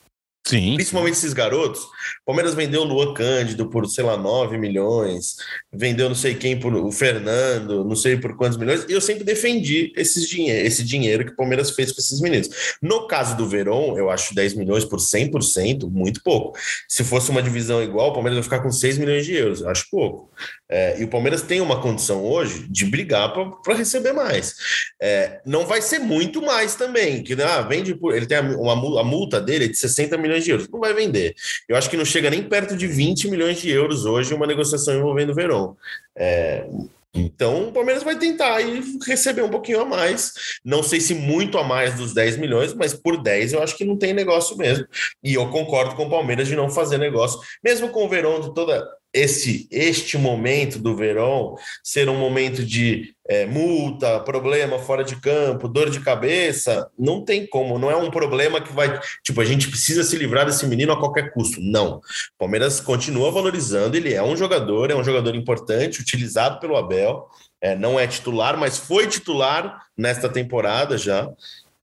Sim. 0.47 0.75
Principalmente 0.75 1.13
esses 1.13 1.34
garotos. 1.34 1.82
Palmeiras 2.25 2.56
vendeu 2.56 2.82
o 2.82 2.84
Luan 2.84 3.13
Cândido 3.13 3.69
por, 3.69 3.88
sei 3.88 4.04
lá, 4.04 4.17
9 4.17 4.58
milhões, 4.58 5.36
vendeu 5.71 6.10
não 6.10 6.15
sei 6.15 6.34
quem 6.34 6.60
por 6.60 6.73
o 6.73 6.91
Fernando, 6.91 7.84
não 7.86 7.95
sei 7.95 8.17
por 8.17 8.36
quantos 8.36 8.58
milhões. 8.58 8.86
E 8.89 8.93
eu 8.93 9.02
sempre 9.02 9.23
defendi 9.23 9.93
esses 9.95 10.28
dinhe 10.28 10.49
esse 10.49 10.84
dinheiro 10.84 11.25
que 11.25 11.32
o 11.32 11.36
Palmeiras 11.36 11.71
fez 11.71 11.91
com 11.91 12.02
esses 12.02 12.19
meninos. 12.19 12.49
No 12.82 13.08
caso 13.08 13.38
do 13.38 13.47
Verón, 13.47 13.95
eu 13.97 14.10
acho 14.10 14.34
10 14.34 14.56
milhões 14.56 14.86
por 14.86 14.99
100%, 14.99 15.89
muito 15.89 16.23
pouco. 16.23 16.58
Se 16.88 17.04
fosse 17.04 17.30
uma 17.30 17.43
divisão 17.43 17.84
igual, 17.84 18.10
o 18.10 18.13
Palmeiras 18.13 18.38
vai 18.38 18.43
ficar 18.43 18.60
com 18.62 18.71
6 18.71 18.97
milhões 18.97 19.25
de 19.25 19.36
euros, 19.36 19.62
eu 19.62 19.69
acho 19.69 19.88
pouco. 19.91 20.32
É, 20.71 20.99
e 20.99 21.03
o 21.03 21.08
Palmeiras 21.08 21.41
tem 21.41 21.62
uma 21.62 21.82
condição 21.82 22.23
hoje 22.23 22.67
de 22.69 22.86
brigar 22.86 23.34
para 23.34 23.73
receber 23.73 24.13
mais. 24.13 24.55
É, 25.01 25.41
não 25.43 25.65
vai 25.65 25.82
ser 25.82 25.97
muito 25.97 26.41
mais 26.43 26.75
também, 26.75 27.23
que 27.23 27.34
ah, 27.41 27.62
vende 27.63 27.95
por. 27.95 28.15
Ele 28.15 28.27
tem 28.27 28.38
a, 28.38 28.41
uma, 28.41 29.01
a 29.01 29.03
multa 29.03 29.41
dele 29.41 29.65
é 29.65 29.67
de 29.67 29.77
60 29.77 30.15
milhões 30.17 30.43
de 30.43 30.51
euros. 30.51 30.69
Não 30.69 30.79
vai 30.79 30.93
vender. 30.93 31.34
Eu 31.67 31.75
acho 31.75 31.89
que 31.89 31.97
não 31.97 32.05
chega 32.05 32.29
nem 32.29 32.43
perto 32.43 32.77
de 32.77 32.86
20 32.86 33.29
milhões 33.29 33.60
de 33.60 33.71
euros 33.71 34.05
hoje 34.05 34.34
uma 34.34 34.45
negociação 34.45 34.95
envolvendo 34.95 35.32
o 35.32 35.36
Verón. 35.36 35.73
É, 36.15 36.65
então 37.13 37.69
o 37.69 37.71
Palmeiras 37.71 38.03
vai 38.03 38.17
tentar 38.17 38.55
aí 38.55 38.84
receber 39.08 39.41
um 39.41 39.49
pouquinho 39.49 39.82
a 39.82 39.86
mais. 39.86 40.34
Não 40.63 40.84
sei 40.84 41.01
se 41.01 41.15
muito 41.15 41.58
a 41.58 41.63
mais 41.63 41.95
dos 41.95 42.13
10 42.13 42.38
milhões, 42.38 42.73
mas 42.75 42.93
por 42.93 43.21
10 43.21 43.53
eu 43.53 43.63
acho 43.63 43.75
que 43.75 43.86
não 43.86 43.97
tem 43.97 44.13
negócio 44.13 44.55
mesmo. 44.55 44.86
E 45.23 45.34
eu 45.34 45.49
concordo 45.49 45.95
com 45.95 46.05
o 46.05 46.10
Palmeiras 46.10 46.47
de 46.47 46.55
não 46.55 46.69
fazer 46.69 46.99
negócio, 46.99 47.39
mesmo 47.63 47.89
com 47.89 48.05
o 48.05 48.10
Verón 48.10 48.41
de 48.41 48.53
toda 48.53 48.88
esse 49.13 49.67
este 49.72 50.17
momento 50.17 50.78
do 50.78 50.95
Verón 50.95 51.56
ser 51.84 52.10
um 52.10 52.17
momento 52.17 52.63
de 52.63 53.15
é, 53.28 53.45
multa, 53.45 54.19
problema 54.19 54.80
fora 54.80 55.04
de 55.04 55.15
campo, 55.15 55.67
dor 55.67 55.89
de 55.89 56.00
cabeça, 56.00 56.89
não 56.98 57.24
tem 57.24 57.45
como, 57.45 57.78
não 57.78 57.91
é 57.91 57.95
um 57.95 58.10
problema 58.10 58.60
que 58.60 58.74
vai, 58.74 59.00
tipo, 59.24 59.39
a 59.39 59.45
gente 59.45 59.67
precisa 59.67 60.04
se 60.04 60.15
livrar 60.15 60.45
desse 60.45 60.65
menino 60.65 60.93
a 60.93 61.00
qualquer 61.00 61.32
custo. 61.32 61.62
Não. 61.62 62.02
Palmeiras 62.38 62.80
continua 62.80 63.32
valorizando, 63.32 63.95
ele 63.95 64.13
é 64.13 64.24
um 64.24 64.36
jogador, 64.36 64.89
é 64.89 64.95
um 64.95 65.04
jogador 65.04 65.36
importante, 65.36 66.02
utilizado 66.02 66.60
pelo 66.60 66.76
Abel, 66.76 67.28
é, 67.62 67.76
não 67.76 68.00
é 68.00 68.08
titular, 68.08 68.58
mas 68.58 68.78
foi 68.78 69.08
titular 69.08 69.86
nesta 69.98 70.28
temporada 70.28 70.98
já. 70.98 71.30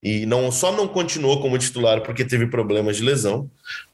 E 0.02 0.26
não 0.26 0.52
só 0.52 0.70
não 0.70 0.86
continuou 0.86 1.40
como 1.40 1.58
titular 1.58 2.00
porque 2.02 2.24
teve 2.24 2.46
problemas 2.46 2.96
de 2.96 3.02
lesão. 3.02 3.50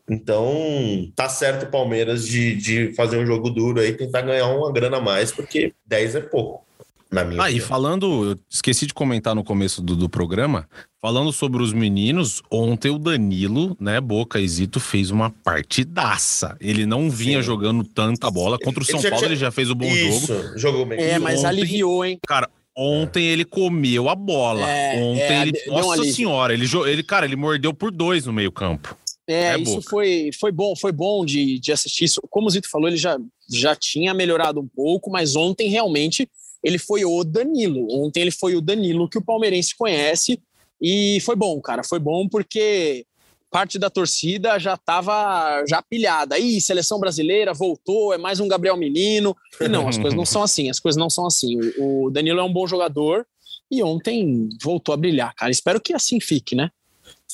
Então, 0.08 1.08
tá 1.14 1.28
certo 1.28 1.64
o 1.64 1.70
Palmeiras 1.70 2.26
de, 2.26 2.54
de 2.56 2.92
fazer 2.94 3.18
um 3.18 3.26
jogo 3.26 3.50
duro 3.50 3.80
aí, 3.80 3.92
tentar 3.92 4.22
ganhar 4.22 4.46
uma 4.48 4.72
grana 4.72 4.96
a 4.98 5.00
mais, 5.00 5.30
porque 5.32 5.72
10 5.86 6.16
é 6.16 6.20
pouco, 6.20 6.64
na 7.10 7.24
minha 7.24 7.42
Ah, 7.42 7.50
e 7.50 7.60
falando, 7.60 8.30
eu 8.30 8.38
esqueci 8.50 8.86
de 8.86 8.92
comentar 8.94 9.34
no 9.34 9.44
começo 9.44 9.80
do, 9.80 9.94
do 9.94 10.08
programa, 10.08 10.68
falando 11.00 11.32
sobre 11.32 11.62
os 11.62 11.72
meninos, 11.72 12.42
ontem 12.50 12.90
o 12.90 12.98
Danilo, 12.98 13.76
né, 13.80 14.00
Boca 14.00 14.40
e 14.40 14.48
Zito, 14.48 14.80
fez 14.80 15.10
uma 15.10 15.30
partidaça. 15.30 16.56
Ele 16.60 16.84
não 16.84 17.08
vinha 17.10 17.38
Sim. 17.38 17.46
jogando 17.46 17.84
tanta 17.84 18.30
bola. 18.30 18.58
Contra 18.58 18.80
o 18.82 18.84
Ele 18.84 18.90
São 18.92 19.00
já 19.00 19.08
Paulo 19.10 19.22
tinha- 19.24 19.32
ele 19.34 19.40
já 19.40 19.50
fez 19.50 19.70
o 19.70 19.74
bom 19.74 19.86
Isso, 19.86 20.26
jogo. 20.34 20.58
jogou 20.58 20.84
bem. 20.86 20.98
É, 21.00 21.18
mas 21.18 21.38
ontem- 21.40 21.46
aliviou, 21.48 22.04
hein? 22.04 22.18
Cara, 22.26 22.48
ontem 22.76 23.24
ele 23.26 23.44
comeu 23.44 24.08
a 24.08 24.14
bola. 24.14 24.68
É, 24.68 24.96
ontem 25.02 25.22
é, 25.22 25.42
ele. 25.42 25.52
um 25.68 25.72
Nossa 25.80 26.04
senhora, 26.04 26.52
ele, 26.54 26.66
ele, 26.86 27.02
cara, 27.02 27.24
ele 27.26 27.36
mordeu 27.36 27.72
por 27.72 27.90
dois 27.90 28.26
no 28.26 28.32
meio-campo. 28.32 28.96
É, 29.32 29.54
É 29.54 29.58
isso 29.58 29.76
Boca. 29.76 29.90
foi, 29.90 30.30
foi 30.38 30.52
bom, 30.52 30.74
foi 30.76 30.92
bom 30.92 31.24
de, 31.24 31.58
de 31.58 31.72
assistir 31.72 32.04
isso. 32.04 32.20
Como 32.30 32.46
o 32.46 32.50
Zito 32.50 32.68
falou, 32.68 32.88
ele 32.88 32.96
já, 32.96 33.18
já 33.50 33.74
tinha 33.74 34.14
melhorado 34.14 34.60
um 34.60 34.68
pouco, 34.68 35.10
mas 35.10 35.36
ontem 35.36 35.68
realmente 35.68 36.28
ele 36.62 36.78
foi 36.78 37.04
o 37.04 37.24
Danilo. 37.24 37.86
Ontem 37.90 38.20
ele 38.20 38.30
foi 38.30 38.54
o 38.54 38.60
Danilo 38.60 39.08
que 39.08 39.18
o 39.18 39.24
palmeirense 39.24 39.76
conhece 39.76 40.40
e 40.80 41.20
foi 41.20 41.36
bom, 41.36 41.60
cara. 41.60 41.82
Foi 41.82 41.98
bom 41.98 42.28
porque 42.28 43.04
parte 43.50 43.78
da 43.78 43.90
torcida 43.90 44.58
já 44.58 44.74
estava 44.74 45.64
já 45.68 45.82
pilhada. 45.82 46.38
Ih, 46.38 46.60
seleção 46.60 46.98
brasileira 46.98 47.52
voltou, 47.52 48.14
é 48.14 48.18
mais 48.18 48.40
um 48.40 48.48
Gabriel 48.48 48.76
Menino. 48.76 49.36
E 49.60 49.68
não, 49.68 49.86
as 49.88 49.98
coisas 49.98 50.14
não 50.14 50.24
são 50.24 50.42
assim. 50.42 50.70
As 50.70 50.80
coisas 50.80 50.98
não 50.98 51.10
são 51.10 51.26
assim. 51.26 51.58
O 51.78 52.10
Danilo 52.10 52.40
é 52.40 52.42
um 52.42 52.52
bom 52.52 52.66
jogador 52.66 53.26
e 53.70 53.82
ontem 53.82 54.48
voltou 54.62 54.92
a 54.92 54.96
brilhar, 54.96 55.34
cara. 55.34 55.50
Espero 55.50 55.80
que 55.80 55.92
assim 55.92 56.20
fique, 56.20 56.54
né? 56.54 56.70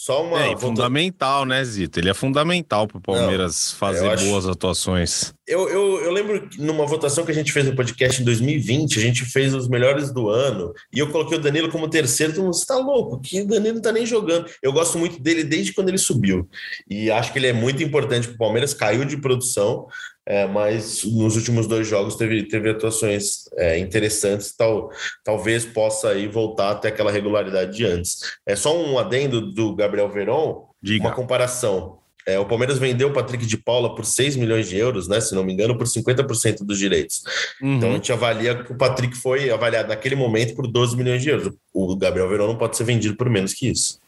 Só 0.01 0.25
uma. 0.25 0.41
É, 0.41 0.57
fundamental, 0.57 1.45
né, 1.45 1.65
Zito? 1.65 1.99
Ele 1.99 2.09
é 2.09 2.15
fundamental 2.15 2.87
pro 2.87 3.01
Palmeiras 3.01 3.73
fazer 3.73 4.07
eu 4.07 4.11
acho- 4.13 4.25
boas 4.27 4.47
atuações. 4.47 5.35
Eu, 5.45 5.69
eu, 5.69 6.05
eu 6.05 6.13
lembro 6.13 6.49
que 6.49 6.61
numa 6.63 6.87
votação 6.87 7.25
que 7.25 7.33
a 7.33 7.35
gente 7.35 7.51
fez 7.51 7.67
no 7.67 7.75
podcast 7.75 8.23
em 8.23 8.25
2020, 8.25 8.97
a 8.97 9.03
gente 9.03 9.25
fez 9.25 9.53
os 9.53 9.67
melhores 9.69 10.13
do 10.13 10.29
ano, 10.29 10.73
e 10.95 11.01
eu 11.01 11.11
coloquei 11.11 11.37
o 11.37 11.41
Danilo 11.41 11.69
como 11.69 11.89
terceiro. 11.91 12.33
Todo 12.33 12.45
mundo, 12.45 12.55
você 12.55 12.65
tá 12.67 12.77
louco? 12.77 13.21
Que 13.21 13.41
o 13.41 13.47
Danilo 13.49 13.75
não 13.75 13.83
tá 13.83 13.91
nem 13.91 14.07
jogando. 14.07 14.49
Eu 14.63 14.73
gosto 14.73 14.99
muito 14.99 15.21
dele 15.21 15.43
desde 15.43 15.73
quando 15.73 15.89
ele 15.89 15.99
subiu. 15.99 16.49
E 16.89 17.11
acho 17.11 17.33
que 17.33 17.39
ele 17.41 17.49
é 17.49 17.53
muito 17.53 17.83
importante 17.83 18.29
pro 18.29 18.39
Palmeiras, 18.39 18.73
caiu 18.73 19.05
de 19.05 19.17
produção, 19.17 19.87
é, 20.29 20.47
mas 20.47 21.05
nos 21.05 21.37
últimos 21.37 21.67
dois 21.67 21.89
jogos 21.89 22.15
teve, 22.15 22.43
teve 22.43 22.69
atuações 22.69 23.49
é, 23.57 23.79
interessantes, 23.79 24.55
tal, 24.55 24.91
talvez 25.25 25.65
possa 25.65 26.11
aí 26.11 26.29
voltar 26.29 26.73
até 26.73 26.89
aquela 26.89 27.11
regularidade 27.11 27.75
de 27.75 27.87
antes. 27.87 28.21
É 28.47 28.55
só 28.55 28.77
um 28.79 28.99
adendo 28.99 29.41
do 29.41 29.75
Gabriel 29.75 30.11
Veron, 30.11 30.67
Diga. 30.83 31.07
uma 31.07 31.15
comparação. 31.15 31.97
É, 32.27 32.39
o 32.39 32.45
Palmeiras 32.45 32.79
vendeu 32.79 33.09
o 33.09 33.13
Patrick 33.15 33.47
de 33.47 33.57
Paula 33.57 33.95
por 33.95 34.05
6 34.05 34.37
milhões 34.37 34.69
de 34.69 34.77
euros, 34.77 35.09
né? 35.09 35.19
Se 35.19 35.35
não 35.35 35.43
me 35.43 35.55
engano, 35.55 35.79
por 35.79 35.87
50% 35.87 36.59
dos 36.59 36.79
direitos. 36.79 37.23
Uhum. 37.63 37.77
Então 37.77 37.89
a 37.89 37.95
gente 37.95 38.13
avalia 38.13 38.63
que 38.63 38.71
o 38.71 38.77
Patrick 38.77 39.17
foi 39.17 39.49
avaliado 39.49 39.89
naquele 39.89 40.15
momento 40.15 40.55
por 40.55 40.67
12 40.67 40.95
milhões 40.95 41.23
de 41.23 41.31
euros. 41.31 41.55
O 41.73 41.97
Gabriel 41.97 42.29
Verón 42.29 42.49
não 42.49 42.59
pode 42.59 42.77
ser 42.77 42.85
vendido 42.85 43.17
por 43.17 43.31
menos 43.31 43.55
que 43.55 43.71
isso. 43.71 43.99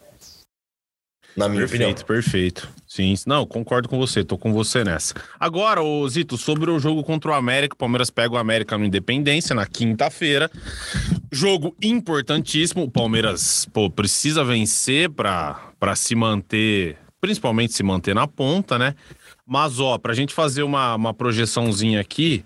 Na 1.41 1.49
minha 1.49 1.67
Perfeito, 1.67 2.05
perfeito. 2.05 2.69
Sim, 2.87 3.15
não, 3.27 3.47
concordo 3.47 3.89
com 3.89 3.97
você, 3.97 4.23
tô 4.23 4.37
com 4.37 4.53
você 4.53 4.85
nessa. 4.85 5.15
Agora, 5.39 5.83
ô 5.83 6.07
Zito, 6.07 6.37
sobre 6.37 6.71
o 6.71 6.79
jogo 6.79 7.03
contra 7.03 7.31
o 7.31 7.35
América, 7.35 7.75
o 7.75 7.79
Palmeiras 7.79 8.11
pega 8.11 8.35
o 8.35 8.37
América 8.37 8.77
no 8.77 8.85
Independência 8.85 9.55
na 9.55 9.65
quinta-feira. 9.65 10.51
Jogo 11.33 11.75
importantíssimo, 11.83 12.83
o 12.83 12.91
Palmeiras, 12.91 13.67
pô, 13.73 13.89
precisa 13.89 14.45
vencer 14.45 15.09
pra, 15.09 15.71
pra 15.81 15.97
se 15.97 16.15
manter, 16.15 16.99
principalmente 17.23 17.73
se 17.73 17.83
manter 17.83 18.15
na 18.15 18.27
ponta, 18.27 18.79
né? 18.79 18.95
Mas, 19.47 19.81
ó, 19.81 19.97
pra 19.97 20.13
gente 20.13 20.35
fazer 20.35 20.63
uma, 20.63 20.95
uma 20.95 21.15
projeçãozinha 21.15 22.03
aqui, 22.03 22.45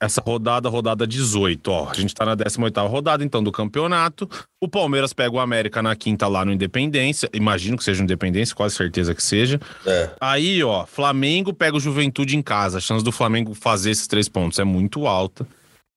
essa 0.00 0.20
rodada, 0.20 0.68
rodada 0.68 1.06
18, 1.06 1.68
ó. 1.70 1.88
A 1.90 1.94
gente 1.94 2.14
tá 2.14 2.24
na 2.26 2.36
18ª 2.36 2.86
rodada, 2.88 3.24
então, 3.24 3.42
do 3.42 3.50
campeonato. 3.50 4.28
O 4.60 4.68
Palmeiras 4.68 5.12
pega 5.12 5.34
o 5.34 5.40
América 5.40 5.82
na 5.82 5.96
quinta 5.96 6.28
lá 6.28 6.44
no 6.44 6.52
Independência. 6.52 7.30
Imagino 7.32 7.76
que 7.78 7.84
seja 7.84 8.00
no 8.00 8.04
Independência, 8.04 8.54
quase 8.54 8.74
certeza 8.74 9.14
que 9.14 9.22
seja. 9.22 9.58
É. 9.86 10.10
Aí, 10.20 10.62
ó, 10.62 10.84
Flamengo 10.84 11.52
pega 11.54 11.76
o 11.76 11.80
Juventude 11.80 12.36
em 12.36 12.42
casa. 12.42 12.78
A 12.78 12.80
chance 12.80 13.04
do 13.04 13.10
Flamengo 13.12 13.54
fazer 13.54 13.90
esses 13.90 14.06
três 14.06 14.28
pontos 14.28 14.58
é 14.58 14.64
muito 14.64 15.06
alta. 15.06 15.46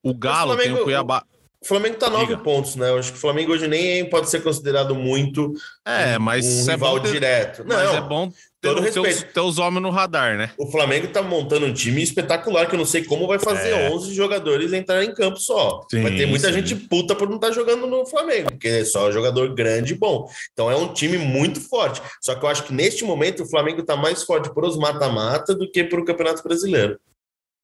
O 0.04 0.14
Galo 0.14 0.56
tem 0.56 0.66
Flamengo- 0.66 0.82
o 0.82 0.84
Cuiabá. 0.86 1.24
O 1.34 1.39
Flamengo 1.68 1.97
tá 1.97 2.10
nove 2.10 2.28
Diga. 2.28 2.38
pontos, 2.38 2.76
né? 2.78 2.89
Eu 2.89 2.97
acho 2.99 3.12
que 3.12 3.18
o 3.18 3.22
Flamengo 3.22 3.51
hoje 3.51 3.68
nem 3.68 4.10
pode 4.10 4.30
ser 4.30 4.41
considerado 4.41 4.95
muito 4.95 5.53
É, 5.86 6.18
mas 6.18 6.45
um 6.45 6.70
é 6.70 6.74
rival 6.74 6.95
bom 6.95 6.99
ter, 7.01 7.12
direto. 7.12 7.64
mas 7.68 7.78
Não, 7.84 7.97
é 7.97 8.01
bom 8.01 8.30
ter 8.30 8.36
todo 8.62 8.82
os 8.82 8.93
teus, 8.93 9.05
respeito. 9.07 9.34
teus 9.34 9.57
homens 9.57 9.82
no 9.82 9.89
radar, 9.89 10.38
né? 10.38 10.51
O 10.57 10.68
Flamengo 10.72 11.07
tá 11.10 11.22
montando 11.22 11.66
um 11.66 11.74
time 11.74 12.01
espetacular 12.01 12.66
que 12.68 12.76
eu 12.76 12.80
não 12.80 12.86
sei 12.86 13.03
como 13.03 13.28
vai 13.28 13.39
fazer 13.39 13.72
É. 13.72 13.89
11 13.91 14.14
jogadores 14.14 14.72
entrar 14.72 15.03
em 15.03 15.14
campo 15.14 15.38
só. 15.38 15.86
Sim, 15.91 16.01
vai 16.01 16.16
ter 16.16 16.26
muita 16.28 16.47
sim. 16.47 16.53
gente 16.53 16.76
puta 16.76 17.14
por 17.14 17.28
não 17.28 17.36
estar 17.36 17.51
jogando 17.51 17.86
no 17.86 18.05
Flamengo, 18.05 18.51
porque 18.51 18.68
é 18.70 18.86
só 18.86 19.12
jogador 19.12 19.53
grande 19.53 19.93
e 19.93 19.97
bom. 19.97 20.30
Então 20.53 20.72
é 20.72 20.76
um 20.78 20.93
time 20.93 21.18
muito 21.18 21.60
forte. 21.60 22.01
Só 22.22 22.36
que 22.36 22.45
eu 22.45 22.49
acho 22.49 22.64
que 22.64 22.74
neste 22.74 23.03
momento 23.03 23.43
o 23.43 23.49
Flamengo 23.49 23.84
tá 23.84 23.97
mais 23.97 24.24
forte 24.24 24.49
por 24.53 24.64
os 24.64 24.78
mata-mata 24.78 25.53
do 25.53 25.70
que 25.70 25.84
pro 25.84 26.05
Campeonato 26.05 26.41
Brasileiro. 26.41 26.97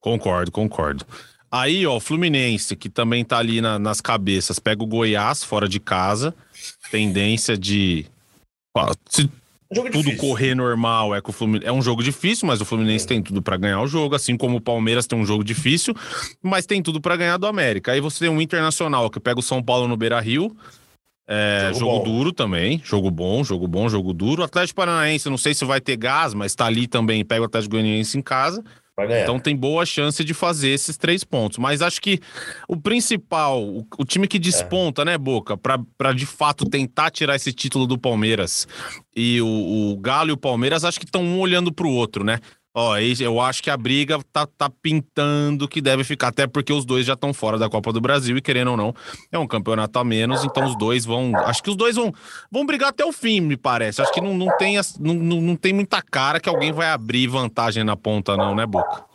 Concordo, 0.02 0.52
concordo. 0.52 1.06
Aí, 1.58 1.86
ó, 1.88 1.96
o 1.96 2.00
Fluminense, 2.00 2.76
que 2.76 2.90
também 2.90 3.24
tá 3.24 3.38
ali 3.38 3.62
na- 3.62 3.80
nas 3.80 4.02
cabeças, 4.02 4.60
pega 4.60 4.84
o 4.84 4.88
Goiás 4.88 5.44
fora 5.44 5.68
de 5.70 5.80
casa. 5.80 6.34
Tendência 6.92 7.58
de. 7.58 8.06
ó, 8.76 8.94
Se 9.10 9.30
Jogo 9.74 9.90
tudo 9.90 10.04
difícil. 10.04 10.18
correr 10.20 10.54
normal, 10.56 11.16
é 11.16 11.22
que 11.22 11.30
o 11.30 11.34
Fluminense. 11.34 11.68
É 11.68 11.72
um 11.72 11.82
jogo 11.82 12.04
difícil, 12.04 12.48
mas 12.48 12.62
o 12.62 12.66
Fluminense 12.66 13.08
tem 13.08 13.22
tudo 13.22 13.42
pra 13.42 13.58
ganhar 13.58 13.82
o 13.82 13.88
jogo, 13.88 14.16
assim 14.16 14.38
como 14.38 14.58
o 14.58 14.62
Palmeiras 14.62 15.08
tem 15.08 15.18
um 15.18 15.26
jogo 15.26 15.44
difícil, 15.44 15.94
mas 16.42 16.66
tem 16.66 16.82
tudo 16.84 17.02
pra 17.02 17.16
ganhar 17.16 17.38
do 17.38 17.48
América. 17.48 17.92
Aí 17.92 18.00
você 18.00 18.20
tem 18.20 18.30
um 18.30 18.40
Internacional 18.42 19.10
que 19.10 19.20
pega 19.20 19.40
o 19.40 19.44
São 19.44 19.64
Paulo 19.64 19.88
no 19.88 19.98
Beira 19.98 20.20
Rio. 20.20 20.56
É, 21.28 21.72
Jogo 21.74 21.80
jogo 21.80 22.06
duro 22.06 22.32
também, 22.32 22.80
jogo 22.86 23.10
bom, 23.10 23.44
jogo 23.44 23.68
bom, 23.68 23.90
jogo 23.90 24.14
duro. 24.14 24.44
Atlético 24.44 24.76
Paranaense, 24.78 25.28
não 25.28 25.38
sei 25.40 25.56
se 25.56 25.66
vai 25.66 25.82
ter 25.82 25.98
gás, 25.98 26.36
mas 26.36 26.54
tá 26.54 26.68
ali 26.68 26.86
também, 26.86 27.26
pega 27.26 27.42
o 27.42 27.46
Atlético 27.46 27.72
Goianiense 27.72 28.16
em 28.16 28.22
casa. 28.22 28.64
Vai 28.98 29.08
ganhar. 29.08 29.24
Então 29.24 29.40
tem 29.40 29.56
boa 29.56 29.86
chance 29.86 30.24
de 30.24 30.34
fazer 30.34 30.70
esses 30.70 30.96
três 30.96 31.24
pontos. 31.24 31.58
Mas 31.58 31.82
acho 31.82 32.02
que 32.02 32.20
o 32.68 32.78
principal, 32.78 33.62
o, 33.62 33.86
o 33.98 34.06
time 34.06 34.28
que 34.28 34.40
desponta, 34.40 35.04
né, 35.04 35.18
Boca, 35.18 35.58
pra 35.58 36.14
de 36.14 36.26
fato 36.26 36.66
tentar 36.66 37.12
tirar 37.12 37.36
esse 37.36 37.52
título 37.52 37.86
do 37.86 37.98
Palmeiras 37.98 38.68
e 39.16 39.42
o, 39.42 39.92
o 39.92 39.98
Galo 39.98 40.30
e 40.30 40.34
o 40.34 40.38
Palmeiras, 40.38 40.86
acho 40.86 41.00
que 41.00 41.06
estão 41.06 41.24
um 41.24 41.40
olhando 41.40 41.74
pro 41.74 41.90
outro, 41.90 42.24
né? 42.24 42.40
Ó, 42.78 42.98
eu 42.98 43.40
acho 43.40 43.64
que 43.64 43.70
a 43.70 43.78
briga 43.78 44.20
tá, 44.34 44.46
tá 44.46 44.70
pintando 44.70 45.66
que 45.66 45.80
deve 45.80 46.04
ficar, 46.04 46.28
até 46.28 46.46
porque 46.46 46.74
os 46.74 46.84
dois 46.84 47.06
já 47.06 47.14
estão 47.14 47.34
fora 47.34 47.58
da 47.58 47.70
Copa 47.70 47.94
do 47.94 48.02
Brasil 48.02 48.36
e 48.36 48.42
querendo 48.42 48.72
ou 48.72 48.78
não, 48.78 48.94
é 49.32 49.40
um 49.40 49.48
campeonato 49.48 49.98
a 49.98 50.04
menos, 50.04 50.44
então 50.44 50.66
os 50.66 50.78
dois 50.78 51.06
vão. 51.06 51.32
Acho 51.38 51.64
que 51.64 51.70
os 51.70 51.78
dois 51.78 51.96
vão, 51.96 52.14
vão 52.52 52.66
brigar 52.66 52.90
até 52.90 53.06
o 53.06 53.14
fim, 53.14 53.40
me 53.40 53.56
parece. 53.56 54.02
Acho 54.02 54.12
que 54.12 54.20
não, 54.20 54.34
não, 54.34 54.48
tem, 54.58 54.76
não, 55.00 55.14
não 55.14 55.56
tem 55.56 55.72
muita 55.72 56.02
cara 56.02 56.38
que 56.38 56.50
alguém 56.50 56.74
vai 56.74 56.90
abrir 56.90 57.28
vantagem 57.28 57.86
na 57.86 57.96
ponta, 57.96 58.36
não, 58.36 58.54
né, 58.54 58.66
Boca? 58.66 59.06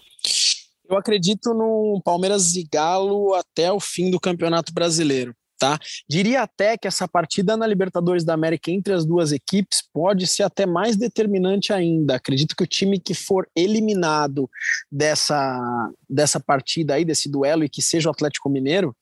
Eu 0.88 0.96
acredito 0.96 1.52
no 1.52 2.00
Palmeiras 2.02 2.56
e 2.56 2.64
Galo 2.64 3.34
até 3.34 3.70
o 3.70 3.78
fim 3.78 4.10
do 4.10 4.18
Campeonato 4.18 4.72
Brasileiro, 4.72 5.34
tá? 5.60 5.78
Diria 6.08 6.40
até 6.42 6.78
que 6.78 6.88
essa 6.88 7.06
partida 7.06 7.54
na 7.54 7.66
Libertadores 7.66 8.24
da 8.24 8.32
América 8.32 8.70
entre 8.70 8.94
as 8.94 9.04
duas 9.04 9.30
equipes 9.30 9.82
pode 9.92 10.26
ser 10.26 10.42
até 10.42 10.64
mais 10.64 10.96
determinante 10.96 11.70
ainda. 11.72 12.16
Acredito 12.16 12.56
que 12.56 12.64
o 12.64 12.66
time 12.66 12.98
que 12.98 13.12
for 13.12 13.46
eliminado 13.54 14.48
dessa, 14.90 15.60
dessa 16.08 16.40
partida 16.40 16.94
aí, 16.94 17.04
desse 17.04 17.30
duelo, 17.30 17.62
e 17.62 17.68
que 17.68 17.82
seja 17.82 18.08
o 18.08 18.12
Atlético 18.12 18.48
Mineiro, 18.48 18.96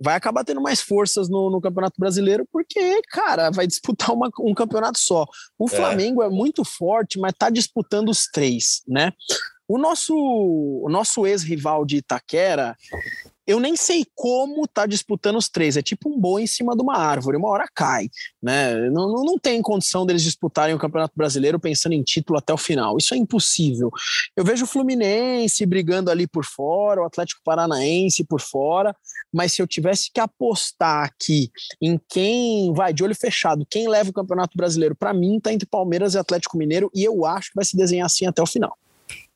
vai 0.00 0.14
acabar 0.14 0.44
tendo 0.44 0.60
mais 0.60 0.80
forças 0.80 1.28
no, 1.28 1.50
no 1.50 1.60
Campeonato 1.60 1.96
Brasileiro, 1.98 2.46
porque, 2.52 3.02
cara, 3.08 3.50
vai 3.50 3.66
disputar 3.66 4.12
uma- 4.14 4.30
um 4.40 4.54
campeonato 4.54 4.98
só. 5.00 5.26
O 5.58 5.66
É. 5.66 5.68
Flamengo 5.68 6.22
é 6.22 6.28
muito 6.30 6.64
forte, 6.64 7.18
mas 7.18 7.32
tá 7.36 7.50
disputando 7.50 8.08
os 8.08 8.26
três, 8.32 8.82
né? 8.86 9.12
O 9.66 9.76
nosso, 9.76 10.14
o 10.16 10.88
nosso 10.88 11.26
ex-rival 11.26 11.84
de 11.84 11.96
Itaquera, 11.96 12.76
eu 13.48 13.58
nem 13.58 13.74
sei 13.74 14.04
como 14.14 14.68
tá 14.68 14.84
disputando 14.84 15.36
os 15.36 15.48
três. 15.48 15.78
É 15.78 15.82
tipo 15.82 16.10
um 16.10 16.20
boi 16.20 16.42
em 16.42 16.46
cima 16.46 16.76
de 16.76 16.82
uma 16.82 16.98
árvore, 16.98 17.38
uma 17.38 17.48
hora 17.48 17.66
cai. 17.74 18.10
Né? 18.42 18.90
Não, 18.90 19.08
não, 19.10 19.24
não 19.24 19.38
tem 19.38 19.62
condição 19.62 20.04
deles 20.04 20.22
disputarem 20.22 20.74
o 20.74 20.78
Campeonato 20.78 21.14
Brasileiro 21.16 21.58
pensando 21.58 21.94
em 21.94 22.02
título 22.02 22.38
até 22.38 22.52
o 22.52 22.58
final. 22.58 22.98
Isso 22.98 23.14
é 23.14 23.16
impossível. 23.16 23.90
Eu 24.36 24.44
vejo 24.44 24.64
o 24.64 24.68
Fluminense 24.68 25.64
brigando 25.64 26.10
ali 26.10 26.26
por 26.26 26.44
fora, 26.44 27.00
o 27.00 27.06
Atlético 27.06 27.40
Paranaense 27.42 28.22
por 28.22 28.42
fora, 28.42 28.94
mas 29.32 29.54
se 29.54 29.62
eu 29.62 29.66
tivesse 29.66 30.10
que 30.12 30.20
apostar 30.20 31.04
aqui 31.04 31.50
em 31.80 31.98
quem 32.06 32.74
vai 32.74 32.92
de 32.92 33.02
olho 33.02 33.14
fechado, 33.14 33.66
quem 33.70 33.88
leva 33.88 34.10
o 34.10 34.12
Campeonato 34.12 34.58
Brasileiro, 34.58 34.94
para 34.94 35.14
mim 35.14 35.40
tá 35.40 35.50
entre 35.54 35.66
Palmeiras 35.66 36.12
e 36.12 36.18
Atlético 36.18 36.58
Mineiro, 36.58 36.90
e 36.94 37.02
eu 37.02 37.24
acho 37.24 37.48
que 37.48 37.56
vai 37.56 37.64
se 37.64 37.78
desenhar 37.78 38.04
assim 38.04 38.26
até 38.26 38.42
o 38.42 38.46
final. 38.46 38.76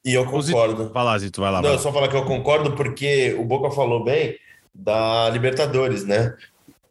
E 0.05 0.15
eu 0.15 0.25
concordo. 0.25 0.91
Vai 0.93 1.05
lá, 1.05 1.19
Zito, 1.19 1.41
vai 1.41 1.51
lá. 1.51 1.59
Não, 1.59 1.69
vai 1.69 1.77
lá. 1.77 1.83
só 1.83 1.93
falar 1.93 2.09
que 2.09 2.17
eu 2.17 2.25
concordo 2.25 2.73
porque 2.73 3.35
o 3.39 3.45
Boca 3.45 3.71
falou 3.71 4.03
bem 4.05 4.37
da 4.75 5.29
Libertadores, 5.31 6.05
né? 6.05 6.35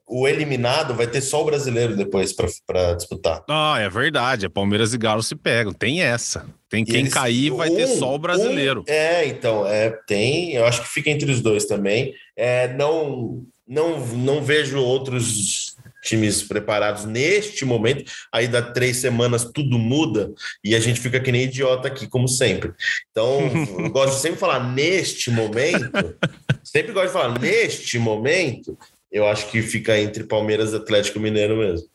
O 0.08 0.28
eliminado 0.28 0.94
vai 0.94 1.08
ter 1.08 1.22
só 1.22 1.42
o 1.42 1.46
brasileiro 1.46 1.96
depois 1.96 2.34
para 2.34 2.94
disputar. 2.96 3.44
Ah, 3.50 3.78
é 3.80 3.90
verdade. 3.90 4.46
É 4.46 4.50
Palmeiras 4.50 4.94
e 4.94 4.98
Galo 4.98 5.24
se 5.24 5.36
pegam. 5.36 5.72
Tem 5.72 6.02
essa. 6.02 6.46
Tem 6.70 6.84
quem 6.84 7.02
eles- 7.02 7.14
cair 7.14 7.50
vai 7.52 7.70
ter 7.70 7.86
um- 7.86 7.98
só 7.98 8.14
o 8.16 8.20
brasileiro. 8.20 8.82
um- 8.82 8.92
é, 8.92 9.26
então, 9.26 9.66
é, 9.66 9.90
tem. 10.06 10.54
Eu 10.54 10.66
acho 10.66 10.82
que 10.82 10.90
fica 10.90 11.10
entre 11.10 11.32
os 11.32 11.42
dois 11.42 11.66
também. 11.66 12.14
É, 12.36 12.74
não, 12.74 13.42
não, 13.68 14.00
não 14.08 14.42
vejo 14.44 14.80
outros 14.82 15.61
times 16.02 16.44
preparados 16.44 17.06
neste 17.06 17.64
momento. 17.66 18.12
Aí 18.32 18.48
dá 18.48 18.62
três 18.62 18.98
semanas 18.98 19.46
tudo 19.46 19.78
muda 19.78 20.32
e 20.64 20.76
a 20.76 20.80
gente 20.80 21.00
fica 21.00 21.20
que 21.20 21.32
nem 21.32 21.44
idiota 21.44 21.88
aqui, 21.88 22.08
como 22.08 22.28
sempre. 22.28 22.74
Então, 23.12 23.40
eu 23.80 23.90
gosto 23.92 24.16
de 24.16 24.22
sempre 24.22 24.40
falar 24.40 24.74
neste 24.74 25.30
momento. 25.30 26.16
sempre 26.64 26.92
gosto 26.92 27.08
de 27.08 27.14
falar 27.14 27.40
neste 27.40 28.00
momento. 28.00 28.78
Eu 29.12 29.28
acho 29.28 29.50
que 29.52 29.62
fica 29.62 30.00
entre 30.00 30.24
Palmeiras 30.24 30.72
e 30.72 30.78
Atlético 30.78 31.20
Mineiro 31.20 31.58
mesmo. 31.58 31.91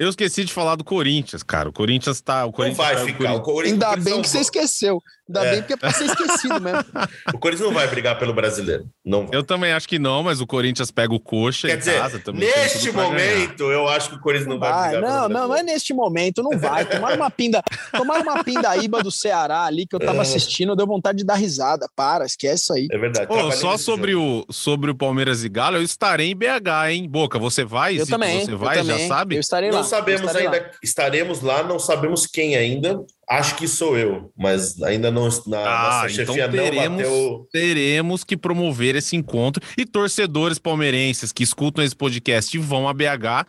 Eu 0.00 0.08
esqueci 0.08 0.44
de 0.44 0.52
falar 0.52 0.76
do 0.76 0.82
Corinthians, 0.84 1.42
cara. 1.42 1.68
O 1.68 1.72
Corinthians 1.74 2.22
tá. 2.22 2.42
O 2.44 2.46
Não 2.46 2.52
Corinthians 2.52 2.78
vai 2.78 2.96
tá- 2.96 3.02
o 3.02 3.06
ficar. 3.06 3.34
O 3.34 3.40
Corinthians- 3.42 3.72
Ainda 3.84 3.96
bem 4.02 4.14
não 4.14 4.22
que 4.22 4.28
você 4.28 4.38
vai- 4.38 4.42
esqueceu. 4.42 4.98
Ainda 5.28 5.44
É. 5.46 5.50
bem 5.52 5.60
porque 5.60 5.74
é 5.74 5.76
pra 5.76 5.92
ser 5.92 6.06
esquecido 6.06 6.60
mesmo. 6.60 6.84
O 7.34 7.38
Corinthians 7.38 7.68
não 7.68 7.74
vai 7.74 7.86
brigar 7.86 8.18
pelo 8.18 8.32
brasileiro. 8.34 8.86
Não 9.04 9.26
vai. 9.26 9.36
Eu 9.38 9.44
também 9.44 9.72
acho 9.72 9.86
que 9.86 9.98
não, 9.98 10.22
mas 10.24 10.40
o 10.40 10.46
Corinthians 10.46 10.90
pega 10.90 11.12
o 11.14 11.20
coxa 11.20 11.68
Quer 11.68 11.74
em 11.74 11.78
dizer, 11.78 11.98
casa 11.98 12.18
também. 12.18 12.48
neste 12.48 12.90
momento, 12.90 13.62
eu 13.70 13.86
acho 13.88 14.08
que 14.10 14.16
o 14.16 14.20
Corinthians 14.20 14.48
não, 14.48 14.58
vai 14.58 14.72
Vai, 14.72 14.90
brigar 14.90 15.02
não, 15.10 15.28
pelo 15.28 15.38
não, 15.38 15.48
não 15.48 15.56
é 15.56 15.62
neste 15.62 15.92
momento, 15.94 16.42
não 16.42 16.58
vai. 16.58 16.84
Tomaram 16.84 17.16
uma 17.16 17.30
pinda, 17.30 17.62
tomaram 17.92 18.22
uma 18.22 18.42
pindaíba 18.42 19.02
do 19.04 19.10
Ceará 19.12 19.64
ali 19.66 19.86
que 19.86 19.94
eu 19.94 20.00
tava 20.00 20.22
assistindo, 20.22 20.74
deu 20.74 20.86
vontade 20.86 21.18
de 21.18 21.24
dar 21.24 21.34
risada. 21.36 21.86
Para, 21.94 22.24
esquece 22.24 22.62
isso 22.64 22.72
aí. 22.72 22.88
É 22.90 22.98
verdade. 22.98 23.28
Pô, 23.28 23.52
só 23.52 23.76
sobre 23.76 24.12
jogo. 24.12 24.46
o, 24.48 24.52
sobre 24.52 24.90
o 24.90 24.94
Palmeiras 24.96 25.44
e 25.44 25.48
Galo, 25.48 25.76
eu 25.76 25.82
estarei 25.82 26.30
em 26.32 26.36
BH, 26.36 26.90
hein? 26.90 27.08
Boca, 27.08 27.38
você 27.38 27.64
vai? 27.64 28.00
Eu 28.00 28.06
também. 28.06 28.44
Você 28.44 28.52
eu 28.54 28.58
vai, 28.58 28.78
também. 28.78 28.98
já 28.98 29.06
sabe? 29.06 29.36
Eu 29.36 29.40
estarei 29.40 29.70
lá. 29.70 29.82
Sabemos 29.90 30.20
estarei 30.22 30.46
lá. 30.48 30.54
ainda. 30.54 30.70
Estaremos 30.82 31.40
lá, 31.42 31.62
não 31.62 31.78
sabemos 31.78 32.26
quem 32.26 32.56
ainda. 32.56 33.04
Acho 33.28 33.54
que 33.56 33.68
sou 33.68 33.96
eu, 33.98 34.32
mas 34.36 34.80
ainda 34.82 35.10
não. 35.10 35.28
Na, 35.46 35.58
Ah, 35.58 36.02
nossa 36.02 36.22
então 36.22 36.34
teremos, 36.34 37.02
bateu. 37.02 37.48
teremos 37.52 38.24
que 38.24 38.36
promover 38.36 38.96
esse 38.96 39.14
encontro. 39.16 39.62
E 39.78 39.84
torcedores 39.86 40.58
palmeirenses 40.58 41.30
que 41.32 41.42
escutam 41.42 41.84
esse 41.84 41.94
podcast 41.94 42.56
e 42.56 42.60
vão 42.60 42.88
a 42.88 42.92
BH, 42.94 43.46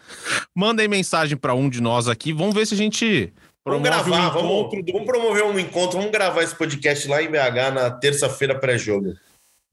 mandem 0.56 0.88
mensagem 0.88 1.36
para 1.38 1.54
um 1.56 1.70
de 1.70 1.82
nós 1.82 2.08
aqui. 2.08 2.32
Vamos 2.34 2.54
ver 2.54 2.68
se 2.68 2.74
a 2.74 2.78
gente 2.78 3.34
Vamos 3.66 3.82
promove 3.88 4.10
gravar, 4.12 4.30
um 4.30 4.34
vamos, 4.34 4.84
vamos 4.92 5.06
promover 5.06 5.44
um 5.44 5.58
encontro, 5.60 5.98
vamos 5.98 6.12
gravar 6.12 6.44
esse 6.44 6.56
podcast 6.56 7.08
lá 7.08 7.22
em 7.24 7.28
BH 7.30 7.72
na 7.74 7.90
terça-feira 7.92 8.60
pré-jogo. 8.60 9.14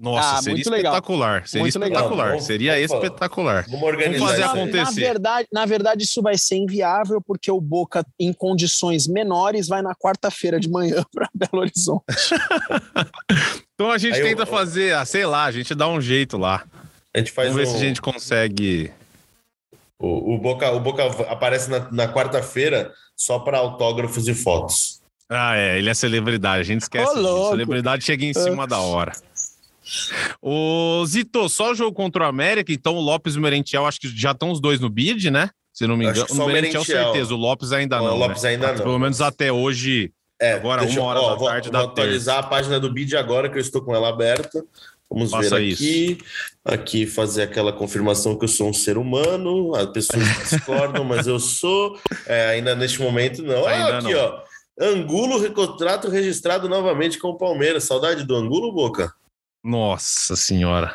Nossa, 0.00 0.36
Ah, 0.38 0.42
seria 0.42 0.54
muito 0.54 0.70
legal. 0.70 0.92
espetacular. 0.92 1.48
Seria 1.48 1.62
Muito 1.62 1.78
legal. 1.80 1.96
espetacular. 2.02 2.28
Vamos- 2.30 2.44
seria 2.44 2.72
vamos 2.74 2.92
espetacular. 2.92 3.64
Vamos 3.68 3.82
organizar 3.82 4.26
fazer 4.28 4.40
isso 4.44 4.50
aí. 4.52 4.60
acontecer. 4.60 5.00
Na 5.00 5.06
verdade, 5.08 5.48
na 5.52 5.66
verdade, 5.66 6.04
isso 6.04 6.22
vai 6.22 6.38
ser 6.38 6.54
inviável 6.56 7.20
porque 7.20 7.50
o 7.50 7.60
Boca, 7.60 8.06
em 8.18 8.32
condições 8.32 9.08
menores, 9.08 9.66
vai 9.66 9.82
na 9.82 9.94
quarta-feira 9.96 10.60
de 10.60 10.68
manhã 10.70 11.04
para 11.12 11.28
Belo 11.34 11.62
Horizonte. 11.62 12.04
Então 13.74 13.92
a 13.92 13.98
gente 13.98 14.14
Aí 14.14 14.20
eu- 14.22 14.26
tenta 14.26 14.44
fazer, 14.44 14.92
ah, 14.94 15.04
sei 15.04 15.24
lá, 15.24 15.44
a 15.44 15.52
gente 15.52 15.72
dá 15.74 15.86
um 15.88 16.00
jeito 16.00 16.36
lá. 16.36 16.64
A 17.14 17.18
gente 17.18 17.30
faz 17.30 17.48
Vamos 17.52 17.62
ver 17.62 17.68
um- 17.68 17.70
se 17.78 17.84
a 17.84 17.86
gente 17.88 18.02
consegue. 18.02 18.90
o, 20.00 20.34
o 20.34 20.38
Boca, 20.38 20.70
o 20.72 20.80
Boca 20.80 21.04
aparece 21.30 21.70
na, 21.70 21.88
na 21.92 22.12
quarta-feira 22.12 22.92
só 23.16 23.38
para 23.38 23.58
autógrafos 23.58 24.26
e 24.26 24.34
fotos. 24.34 25.00
Ah, 25.30 25.56
é, 25.56 25.78
ele 25.78 25.90
é 25.90 25.94
celebridade, 25.94 26.60
a 26.60 26.64
gente 26.64 26.82
esquece 26.82 27.14
louco. 27.16 27.50
Celebridade 27.50 28.02
chega 28.04 28.24
em 28.24 28.32
cima 28.34 28.66
da 28.66 28.78
hora. 28.80 29.12
Ô, 30.42 31.04
Zito, 31.06 31.48
só 31.48 31.72
o 31.72 31.74
jogo 31.74 31.92
contra 31.94 32.24
o 32.24 32.28
América, 32.28 32.72
então 32.72 32.96
o 32.96 33.00
Lopes 33.00 33.34
e 33.34 33.38
o 33.38 33.40
Merentiel, 33.42 33.86
acho 33.86 34.00
que 34.00 34.08
já 34.08 34.32
estão 34.32 34.50
os 34.50 34.60
dois 34.60 34.80
no 34.80 34.88
bid, 34.88 35.30
né? 35.30 35.50
Se 35.72 35.86
não 35.86 35.96
me 35.96 36.06
engano. 36.06 36.26
o 36.30 36.46
Merentiel, 36.46 36.84
certeza, 36.84 37.32
o 37.34 37.36
Lopes 37.36 37.72
ainda 37.72 38.00
O 38.00 38.04
não. 38.04 38.16
Lopes 38.16 38.42
né? 38.42 38.50
ainda 38.50 38.72
não. 38.72 38.82
Pelo 38.82 38.98
menos 38.98 39.20
até 39.20 39.52
hoje. 39.52 40.12
É, 40.40 40.52
Agora, 40.52 40.82
deixa 40.84 41.00
uma 41.00 41.10
hora 41.10 41.20
ó, 41.20 41.30
da 41.30 41.34
vou, 41.36 41.48
tarde 41.48 41.70
vou 41.70 41.72
da 41.80 41.84
atualizar 41.84 42.38
a 42.38 42.42
página 42.44 42.78
do 42.78 42.92
BID 42.92 43.16
agora 43.16 43.48
que 43.48 43.56
eu 43.56 43.60
estou 43.60 43.82
com 43.82 43.94
ela 43.94 44.08
aberta. 44.08 44.64
Vamos 45.10 45.30
Faça 45.30 45.58
ver 45.58 45.72
aqui. 45.72 46.18
Aqui 46.64 47.06
fazer 47.06 47.42
aquela 47.42 47.72
confirmação 47.72 48.36
que 48.36 48.44
eu 48.44 48.48
sou 48.48 48.68
um 48.68 48.74
ser 48.74 48.98
humano. 48.98 49.74
As 49.74 49.86
pessoas 49.86 50.22
discordam, 50.50 51.02
mas 51.02 51.26
eu 51.26 51.40
sou. 51.40 51.98
É, 52.26 52.48
ainda 52.48 52.74
neste 52.76 53.00
momento, 53.00 53.42
não. 53.42 53.66
Ah, 53.66 53.70
Ainda 53.70 53.98
aqui, 53.98 54.12
não. 54.12 54.20
ó. 54.20 54.42
Angulo, 54.80 55.52
contrato 55.52 56.08
registrado 56.08 56.68
novamente 56.68 57.18
com 57.18 57.28
o 57.28 57.38
Palmeiras. 57.38 57.84
Saudade 57.84 58.22
do 58.24 58.36
Angulo, 58.36 58.72
Boca? 58.72 59.12
Nossa 59.68 60.34
senhora. 60.36 60.94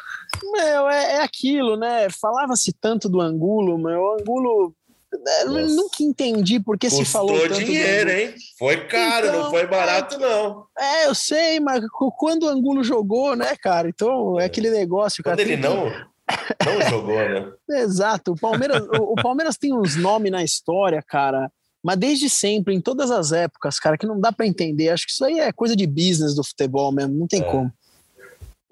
Meu, 0.51 0.89
é, 0.89 1.13
é 1.17 1.21
aquilo, 1.21 1.78
né? 1.78 2.07
Falava-se 2.09 2.74
tanto 2.74 3.07
do 3.07 3.21
Angulo, 3.21 3.78
meu. 3.78 3.99
O 4.01 4.13
Angulo. 4.19 4.76
né, 5.13 5.43
Nossa. 5.45 5.76
nunca 5.76 6.01
entendi 6.03 6.59
por 6.59 6.78
que 6.78 6.89
se 6.89 7.05
falou 7.05 7.30
Custou 7.34 7.49
tanto 7.49 7.59
do 7.59 7.65
dinheiro, 7.65 8.09
hein? 8.09 8.34
Foi 8.57 8.88
caro, 8.88 9.28
Então, 9.28 9.43
não 9.43 9.49
foi 9.51 9.67
barato, 9.67 10.17
não. 10.19 10.65
É, 10.78 11.05
eu 11.05 11.13
sei, 11.13 11.59
mas 11.59 11.84
quando 12.17 12.43
o 12.43 12.49
Angulo 12.49 12.84
jogou, 12.84 13.36
né, 13.36 13.55
cara? 13.61 13.88
Então 13.88 14.39
é 14.39 14.45
aquele 14.45 14.71
negócio, 14.71 15.24
cara. 15.24 15.36
Quando 15.38 15.47
ele 15.47 15.61
tem 15.61 15.61
que- 15.61 15.67
não, 15.67 15.86
não 15.86 16.82
jogou, 16.89 17.15
né? 17.15 17.51
Exato. 17.69 18.32
O 18.32 18.36
Palmeiras, 18.39 18.82
o, 18.99 19.13
o 19.13 19.15
Palmeiras 19.15 19.55
tem 19.55 19.71
uns 19.71 19.95
nomes 19.95 20.32
na 20.32 20.43
história, 20.43 21.01
cara. 21.07 21.51
Mas 21.86 21.97
desde 21.97 22.30
sempre, 22.30 22.74
em 22.74 22.82
todas 22.82 23.11
as 23.11 23.32
épocas, 23.34 23.78
cara, 23.78 23.97
que 23.97 24.07
não 24.07 24.19
dá 24.19 24.32
pra 24.32 24.47
entender. 24.47 24.89
Acho 24.89 25.05
que 25.05 25.11
isso 25.11 25.24
aí 25.26 25.39
é 25.39 25.51
coisa 25.51 25.76
de 25.76 25.86
business 25.86 26.34
do 26.34 26.43
futebol 26.43 26.91
mesmo, 26.93 27.13
não 27.13 27.28
tem 27.28 27.41
É. 27.41 27.43
como. 27.43 27.69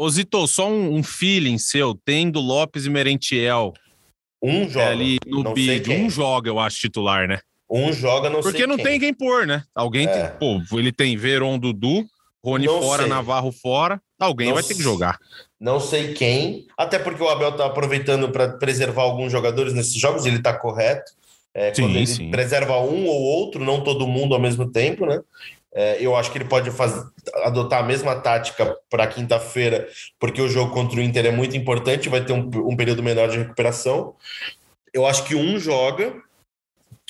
Ô, 0.01 0.09
Zito, 0.09 0.47
só 0.47 0.67
um, 0.67 0.95
um 0.95 1.03
feeling 1.03 1.59
seu, 1.59 1.93
tendo 1.93 2.39
Lopes 2.39 2.87
e 2.87 2.89
Merentiel 2.89 3.71
Um 4.41 4.67
joga. 4.67 4.89
ali 4.89 5.19
no 5.27 5.43
não 5.43 5.55
sei 5.55 5.79
bid. 5.79 5.91
Um 5.91 6.09
joga, 6.09 6.49
eu 6.49 6.57
acho, 6.57 6.79
titular, 6.79 7.27
né? 7.27 7.39
Um 7.69 7.93
joga, 7.93 8.27
não 8.27 8.41
sei 8.41 8.51
Porque 8.51 8.65
não 8.65 8.77
quem. 8.77 8.85
tem 8.85 8.99
quem 8.99 9.13
pôr, 9.13 9.45
né? 9.45 9.63
Alguém 9.75 10.07
É. 10.07 10.29
tem. 10.29 10.37
Pô, 10.39 10.79
ele 10.79 10.91
tem 10.91 11.15
Veron, 11.15 11.59
Dudu, 11.59 12.03
Rony 12.43 12.65
Não 12.65 12.81
fora, 12.81 13.03
sei. 13.03 13.09
Navarro 13.11 13.51
fora. 13.51 14.01
Alguém 14.19 14.47
Não 14.47 14.55
vai 14.55 14.63
ter 14.63 14.69
que 14.69 14.81
sei. 14.81 14.83
jogar. 14.83 15.19
Não 15.59 15.79
sei 15.79 16.13
quem. 16.15 16.65
Até 16.75 16.97
porque 16.97 17.21
o 17.21 17.29
Abel 17.29 17.51
tá 17.55 17.67
aproveitando 17.67 18.31
para 18.31 18.53
preservar 18.53 19.03
alguns 19.03 19.31
jogadores 19.31 19.71
nesses 19.71 19.93
jogos, 19.93 20.25
ele 20.25 20.41
tá 20.41 20.51
correto. 20.51 21.11
É, 21.53 21.71
Sim, 21.75 21.83
quando 21.83 21.95
ele 21.97 22.07
sim. 22.07 22.31
preserva 22.31 22.79
um 22.79 23.05
ou 23.05 23.21
outro, 23.21 23.63
não 23.63 23.83
todo 23.83 24.07
mundo 24.07 24.33
ao 24.33 24.41
mesmo 24.41 24.67
tempo, 24.71 25.05
né? 25.05 25.21
É, 25.73 25.97
eu 26.03 26.15
acho 26.15 26.31
que 26.31 26.37
ele 26.37 26.45
pode 26.45 26.69
faz- 26.71 27.03
adotar 27.43 27.79
a 27.79 27.85
mesma 27.85 28.15
tática 28.19 28.75
para 28.89 29.07
quinta-feira, 29.07 29.87
porque 30.19 30.41
o 30.41 30.49
jogo 30.49 30.73
contra 30.73 30.99
o 30.99 31.01
Inter 31.01 31.25
é 31.25 31.31
muito 31.31 31.55
importante, 31.55 32.09
vai 32.09 32.23
ter 32.23 32.33
um, 32.33 32.49
um 32.67 32.75
período 32.75 33.01
menor 33.01 33.29
de 33.29 33.37
recuperação. 33.37 34.15
Eu 34.93 35.05
acho 35.05 35.23
que 35.23 35.33
um 35.35 35.57
joga, 35.57 36.13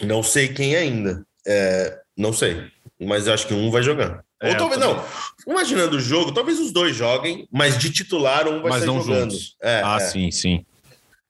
não 0.04 0.22
sei 0.22 0.48
quem 0.50 0.76
ainda. 0.76 1.26
É, 1.48 2.00
não 2.16 2.32
sei, 2.32 2.68
mas 3.00 3.26
eu 3.26 3.34
acho 3.34 3.48
que 3.48 3.54
um 3.54 3.72
vai 3.72 3.82
jogar. 3.82 4.24
É, 4.40 4.50
ou 4.50 4.58
talvez 4.58 4.80
não. 4.80 5.04
Imaginando 5.48 5.98
o 5.98 6.00
jogo, 6.00 6.32
talvez 6.32 6.60
os 6.60 6.72
dois 6.72 6.96
joguem, 6.96 7.48
mas 7.52 7.78
de 7.78 7.92
titular 7.92 8.48
um 8.48 8.62
vai 8.62 8.72
Mas 8.72 8.86
não 8.86 9.02
jogando. 9.02 9.32
juntos. 9.32 9.56
É, 9.62 9.82
ah, 9.84 9.98
é. 10.00 10.00
sim, 10.00 10.30
sim. 10.32 10.66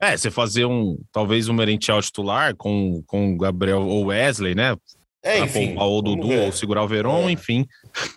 É, 0.01 0.17
você 0.17 0.31
fazer 0.31 0.65
um. 0.65 0.97
Talvez 1.11 1.47
um 1.47 1.53
Merentiel 1.53 2.01
titular 2.01 2.55
com, 2.55 3.03
com 3.05 3.33
o 3.33 3.37
Gabriel 3.37 3.81
ou 3.85 4.05
Wesley, 4.07 4.55
né? 4.55 4.75
É, 5.23 5.39
enfim. 5.39 5.67
poupar 5.67 5.87
o 5.87 6.01
Dudu 6.01 6.31
ou 6.31 6.51
segurar 6.51 6.83
o 6.83 6.87
Veron, 6.87 7.29
É. 7.29 7.31
enfim. 7.31 7.65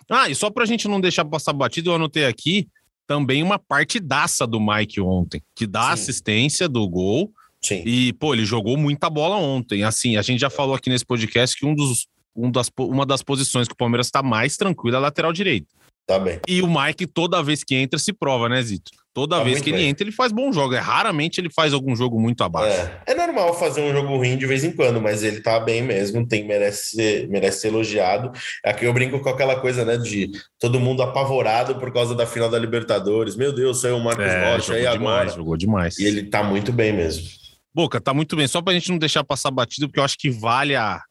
Ah, 0.09 0.29
e 0.29 0.35
só 0.35 0.49
pra 0.49 0.65
gente 0.65 0.87
não 0.87 0.99
deixar 0.99 1.23
passar 1.25 1.53
batido, 1.53 1.91
eu 1.91 1.95
anotei 1.95 2.25
aqui 2.25 2.67
também 3.07 3.43
uma 3.43 3.59
partidaça 3.59 4.47
do 4.47 4.59
Mike 4.59 4.99
ontem, 4.99 5.41
que 5.55 5.67
dá 5.67 5.83
Sim. 5.87 5.91
assistência 5.93 6.67
do 6.67 6.87
gol. 6.89 7.31
Sim. 7.61 7.83
E, 7.85 8.13
pô, 8.13 8.33
ele 8.33 8.45
jogou 8.45 8.77
muita 8.77 9.09
bola 9.09 9.37
ontem. 9.37 9.83
Assim, 9.83 10.17
a 10.17 10.21
gente 10.21 10.39
já 10.39 10.49
falou 10.49 10.73
aqui 10.75 10.89
nesse 10.89 11.05
podcast 11.05 11.55
que 11.57 11.65
um 11.65 11.75
dos, 11.75 12.07
um 12.35 12.49
das, 12.51 12.69
uma 12.79 13.05
das 13.05 13.21
posições 13.23 13.67
que 13.67 13.73
o 13.73 13.77
Palmeiras 13.77 14.09
tá 14.09 14.23
mais 14.23 14.57
tranquilo 14.57 14.95
é 14.95 14.97
a 14.97 15.01
lateral 15.01 15.31
direito. 15.33 15.67
Tá 16.07 16.19
bem. 16.19 16.39
E 16.47 16.61
o 16.61 16.67
Mike, 16.67 17.07
toda 17.07 17.41
vez 17.43 17.63
que 17.63 17.75
entra, 17.75 17.97
se 17.99 18.13
prova, 18.13 18.47
né, 18.49 18.61
Zito? 18.61 18.91
Toda 19.15 19.37
Tá 19.37 19.43
vez 19.45 19.61
que 19.61 19.69
ele 19.69 19.77
bem. 19.77 19.87
entra, 19.87 20.03
ele 20.03 20.11
faz 20.11 20.33
bom 20.33 20.51
jogo. 20.51 20.75
É, 20.75 20.79
raramente 20.79 21.39
ele 21.39 21.49
faz 21.49 21.73
algum 21.73 21.95
jogo 21.95 22.19
muito 22.19 22.43
abaixo. 22.43 22.77
É. 23.07 23.13
é 23.13 23.15
normal 23.15 23.53
fazer 23.57 23.79
um 23.81 23.93
jogo 23.93 24.17
ruim 24.17 24.37
de 24.37 24.45
vez 24.45 24.65
em 24.65 24.71
quando, 24.73 24.99
mas 24.99 25.23
ele 25.23 25.39
tá 25.39 25.57
bem 25.57 25.81
mesmo, 25.81 26.27
tem, 26.27 26.45
merece, 26.45 26.97
ser, 26.97 27.27
merece 27.29 27.61
ser 27.61 27.69
elogiado. 27.69 28.29
Aqui 28.61 28.83
eu 28.85 28.91
brinco 28.91 29.17
com 29.21 29.29
aquela 29.29 29.57
coisa, 29.61 29.85
né, 29.85 29.95
de 29.97 30.31
todo 30.59 30.81
mundo 30.81 31.01
apavorado 31.01 31.75
por 31.75 31.93
causa 31.93 32.13
da 32.13 32.27
final 32.27 32.49
da 32.49 32.59
Libertadores. 32.59 33.37
Meu 33.37 33.53
Deus, 33.55 33.79
saiu 33.79 33.95
o 33.95 34.03
Marcos 34.03 34.25
É, 34.25 34.53
Rocha 34.53 34.73
aí 34.73 34.81
demais, 34.81 34.99
agora. 35.21 35.29
jogou 35.29 35.55
demais. 35.55 35.97
E 35.97 36.03
ele 36.05 36.23
tá 36.23 36.43
muito 36.43 36.73
bem 36.73 36.91
mesmo. 36.91 37.25
Boca, 37.73 38.01
tá 38.01 38.13
muito 38.13 38.35
bem. 38.35 38.47
Só 38.47 38.61
pra 38.61 38.73
gente 38.73 38.89
não 38.91 38.97
deixar 38.97 39.23
passar 39.23 39.49
batido, 39.49 39.87
porque 39.87 39.99
eu 40.01 40.03
acho 40.03 40.17
que 40.17 40.29
vale 40.29 40.75
a 40.75 41.01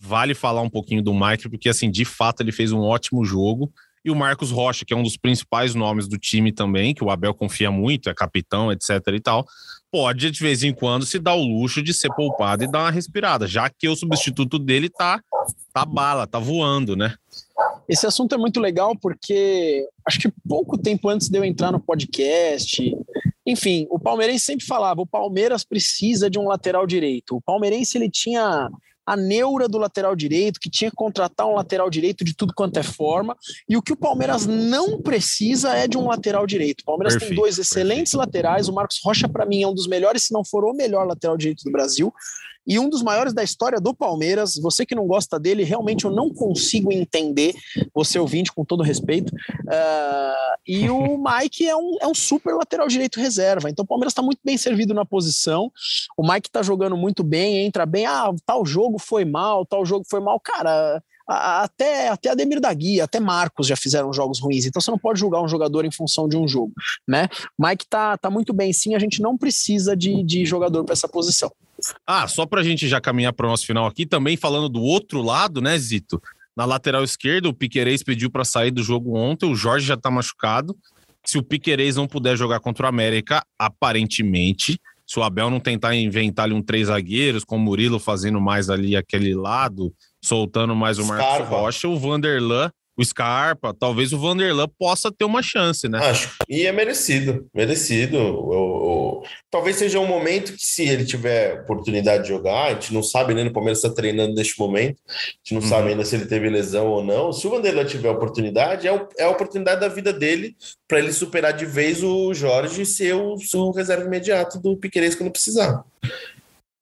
vale 0.00 0.34
falar 0.34 0.60
um 0.62 0.70
pouquinho 0.70 1.02
do 1.02 1.14
Mike, 1.14 1.48
porque 1.48 1.68
assim, 1.68 1.88
de 1.88 2.04
fato 2.04 2.40
ele 2.42 2.50
fez 2.52 2.72
um 2.72 2.80
ótimo 2.80 3.24
jogo. 3.24 3.72
E 4.04 4.10
o 4.10 4.16
Marcos 4.16 4.50
Rocha, 4.50 4.84
que 4.84 4.94
é 4.94 4.96
um 4.96 5.02
dos 5.02 5.16
principais 5.16 5.74
nomes 5.74 6.08
do 6.08 6.18
time 6.18 6.52
também, 6.52 6.94
que 6.94 7.04
o 7.04 7.10
Abel 7.10 7.34
confia 7.34 7.70
muito, 7.70 8.08
é 8.08 8.14
capitão, 8.14 8.70
etc 8.72 8.90
e 9.12 9.20
tal, 9.20 9.46
pode 9.90 10.30
de 10.30 10.40
vez 10.40 10.62
em 10.62 10.72
quando 10.72 11.06
se 11.06 11.18
dar 11.18 11.34
o 11.34 11.42
luxo 11.42 11.82
de 11.82 11.92
ser 11.94 12.12
poupado 12.14 12.64
e 12.64 12.70
dar 12.70 12.80
uma 12.80 12.90
respirada, 12.90 13.46
já 13.46 13.68
que 13.68 13.88
o 13.88 13.96
substituto 13.96 14.58
dele 14.58 14.88
tá 14.88 15.20
tá 15.72 15.84
bala, 15.84 16.26
tá 16.26 16.38
voando, 16.38 16.96
né? 16.96 17.14
Esse 17.88 18.06
assunto 18.06 18.34
é 18.34 18.38
muito 18.38 18.60
legal 18.60 18.94
porque 19.00 19.86
acho 20.06 20.18
que 20.20 20.32
pouco 20.46 20.76
tempo 20.76 21.08
antes 21.08 21.28
de 21.28 21.38
eu 21.38 21.44
entrar 21.44 21.72
no 21.72 21.80
podcast, 21.80 22.94
enfim, 23.46 23.86
o 23.90 23.98
palmeirense 23.98 24.44
sempre 24.44 24.66
falava: 24.66 25.00
o 25.00 25.06
Palmeiras 25.06 25.64
precisa 25.64 26.28
de 26.28 26.38
um 26.38 26.46
lateral 26.46 26.86
direito. 26.86 27.36
O 27.36 27.40
palmeirense 27.40 27.96
ele 27.96 28.10
tinha 28.10 28.68
a 29.08 29.16
neura 29.16 29.66
do 29.66 29.78
lateral 29.78 30.14
direito, 30.14 30.60
que 30.60 30.68
tinha 30.68 30.90
que 30.90 30.96
contratar 30.96 31.46
um 31.46 31.54
lateral 31.54 31.88
direito 31.88 32.22
de 32.22 32.36
tudo 32.36 32.52
quanto 32.54 32.78
é 32.78 32.82
forma. 32.82 33.34
E 33.66 33.74
o 33.74 33.80
que 33.80 33.94
o 33.94 33.96
Palmeiras 33.96 34.44
não 34.46 35.00
precisa 35.00 35.74
é 35.74 35.88
de 35.88 35.96
um 35.96 36.08
lateral 36.08 36.46
direito. 36.46 36.82
O 36.82 36.84
Palmeiras 36.84 37.14
tem 37.14 37.20
Perfeito, 37.20 37.40
dois 37.40 37.58
excelentes 37.58 38.12
laterais. 38.12 38.68
O 38.68 38.74
Marcos 38.74 39.00
Rocha, 39.02 39.26
para 39.26 39.46
mim, 39.46 39.62
é 39.62 39.66
um 39.66 39.72
dos 39.72 39.86
melhores, 39.86 40.24
se 40.24 40.32
não 40.34 40.44
for 40.44 40.62
o 40.62 40.74
melhor 40.74 41.06
lateral 41.06 41.38
direito 41.38 41.64
do 41.64 41.72
Brasil. 41.72 42.12
E 42.68 42.78
um 42.78 42.90
dos 42.90 43.02
maiores 43.02 43.32
da 43.32 43.42
história 43.42 43.80
do 43.80 43.94
Palmeiras. 43.94 44.56
Você 44.56 44.84
que 44.84 44.94
não 44.94 45.06
gosta 45.06 45.40
dele, 45.40 45.64
realmente 45.64 46.04
eu 46.04 46.10
não 46.10 46.28
consigo 46.28 46.92
entender, 46.92 47.54
você 47.94 48.18
ouvinte, 48.18 48.52
com 48.52 48.64
todo 48.64 48.82
respeito. 48.82 49.34
Uh, 49.34 50.58
e 50.66 50.90
o 50.90 51.16
Mike 51.24 51.66
é 51.66 51.74
um, 51.74 51.96
é 52.02 52.06
um 52.06 52.14
super 52.14 52.54
lateral 52.54 52.86
direito 52.86 53.18
reserva. 53.18 53.70
Então 53.70 53.84
o 53.84 53.88
Palmeiras 53.88 54.12
está 54.12 54.20
muito 54.20 54.40
bem 54.44 54.58
servido 54.58 54.92
na 54.92 55.06
posição. 55.06 55.72
O 56.16 56.22
Mike 56.22 56.48
está 56.48 56.62
jogando 56.62 56.96
muito 56.96 57.24
bem, 57.24 57.64
entra 57.64 57.86
bem. 57.86 58.04
Ah, 58.04 58.30
tal 58.44 58.66
jogo 58.66 58.98
foi 58.98 59.24
mal, 59.24 59.64
tal 59.64 59.86
jogo 59.86 60.04
foi 60.08 60.20
mal. 60.20 60.38
Cara, 60.38 61.02
até, 61.26 62.08
até 62.08 62.30
Ademir 62.30 62.60
da 62.60 62.72
Guia, 62.72 63.04
até 63.04 63.20
Marcos 63.20 63.66
já 63.66 63.76
fizeram 63.76 64.12
jogos 64.12 64.40
ruins, 64.40 64.64
então 64.64 64.80
você 64.80 64.90
não 64.90 64.98
pode 64.98 65.20
julgar 65.20 65.42
um 65.42 65.48
jogador 65.48 65.84
em 65.84 65.90
função 65.90 66.26
de 66.26 66.38
um 66.38 66.48
jogo, 66.48 66.72
né? 67.06 67.28
Mike 67.58 67.86
tá, 67.86 68.16
tá 68.16 68.30
muito 68.30 68.54
bem 68.54 68.72
sim, 68.72 68.94
a 68.94 68.98
gente 68.98 69.20
não 69.20 69.36
precisa 69.36 69.94
de, 69.94 70.22
de 70.22 70.46
jogador 70.46 70.84
para 70.84 70.94
essa 70.94 71.06
posição. 71.06 71.52
Ah, 72.06 72.26
só 72.26 72.46
para 72.46 72.60
a 72.60 72.64
gente 72.64 72.88
já 72.88 73.00
caminhar 73.00 73.32
para 73.32 73.46
o 73.46 73.50
nosso 73.50 73.66
final 73.66 73.86
aqui, 73.86 74.06
também 74.06 74.36
falando 74.36 74.68
do 74.68 74.82
outro 74.82 75.22
lado, 75.22 75.60
né, 75.60 75.78
Zito? 75.78 76.20
Na 76.56 76.64
lateral 76.64 77.04
esquerda, 77.04 77.48
o 77.48 77.54
Piquerez 77.54 78.02
pediu 78.02 78.30
para 78.30 78.44
sair 78.44 78.70
do 78.70 78.82
jogo 78.82 79.16
ontem, 79.16 79.50
o 79.50 79.54
Jorge 79.54 79.86
já 79.86 79.96
tá 79.96 80.10
machucado. 80.10 80.76
Se 81.24 81.38
o 81.38 81.42
Piquerez 81.42 81.96
não 81.96 82.06
puder 82.06 82.36
jogar 82.36 82.58
contra 82.58 82.86
o 82.86 82.88
América, 82.88 83.44
aparentemente, 83.58 84.80
se 85.06 85.18
o 85.18 85.22
Abel 85.22 85.50
não 85.50 85.60
tentar 85.60 85.94
inventar 85.94 86.46
ali 86.46 86.54
um 86.54 86.62
três 86.62 86.88
zagueiros, 86.88 87.44
com 87.44 87.56
o 87.56 87.60
Murilo 87.60 87.98
fazendo 87.98 88.40
mais 88.40 88.68
ali 88.68 88.96
aquele 88.96 89.34
lado, 89.34 89.94
soltando 90.20 90.74
mais 90.74 90.98
o 90.98 91.06
Marcos 91.06 91.48
Rocha, 91.48 91.88
o 91.88 91.98
Vanderlan 91.98 92.70
o 92.98 93.04
Scarpa, 93.04 93.72
talvez 93.72 94.12
o 94.12 94.18
Vanderlan 94.18 94.68
possa 94.76 95.12
ter 95.12 95.24
uma 95.24 95.40
chance, 95.40 95.88
né? 95.88 95.98
Acho. 95.98 96.34
E 96.48 96.66
é 96.66 96.72
merecido, 96.72 97.46
merecido. 97.54 98.16
Eu, 98.16 99.22
talvez 99.48 99.76
seja 99.76 100.00
um 100.00 100.06
momento 100.06 100.52
que, 100.52 100.66
se 100.66 100.82
ele 100.82 101.04
tiver 101.04 101.60
oportunidade 101.60 102.24
de 102.24 102.30
jogar, 102.30 102.66
a 102.66 102.72
gente 102.72 102.92
não 102.92 103.02
sabe, 103.02 103.34
né? 103.34 103.44
O 103.44 103.52
Palmeiras 103.52 103.78
está 103.78 103.88
treinando 103.88 104.34
neste 104.34 104.58
momento, 104.58 105.00
a 105.08 105.12
gente 105.12 105.54
não 105.54 105.60
uhum. 105.60 105.68
sabe 105.68 105.90
ainda 105.90 106.04
se 106.04 106.16
ele 106.16 106.26
teve 106.26 106.50
lesão 106.50 106.88
ou 106.88 107.04
não. 107.04 107.32
Se 107.32 107.46
o 107.46 107.50
Vanderlan 107.50 107.84
tiver 107.84 108.10
oportunidade, 108.10 108.88
é, 108.88 108.92
o, 108.92 109.08
é 109.16 109.22
a 109.22 109.30
oportunidade 109.30 109.80
da 109.80 109.88
vida 109.88 110.12
dele 110.12 110.56
para 110.88 110.98
ele 110.98 111.12
superar 111.12 111.52
de 111.52 111.66
vez 111.66 112.02
o 112.02 112.34
Jorge 112.34 112.82
e 112.82 112.86
ser 112.86 113.14
o, 113.14 113.36
o 113.54 113.70
reserva 113.70 114.06
imediato 114.06 114.58
do 114.58 114.76
Piqueires 114.76 115.14
quando 115.14 115.30
precisar. 115.30 115.84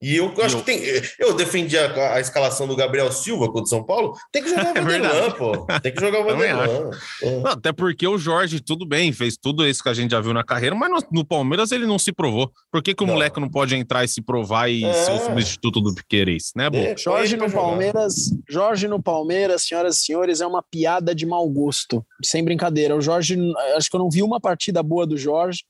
E 0.02 0.16
eu 0.16 0.32
acho 0.42 0.56
eu... 0.56 0.60
que 0.60 0.66
tem. 0.66 0.82
Eu 1.18 1.34
defendi 1.34 1.76
a, 1.78 2.14
a, 2.14 2.20
escalação 2.20 2.66
do 2.66 2.76
Gabriel 2.76 3.10
Silva 3.10 3.46
contra 3.46 3.62
o 3.62 3.66
São 3.66 3.82
Paulo. 3.84 4.14
Tem 4.30 4.42
que 4.42 4.50
jogar 4.50 4.74
o 4.74 4.76
é 4.78 4.82
Vanderlan, 4.82 5.30
pô. 5.32 5.66
Tem 5.80 5.94
que 5.94 6.00
jogar 6.00 6.20
o 6.20 6.24
Vanderlan. 6.26 6.90
É. 7.22 7.42
até 7.46 7.72
porque 7.72 8.06
o 8.06 8.18
Jorge, 8.18 8.60
tudo 8.60 8.86
bem, 8.86 9.12
fez 9.12 9.36
tudo 9.36 9.66
isso 9.66 9.82
que 9.82 9.88
a 9.88 9.94
gente 9.94 10.10
já 10.10 10.20
viu 10.20 10.34
na 10.34 10.44
carreira, 10.44 10.76
mas 10.76 10.90
no, 10.90 11.18
no 11.20 11.24
Palmeiras 11.24 11.72
ele 11.72 11.86
não 11.86 11.98
se 11.98 12.12
provou. 12.12 12.50
Por 12.70 12.82
que, 12.82 12.94
que 12.94 13.02
o 13.02 13.06
não. 13.06 13.14
moleque 13.14 13.40
não 13.40 13.48
pode 13.48 13.74
entrar 13.74 14.04
e 14.04 14.08
se 14.08 14.20
provar 14.20 14.68
e 14.68 14.84
é. 14.84 14.92
ser 14.92 15.12
o 15.12 15.18
substituto 15.18 15.80
do 15.80 15.94
Piqueires, 15.94 16.52
né, 16.54 16.68
Bo? 16.68 16.78
Jorge 16.98 17.36
no 17.36 17.50
Palmeiras, 17.50 18.14
Jorge 18.48 18.88
no 18.88 19.02
Palmeiras, 19.02 19.62
senhoras 19.62 19.96
e 19.96 20.04
senhores, 20.04 20.40
é 20.40 20.46
uma 20.46 20.62
piada 20.62 21.14
de 21.14 21.24
mau 21.24 21.48
gosto. 21.48 22.04
Sem 22.22 22.44
brincadeira. 22.44 22.94
O 22.94 23.00
Jorge, 23.00 23.38
acho 23.76 23.88
que 23.88 23.96
eu 23.96 24.00
não 24.00 24.10
vi 24.10 24.22
uma 24.22 24.40
partida 24.40 24.82
boa 24.82 25.06
do 25.06 25.16
Jorge. 25.16 25.64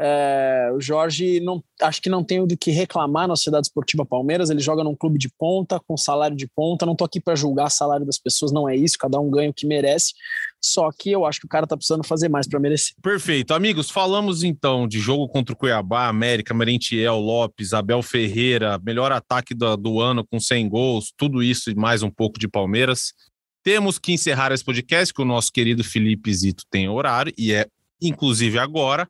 É, 0.00 0.70
o 0.74 0.80
Jorge 0.80 1.38
não, 1.40 1.62
acho 1.80 2.02
que 2.02 2.10
não 2.10 2.24
tem 2.24 2.44
do 2.46 2.56
que 2.56 2.70
reclamar 2.70 3.28
na 3.28 3.36
Sociedade 3.36 3.66
Esportiva 3.66 4.04
Palmeiras. 4.04 4.50
Ele 4.50 4.60
joga 4.60 4.82
num 4.82 4.96
clube 4.96 5.18
de 5.18 5.28
ponta, 5.38 5.80
com 5.86 5.96
salário 5.96 6.36
de 6.36 6.48
ponta. 6.48 6.84
Não 6.84 6.96
tô 6.96 7.04
aqui 7.04 7.20
para 7.20 7.36
julgar 7.36 7.70
salário 7.70 8.04
das 8.04 8.18
pessoas, 8.18 8.50
não 8.50 8.68
é 8.68 8.74
isso. 8.74 8.98
Cada 8.98 9.20
um 9.20 9.30
ganha 9.30 9.50
o 9.50 9.54
que 9.54 9.66
merece. 9.66 10.12
Só 10.60 10.90
que 10.90 11.10
eu 11.10 11.24
acho 11.24 11.40
que 11.40 11.46
o 11.46 11.48
cara 11.48 11.66
tá 11.66 11.76
precisando 11.76 12.04
fazer 12.04 12.28
mais 12.28 12.48
para 12.48 12.58
merecer. 12.58 12.94
Perfeito. 13.02 13.52
Amigos, 13.54 13.90
falamos 13.90 14.42
então 14.42 14.86
de 14.88 14.98
jogo 14.98 15.28
contra 15.28 15.52
o 15.52 15.56
Cuiabá, 15.56 16.08
América, 16.08 16.54
Merentiel, 16.54 17.18
Lopes, 17.18 17.72
Abel 17.72 18.02
Ferreira, 18.02 18.80
melhor 18.84 19.12
ataque 19.12 19.54
do, 19.54 19.76
do 19.76 20.00
ano 20.00 20.24
com 20.24 20.40
100 20.40 20.68
gols, 20.68 21.12
tudo 21.16 21.42
isso 21.42 21.70
e 21.70 21.74
mais 21.74 22.02
um 22.02 22.10
pouco 22.10 22.38
de 22.38 22.48
Palmeiras. 22.48 23.12
Temos 23.64 23.98
que 23.98 24.12
encerrar 24.12 24.50
esse 24.50 24.64
podcast, 24.64 25.14
que 25.14 25.22
o 25.22 25.24
nosso 25.24 25.52
querido 25.52 25.84
Felipe 25.84 26.34
Zito 26.34 26.64
tem 26.68 26.88
horário, 26.88 27.32
e 27.38 27.52
é 27.52 27.66
inclusive 28.00 28.58
agora. 28.58 29.08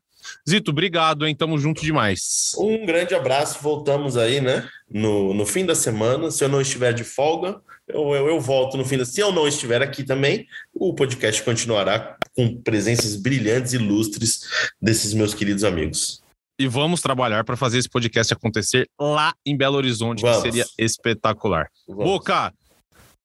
Zito, 0.49 0.70
obrigado, 0.70 1.27
hein? 1.27 1.35
Tamo 1.35 1.59
junto 1.59 1.83
demais. 1.83 2.53
Um 2.59 2.85
grande 2.87 3.14
abraço. 3.14 3.59
Voltamos 3.62 4.16
aí, 4.16 4.41
né? 4.41 4.68
No, 4.91 5.33
no 5.35 5.47
fim 5.47 5.64
da 5.64 5.75
semana. 5.75 6.31
Se 6.31 6.45
eu 6.45 6.49
não 6.49 6.61
estiver 6.61 6.93
de 6.93 7.05
folga, 7.05 7.61
eu, 7.89 8.14
eu, 8.14 8.29
eu 8.29 8.41
volto 8.41 8.77
no 8.77 8.85
fim 8.85 8.99
da. 8.99 9.05
Se 9.05 9.20
eu 9.20 9.33
não 9.33 9.47
estiver 9.47 9.83
aqui 9.83 10.05
também, 10.05 10.47
o 10.73 10.95
podcast 10.95 11.43
continuará 11.43 12.16
com 12.35 12.61
presenças 12.62 13.16
brilhantes 13.16 13.73
e 13.73 13.77
ilustres 13.77 14.43
desses 14.81 15.12
meus 15.14 15.35
queridos 15.35 15.64
amigos. 15.64 16.23
E 16.59 16.66
vamos 16.68 17.01
trabalhar 17.01 17.45
para 17.45 17.57
fazer 17.57 17.79
esse 17.79 17.89
podcast 17.89 18.33
acontecer 18.33 18.89
lá 19.01 19.35
em 19.45 19.57
Belo 19.57 19.77
Horizonte, 19.77 20.23
vamos. 20.23 20.37
que 20.37 20.43
seria 20.43 20.66
espetacular. 20.79 21.68
Vamos. 21.89 22.05
Boca, 22.05 22.53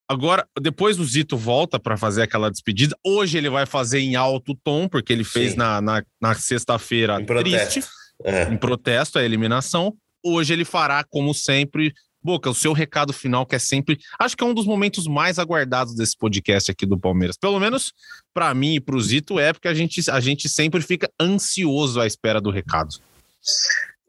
Agora, 0.10 0.48
depois 0.60 1.00
o 1.00 1.06
Zito 1.06 1.36
volta 1.36 1.80
para 1.80 1.98
fazer 1.98 2.22
aquela 2.22 2.50
despedida. 2.50 2.96
Hoje 3.06 3.38
ele 3.38 3.50
vai 3.50 3.66
fazer 3.66 4.00
em 4.00 4.16
alto 4.16 4.56
tom, 4.64 4.88
porque 4.88 5.12
ele 5.12 5.26
fez 5.26 5.54
na, 5.56 5.82
na, 5.82 6.04
na 6.20 6.34
sexta-feira 6.34 7.24
triste, 7.26 7.84
é. 8.24 8.44
em 8.44 8.58
protesto 8.58 9.20
a 9.20 9.24
eliminação. 9.24 9.94
Hoje 10.24 10.54
ele 10.54 10.64
fará, 10.64 11.04
como 11.04 11.34
sempre, 11.34 11.94
Boca, 12.28 12.50
o 12.50 12.54
seu 12.54 12.74
recado 12.74 13.14
final, 13.14 13.46
que 13.46 13.56
é 13.56 13.60
sempre. 13.60 13.98
Acho 14.20 14.36
que 14.36 14.44
é 14.44 14.48
um 14.48 14.54
dos 14.54 14.66
momentos 14.66 15.08
mais 15.08 15.40
aguardados 15.40 15.96
desse 15.96 16.18
podcast 16.18 16.70
aqui 16.72 16.86
do 16.86 17.00
Palmeiras. 17.00 17.38
Pelo 17.38 17.60
menos 17.60 17.94
para 18.34 18.54
mim 18.54 18.76
e 18.76 18.80
para 18.82 18.98
o 18.98 19.02
Zito 19.02 19.40
é, 19.40 19.54
porque 19.54 19.68
a 19.68 19.74
gente, 19.74 20.10
a 20.10 20.20
gente 20.20 20.50
sempre 20.50 20.82
fica 20.82 21.10
ansioso 21.22 22.02
à 22.02 22.08
espera 22.08 22.42
do 22.42 22.50
recado. 22.50 22.98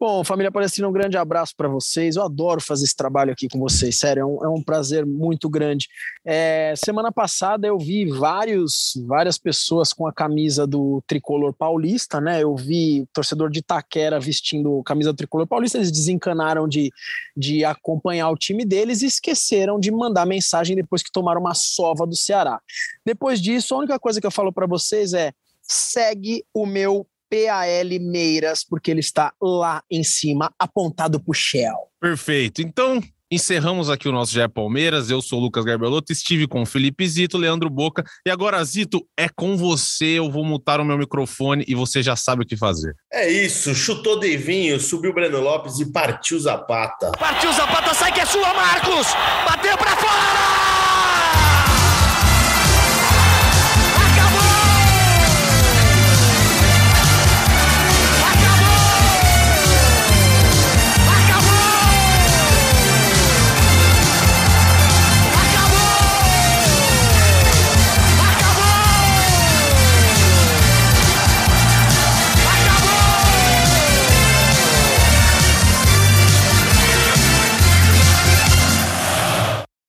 Bom, 0.01 0.23
família 0.23 0.49
Palestina, 0.49 0.87
um 0.87 0.93
grande 0.93 1.17
abraço 1.17 1.53
para 1.57 1.67
vocês. 1.67 2.15
Eu 2.15 2.23
adoro 2.23 2.61
fazer 2.61 2.85
esse 2.85 2.95
trabalho 2.95 3.33
aqui 3.33 3.49
com 3.49 3.59
vocês, 3.59 3.99
sério, 3.99 4.21
é 4.21 4.25
um, 4.25 4.45
é 4.45 4.47
um 4.47 4.63
prazer 4.63 5.05
muito 5.05 5.49
grande. 5.49 5.89
É, 6.23 6.73
semana 6.77 7.11
passada 7.11 7.67
eu 7.67 7.77
vi 7.77 8.05
vários, 8.05 8.93
várias 9.05 9.37
pessoas 9.37 9.91
com 9.91 10.07
a 10.07 10.13
camisa 10.13 10.65
do 10.65 11.03
tricolor 11.05 11.53
paulista, 11.53 12.21
né? 12.21 12.41
Eu 12.41 12.55
vi 12.55 13.05
torcedor 13.11 13.49
de 13.49 13.59
Itaquera 13.59 14.21
vestindo 14.21 14.81
camisa 14.83 15.11
do 15.11 15.17
tricolor 15.17 15.45
paulista, 15.45 15.77
eles 15.77 15.91
desencanaram 15.91 16.65
de, 16.65 16.89
de 17.35 17.65
acompanhar 17.65 18.29
o 18.29 18.37
time 18.37 18.63
deles 18.63 19.01
e 19.01 19.05
esqueceram 19.05 19.77
de 19.77 19.91
mandar 19.91 20.25
mensagem 20.25 20.77
depois 20.77 21.03
que 21.03 21.11
tomaram 21.11 21.41
uma 21.41 21.53
sova 21.53 22.07
do 22.07 22.15
Ceará. 22.15 22.61
Depois 23.05 23.41
disso, 23.41 23.75
a 23.75 23.79
única 23.79 23.99
coisa 23.99 24.21
que 24.21 24.25
eu 24.25 24.31
falo 24.31 24.53
para 24.53 24.65
vocês 24.65 25.13
é 25.13 25.33
segue 25.61 26.45
o 26.53 26.65
meu 26.65 27.05
PAL 27.29 27.99
Meiras, 28.01 28.65
porque 28.67 28.91
ele 28.91 28.99
está 28.99 29.33
lá 29.41 29.83
em 29.89 30.03
cima, 30.03 30.51
apontado 30.57 31.19
para 31.19 31.31
o 31.31 31.33
Shell. 31.33 31.89
Perfeito. 31.99 32.61
Então, 32.61 33.01
encerramos 33.31 33.89
aqui 33.89 34.07
o 34.07 34.11
nosso 34.11 34.33
Gé 34.33 34.47
Palmeiras. 34.47 35.09
Eu 35.09 35.21
sou 35.21 35.39
o 35.39 35.43
Lucas 35.43 35.63
Garbelotto, 35.63 36.11
estive 36.11 36.47
com 36.47 36.61
o 36.61 36.65
Felipe 36.65 37.07
Zito, 37.07 37.37
Leandro 37.37 37.69
Boca. 37.69 38.03
E 38.25 38.31
agora, 38.31 38.63
Zito, 38.63 39.05
é 39.17 39.29
com 39.29 39.55
você. 39.55 40.17
Eu 40.17 40.31
vou 40.31 40.43
mutar 40.43 40.79
o 40.79 40.85
meu 40.85 40.97
microfone 40.97 41.63
e 41.67 41.75
você 41.75 42.01
já 42.01 42.15
sabe 42.15 42.43
o 42.43 42.45
que 42.45 42.57
fazer. 42.57 42.95
É 43.11 43.29
isso. 43.29 43.75
Chutou 43.75 44.19
Devinho, 44.19 44.79
subiu 44.79 45.13
Breno 45.13 45.39
Lopes 45.39 45.79
e 45.79 45.91
partiu 45.91 46.39
Zapata. 46.39 47.11
Partiu 47.19 47.51
Zapata, 47.53 47.93
sai 47.93 48.11
que 48.11 48.19
é 48.19 48.25
sua, 48.25 48.53
Marcos! 48.53 49.07
Bateu 49.45 49.77
para 49.77 49.95
fora! 49.97 50.98